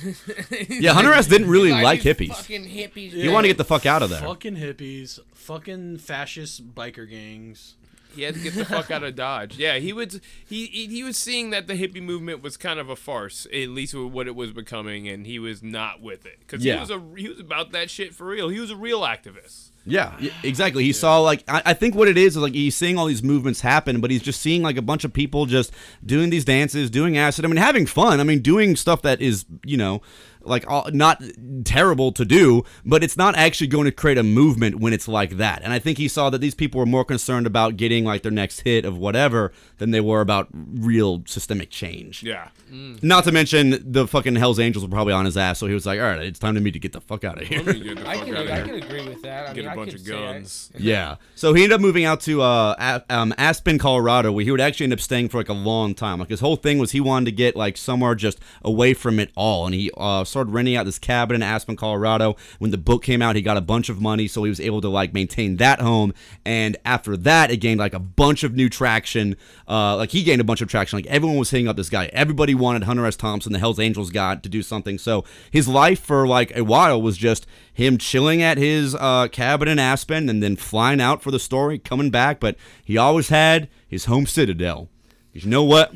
[0.69, 0.93] yeah.
[0.95, 2.35] Hunter S didn't really like these hippies.
[2.37, 3.13] Fucking hippies.
[3.13, 4.21] He wanted to get the fuck out of there.
[4.21, 7.77] fucking hippies, fucking fascist biker gangs.
[8.15, 9.57] He had to get the fuck out of Dodge.
[9.57, 12.89] Yeah, he was he, he he was seeing that the hippie movement was kind of
[12.89, 16.39] a farce, at least with what it was becoming, and he was not with it
[16.41, 16.75] because Yeah.
[16.75, 18.51] he was a he was about that shit for real.
[18.51, 19.71] He was a real activist.
[19.87, 20.85] Yeah, exactly.
[20.85, 23.23] He saw like I, I think what it is is like he's seeing all these
[23.23, 25.73] movements happen, but he's just seeing like a bunch of people just
[26.05, 27.45] doing these dances, doing acid.
[27.45, 28.21] I mean, having fun.
[28.21, 30.01] I mean, doing stuff that is you know
[30.47, 31.23] like all, not
[31.65, 35.37] terrible to do, but it's not actually going to create a movement when it's like
[35.39, 35.63] that.
[35.63, 38.33] And I think he saw that these people were more concerned about getting like their
[38.33, 42.23] next hit of whatever than they were about real systemic change.
[42.23, 45.75] Yeah, Not to mention the fucking Hell's Angels were probably on his ass, so he
[45.75, 47.63] was like, "All right, it's time to me to get the fuck out of here."
[47.63, 48.65] Let me get the I can, I here.
[48.67, 49.49] can agree with that.
[49.49, 50.71] I Get mean, a I bunch could of say I- guns.
[50.79, 51.17] Yeah.
[51.35, 52.75] So he ended up moving out to uh,
[53.09, 55.95] A- um, Aspen, Colorado, where he would actually end up staying for like a long
[55.95, 56.19] time.
[56.21, 59.31] Like his whole thing was he wanted to get like somewhere just away from it
[59.37, 62.35] all, and he uh, started renting out this cabin in Aspen, Colorado.
[62.59, 64.81] When the book came out, he got a bunch of money, so he was able
[64.81, 66.13] to like maintain that home.
[66.45, 69.37] And after that, it gained like a bunch of new traction.
[69.69, 70.97] Uh, like he gained a bunch of traction.
[70.97, 72.07] Like everyone was hitting up this guy.
[72.07, 73.15] Everybody wanted Hunter S.
[73.15, 74.99] Thompson, the Hell's Angels guy, to do something.
[74.99, 79.69] So his life for like a while was just him chilling at his uh, cabin
[79.69, 82.41] in Aspen and then flying out for the story, coming back.
[82.41, 84.89] But he always had his home citadel.
[85.33, 85.95] Because you know what?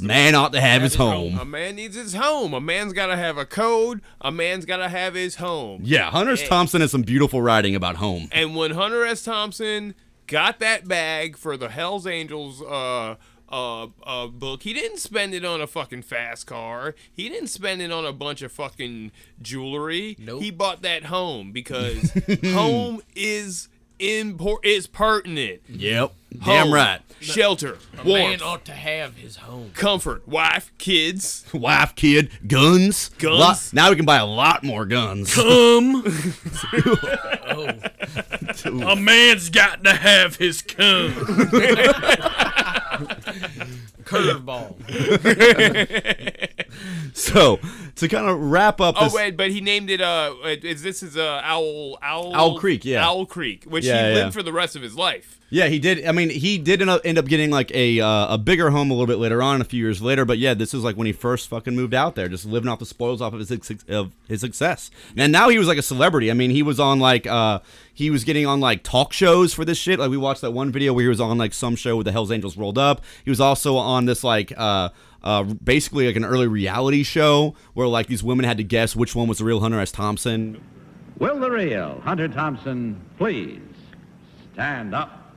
[0.00, 1.38] Man ought to have his home.
[1.38, 2.54] A man needs his home.
[2.54, 4.00] A man's got to have a code.
[4.20, 5.82] A man's got to have his home.
[5.84, 6.46] Yeah, Hunter S.
[6.48, 8.28] Thompson has some beautiful writing about home.
[8.32, 9.22] And when Hunter S.
[9.22, 9.94] Thompson
[10.26, 13.16] got that bag for the Hell's Angels uh,
[13.48, 16.94] uh, uh, book, he didn't spend it on a fucking fast car.
[17.12, 20.16] He didn't spend it on a bunch of fucking jewelry.
[20.18, 20.42] Nope.
[20.42, 22.12] He bought that home because
[22.44, 23.68] home is
[23.98, 25.60] import is pertinent.
[25.68, 26.12] Yep.
[26.44, 27.00] Damn Home, right.
[27.20, 29.70] Shelter, A man ought to have his home.
[29.74, 31.44] comfort, wife, kids.
[31.52, 33.08] Wife, kid, guns.
[33.18, 33.38] Guns.
[33.40, 35.34] Lot- now we can buy a lot more guns.
[35.34, 36.04] Come.
[37.48, 37.68] Oh,
[38.92, 41.12] a man's got to have his cum.
[44.04, 44.76] curveball.
[47.14, 47.58] so,
[47.98, 49.12] to kind of wrap up Oh this.
[49.14, 50.00] wait, but he named it.
[50.00, 53.06] Uh, is this is uh, Owl Owl Owl Creek, yeah.
[53.06, 54.24] Owl Creek, which Yeah, he yeah.
[54.24, 55.34] lived for the rest of his life.
[55.50, 56.04] Yeah, he did.
[56.04, 58.90] I mean, he did end up, end up getting like a uh, a bigger home
[58.90, 60.26] a little bit later on, a few years later.
[60.26, 62.80] But yeah, this is like when he first fucking moved out there, just living off
[62.80, 63.50] the spoils off of his
[63.88, 64.90] of his success.
[65.16, 66.30] And now he was like a celebrity.
[66.30, 67.60] I mean, he was on like uh
[67.94, 69.98] he was getting on like talk shows for this shit.
[69.98, 72.12] Like we watched that one video where he was on like some show with the
[72.12, 73.00] Hell's Angels rolled up.
[73.24, 74.90] He was also on this like uh
[75.22, 79.14] uh, basically like an early reality show where like these women had to guess which
[79.14, 79.92] one was the real Hunter S.
[79.92, 80.62] Thompson.
[81.18, 83.60] Will the real Hunter Thompson please
[84.52, 85.34] stand up?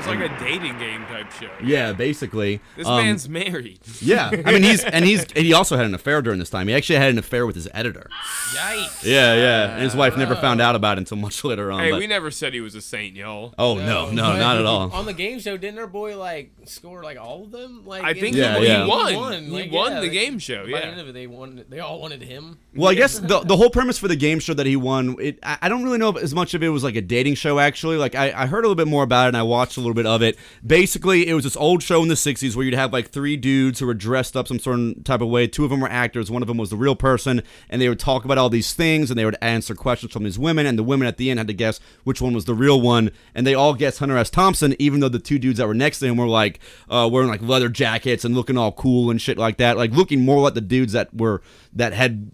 [0.00, 1.50] It's like a dating game type show.
[1.62, 2.60] Yeah, basically.
[2.74, 3.80] This Um, man's married.
[4.00, 6.68] Yeah, I mean he's and he's and he also had an affair during this time.
[6.68, 8.08] He actually had an affair with his editor.
[8.54, 9.04] Yikes.
[9.04, 9.74] Yeah, yeah.
[9.74, 11.80] And his wife never found out about it until much later on.
[11.80, 13.54] Hey, but- we never said he was a saint, y'all.
[13.58, 14.90] oh no, no, but not at all.
[14.92, 17.82] On the game show, didn't our boy like score like all of them?
[17.84, 18.84] Like I think the- Yeah, he, yeah.
[18.84, 19.42] he won.
[19.44, 20.64] He Like, won yeah, the they- game show.
[20.64, 21.02] by the end Yeah.
[21.02, 21.64] of it, they won.
[21.68, 22.58] They all wanted him.
[22.74, 25.38] Well, I guess the the whole premise for the game show that he won, it
[25.42, 27.58] I, I don't really know if as much of it was like a dating show.
[27.58, 29.80] Actually, like I, I heard a little bit more about it and I watched a
[29.80, 30.36] little bit of it.
[30.66, 33.80] Basically, it was this old show in the '60s where you'd have like three dudes
[33.80, 35.46] who were dressed up some certain type of way.
[35.46, 38.00] Two of them were actors, one of them was the real person, and they would
[38.00, 40.82] talk about all these things and they would answer questions from these women, and the
[40.82, 43.54] women at the end had to guess which one was the real one, and they
[43.54, 44.30] all guessed Hunter S.
[44.30, 47.28] Thompson, even though the two dudes that were next to him were like uh, wearing
[47.28, 50.54] like leather jackets and looking all cool and shit like that, like looking more like
[50.54, 51.42] the dudes that were
[51.72, 52.30] that had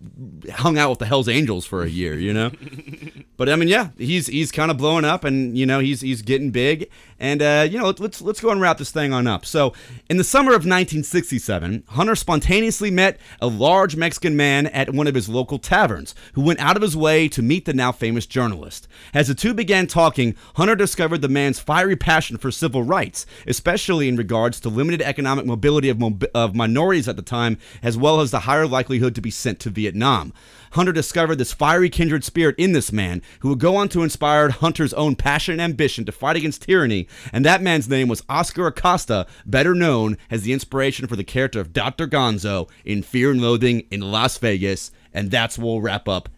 [0.50, 2.50] hung out with the Hell's Angels for a year, you know.
[3.36, 6.22] but I mean, yeah, he's he's kind of blowing up, and you know he's he's
[6.22, 9.26] getting big, and uh, Uh, you know let's, let's go and wrap this thing on
[9.26, 9.46] up.
[9.46, 9.72] So,
[10.10, 15.14] in the summer of 1967, Hunter spontaneously met a large Mexican man at one of
[15.14, 18.88] his local taverns, who went out of his way to meet the now famous journalist.
[19.14, 24.08] As the two began talking, Hunter discovered the man's fiery passion for civil rights, especially
[24.08, 26.02] in regards to limited economic mobility of,
[26.34, 29.70] of minorities at the time, as well as the higher likelihood to be sent to
[29.70, 30.32] Vietnam.
[30.76, 34.50] Hunter discovered this fiery kindred spirit in this man, who would go on to inspire
[34.50, 38.66] Hunter's own passion and ambition to fight against tyranny, and that man's name was Oscar
[38.66, 42.06] Acosta, better known as the inspiration for the character of Dr.
[42.06, 46.28] Gonzo in Fear and Loathing in Las Vegas, and that's where we'll wrap up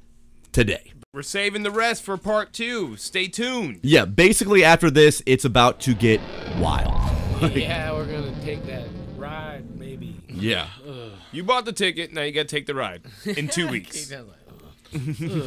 [0.53, 0.93] today.
[1.13, 2.97] We're saving the rest for part two.
[2.97, 3.81] Stay tuned.
[3.83, 6.21] Yeah, basically after this, it's about to get
[6.59, 6.95] wild.
[7.57, 8.87] yeah, we're gonna take that
[9.17, 10.15] ride, maybe.
[10.29, 10.69] Yeah.
[11.33, 12.13] You bought the ticket.
[12.13, 14.07] Now you got to take the ride in two weeks.
[14.07, 14.39] Keith, I was like,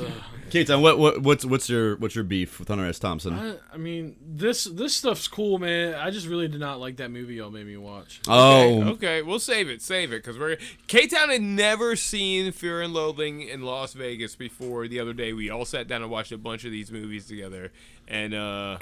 [0.08, 0.12] ugh.
[0.52, 3.00] Kate, what, what what's what's your what's your beef with Hunter S.
[3.00, 3.34] Thompson?
[3.34, 5.96] I, I mean, this this stuff's cool, man.
[5.96, 8.20] I just really did not like that movie y'all made me watch.
[8.28, 9.82] oh, Okay, we'll save it.
[9.82, 14.36] Save it because we're K Town had never seen Fear and Loathing in Las Vegas
[14.36, 14.88] before.
[14.90, 17.72] The other day, we all sat down and watched a bunch of these movies together,
[18.10, 18.78] and uh,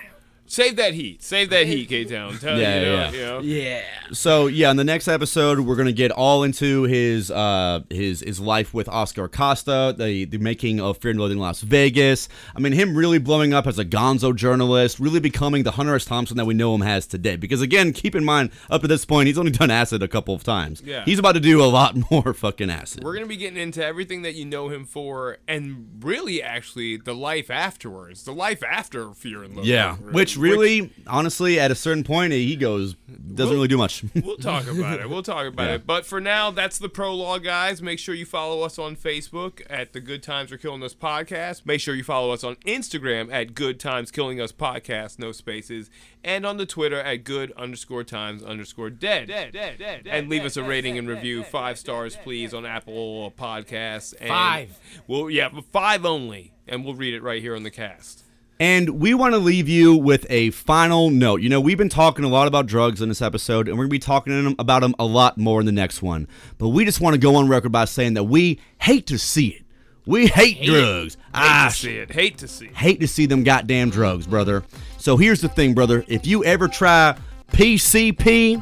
[0.50, 1.24] save that heat.
[1.24, 2.38] Save that heat, K Town.
[2.40, 3.12] Tell Yeah, you know, yeah.
[3.12, 3.40] you know.
[3.40, 3.82] Yeah.
[4.12, 8.40] So yeah, in the next episode, we're gonna get all into his uh his his
[8.40, 12.28] life with Oscar Acosta, the the making of Fear and Loathing in Las Vegas.
[12.56, 16.06] I mean, him really blowing up as a Gonzo journalist, really becoming the Hunter S.
[16.06, 17.36] Thompson that we know him as today.
[17.36, 20.34] Because again, keep in mind, up to this point, he's only done acid a couple
[20.34, 20.82] of times.
[20.84, 21.06] Yeah.
[21.06, 23.04] he's about to do a lot more fucking acid.
[23.04, 27.14] We're gonna be getting into everything that you know him for, and really, actually, the
[27.14, 29.72] life afterwards, the life after Fear and Loathing.
[29.72, 30.14] yeah, really.
[30.14, 32.96] which really, honestly, at a certain point, he goes
[33.36, 34.04] doesn't really do much.
[34.16, 35.10] We'll talk about it.
[35.10, 35.76] We'll talk about Yeah.
[35.76, 35.86] it.
[35.88, 37.82] But for now, that's the prologue, guys.
[37.82, 41.66] Make sure you follow us on Facebook at the Good Times Are Killing Us podcast.
[41.66, 45.90] Make sure you follow us on Instagram at Good Times Killing Us podcast, no spaces,
[46.24, 49.28] and on the Twitter at Good underscore Times underscore Dead.
[49.28, 53.32] dead, dead, dead And leave us a rating and review, five stars, please, on Apple
[53.38, 54.14] Podcasts.
[54.20, 54.78] And Five.
[55.08, 58.24] Well, yeah, but five only, and we'll read it right here on the cast.
[58.60, 61.42] And we want to leave you with a final note.
[61.42, 63.92] You know, we've been talking a lot about drugs in this episode, and we're going
[63.92, 66.28] to be talking about them a lot more in the next one.
[66.58, 69.48] But we just want to go on record by saying that we hate to see
[69.48, 69.64] it.
[70.06, 71.16] We hate, drugs.
[71.34, 72.12] I hate ah, to see it.
[72.12, 72.76] Hate to see it.
[72.76, 74.64] hate to see them goddamn drugs, brother.
[74.98, 76.04] So here's the thing, brother.
[76.08, 77.16] If you ever try
[77.54, 78.62] PCP,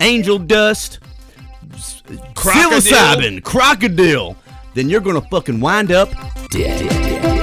[0.00, 1.00] angel dust,
[2.34, 2.80] Crocodile.
[2.80, 4.36] psilocybin, crocodile,
[4.74, 6.08] then you're gonna fucking wind up
[6.50, 7.35] dead.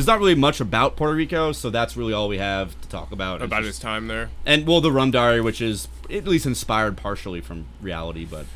[0.00, 3.12] There's not really much about Puerto Rico, so that's really all we have to talk
[3.12, 3.42] about.
[3.42, 4.30] About just- his time there.
[4.46, 8.46] and well, the Rum Diary, which is at least inspired partially from reality, but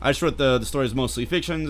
[0.00, 1.66] I just wrote the the story is mostly fiction.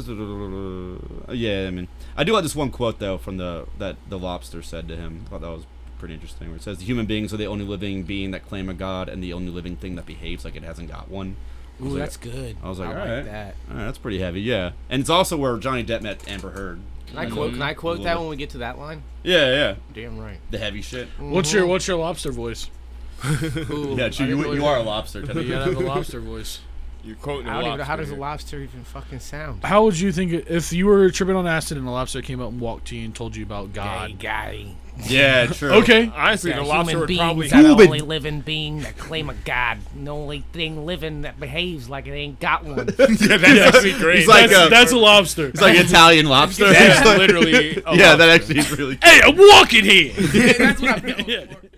[1.28, 4.62] Yeah, I mean, I do like this one quote though from the that the lobster
[4.62, 5.24] said to him.
[5.26, 5.66] I thought that was
[5.98, 6.46] pretty interesting.
[6.46, 9.08] Where it says, "The human beings are the only living being that claim a god,
[9.08, 11.34] and the only living thing that behaves like it hasn't got one."
[11.82, 12.56] Ooh, like- that's good.
[12.62, 13.24] I was like, I all like right.
[13.24, 13.54] that.
[13.70, 14.70] All right, that's pretty heavy, yeah.
[14.88, 16.80] And it's also where Johnny Depp met Amber Heard.
[17.10, 17.52] Can I quote?
[17.52, 19.02] Can I quote that when we get to that line?
[19.22, 19.74] Yeah, yeah.
[19.92, 20.38] Damn right.
[20.50, 21.08] The heavy shit.
[21.18, 21.58] What's mm-hmm.
[21.58, 22.70] your What's your lobster voice?
[23.24, 24.26] Ooh, Yeah, true.
[24.26, 25.20] You, really- you are a lobster.
[25.20, 25.50] You technically.
[25.50, 26.60] gotta have a lobster voice.
[27.02, 29.64] You're quoting a I don't even know how lobster does a lobster even fucking sound?
[29.64, 32.50] How would you think if you were tripping on acid and a lobster came up
[32.50, 34.10] and walked to you and told you about God?
[34.10, 34.66] Hey, guy.
[35.06, 35.70] yeah, true.
[35.70, 36.12] Okay.
[36.14, 37.50] Honestly, the lobster would probably.
[37.50, 39.78] are the only living being that claim a god.
[39.94, 42.76] The only thing living that behaves like it ain't got one.
[42.98, 44.18] yeah, that's actually great.
[44.18, 45.46] He's like that's, a- that's a lobster.
[45.46, 46.70] It's like Italian lobster.
[46.70, 47.82] That's literally.
[47.86, 48.98] A yeah, that actually is really.
[49.02, 50.12] hey, I'm walking here.
[50.12, 51.69] That's what I'm going for.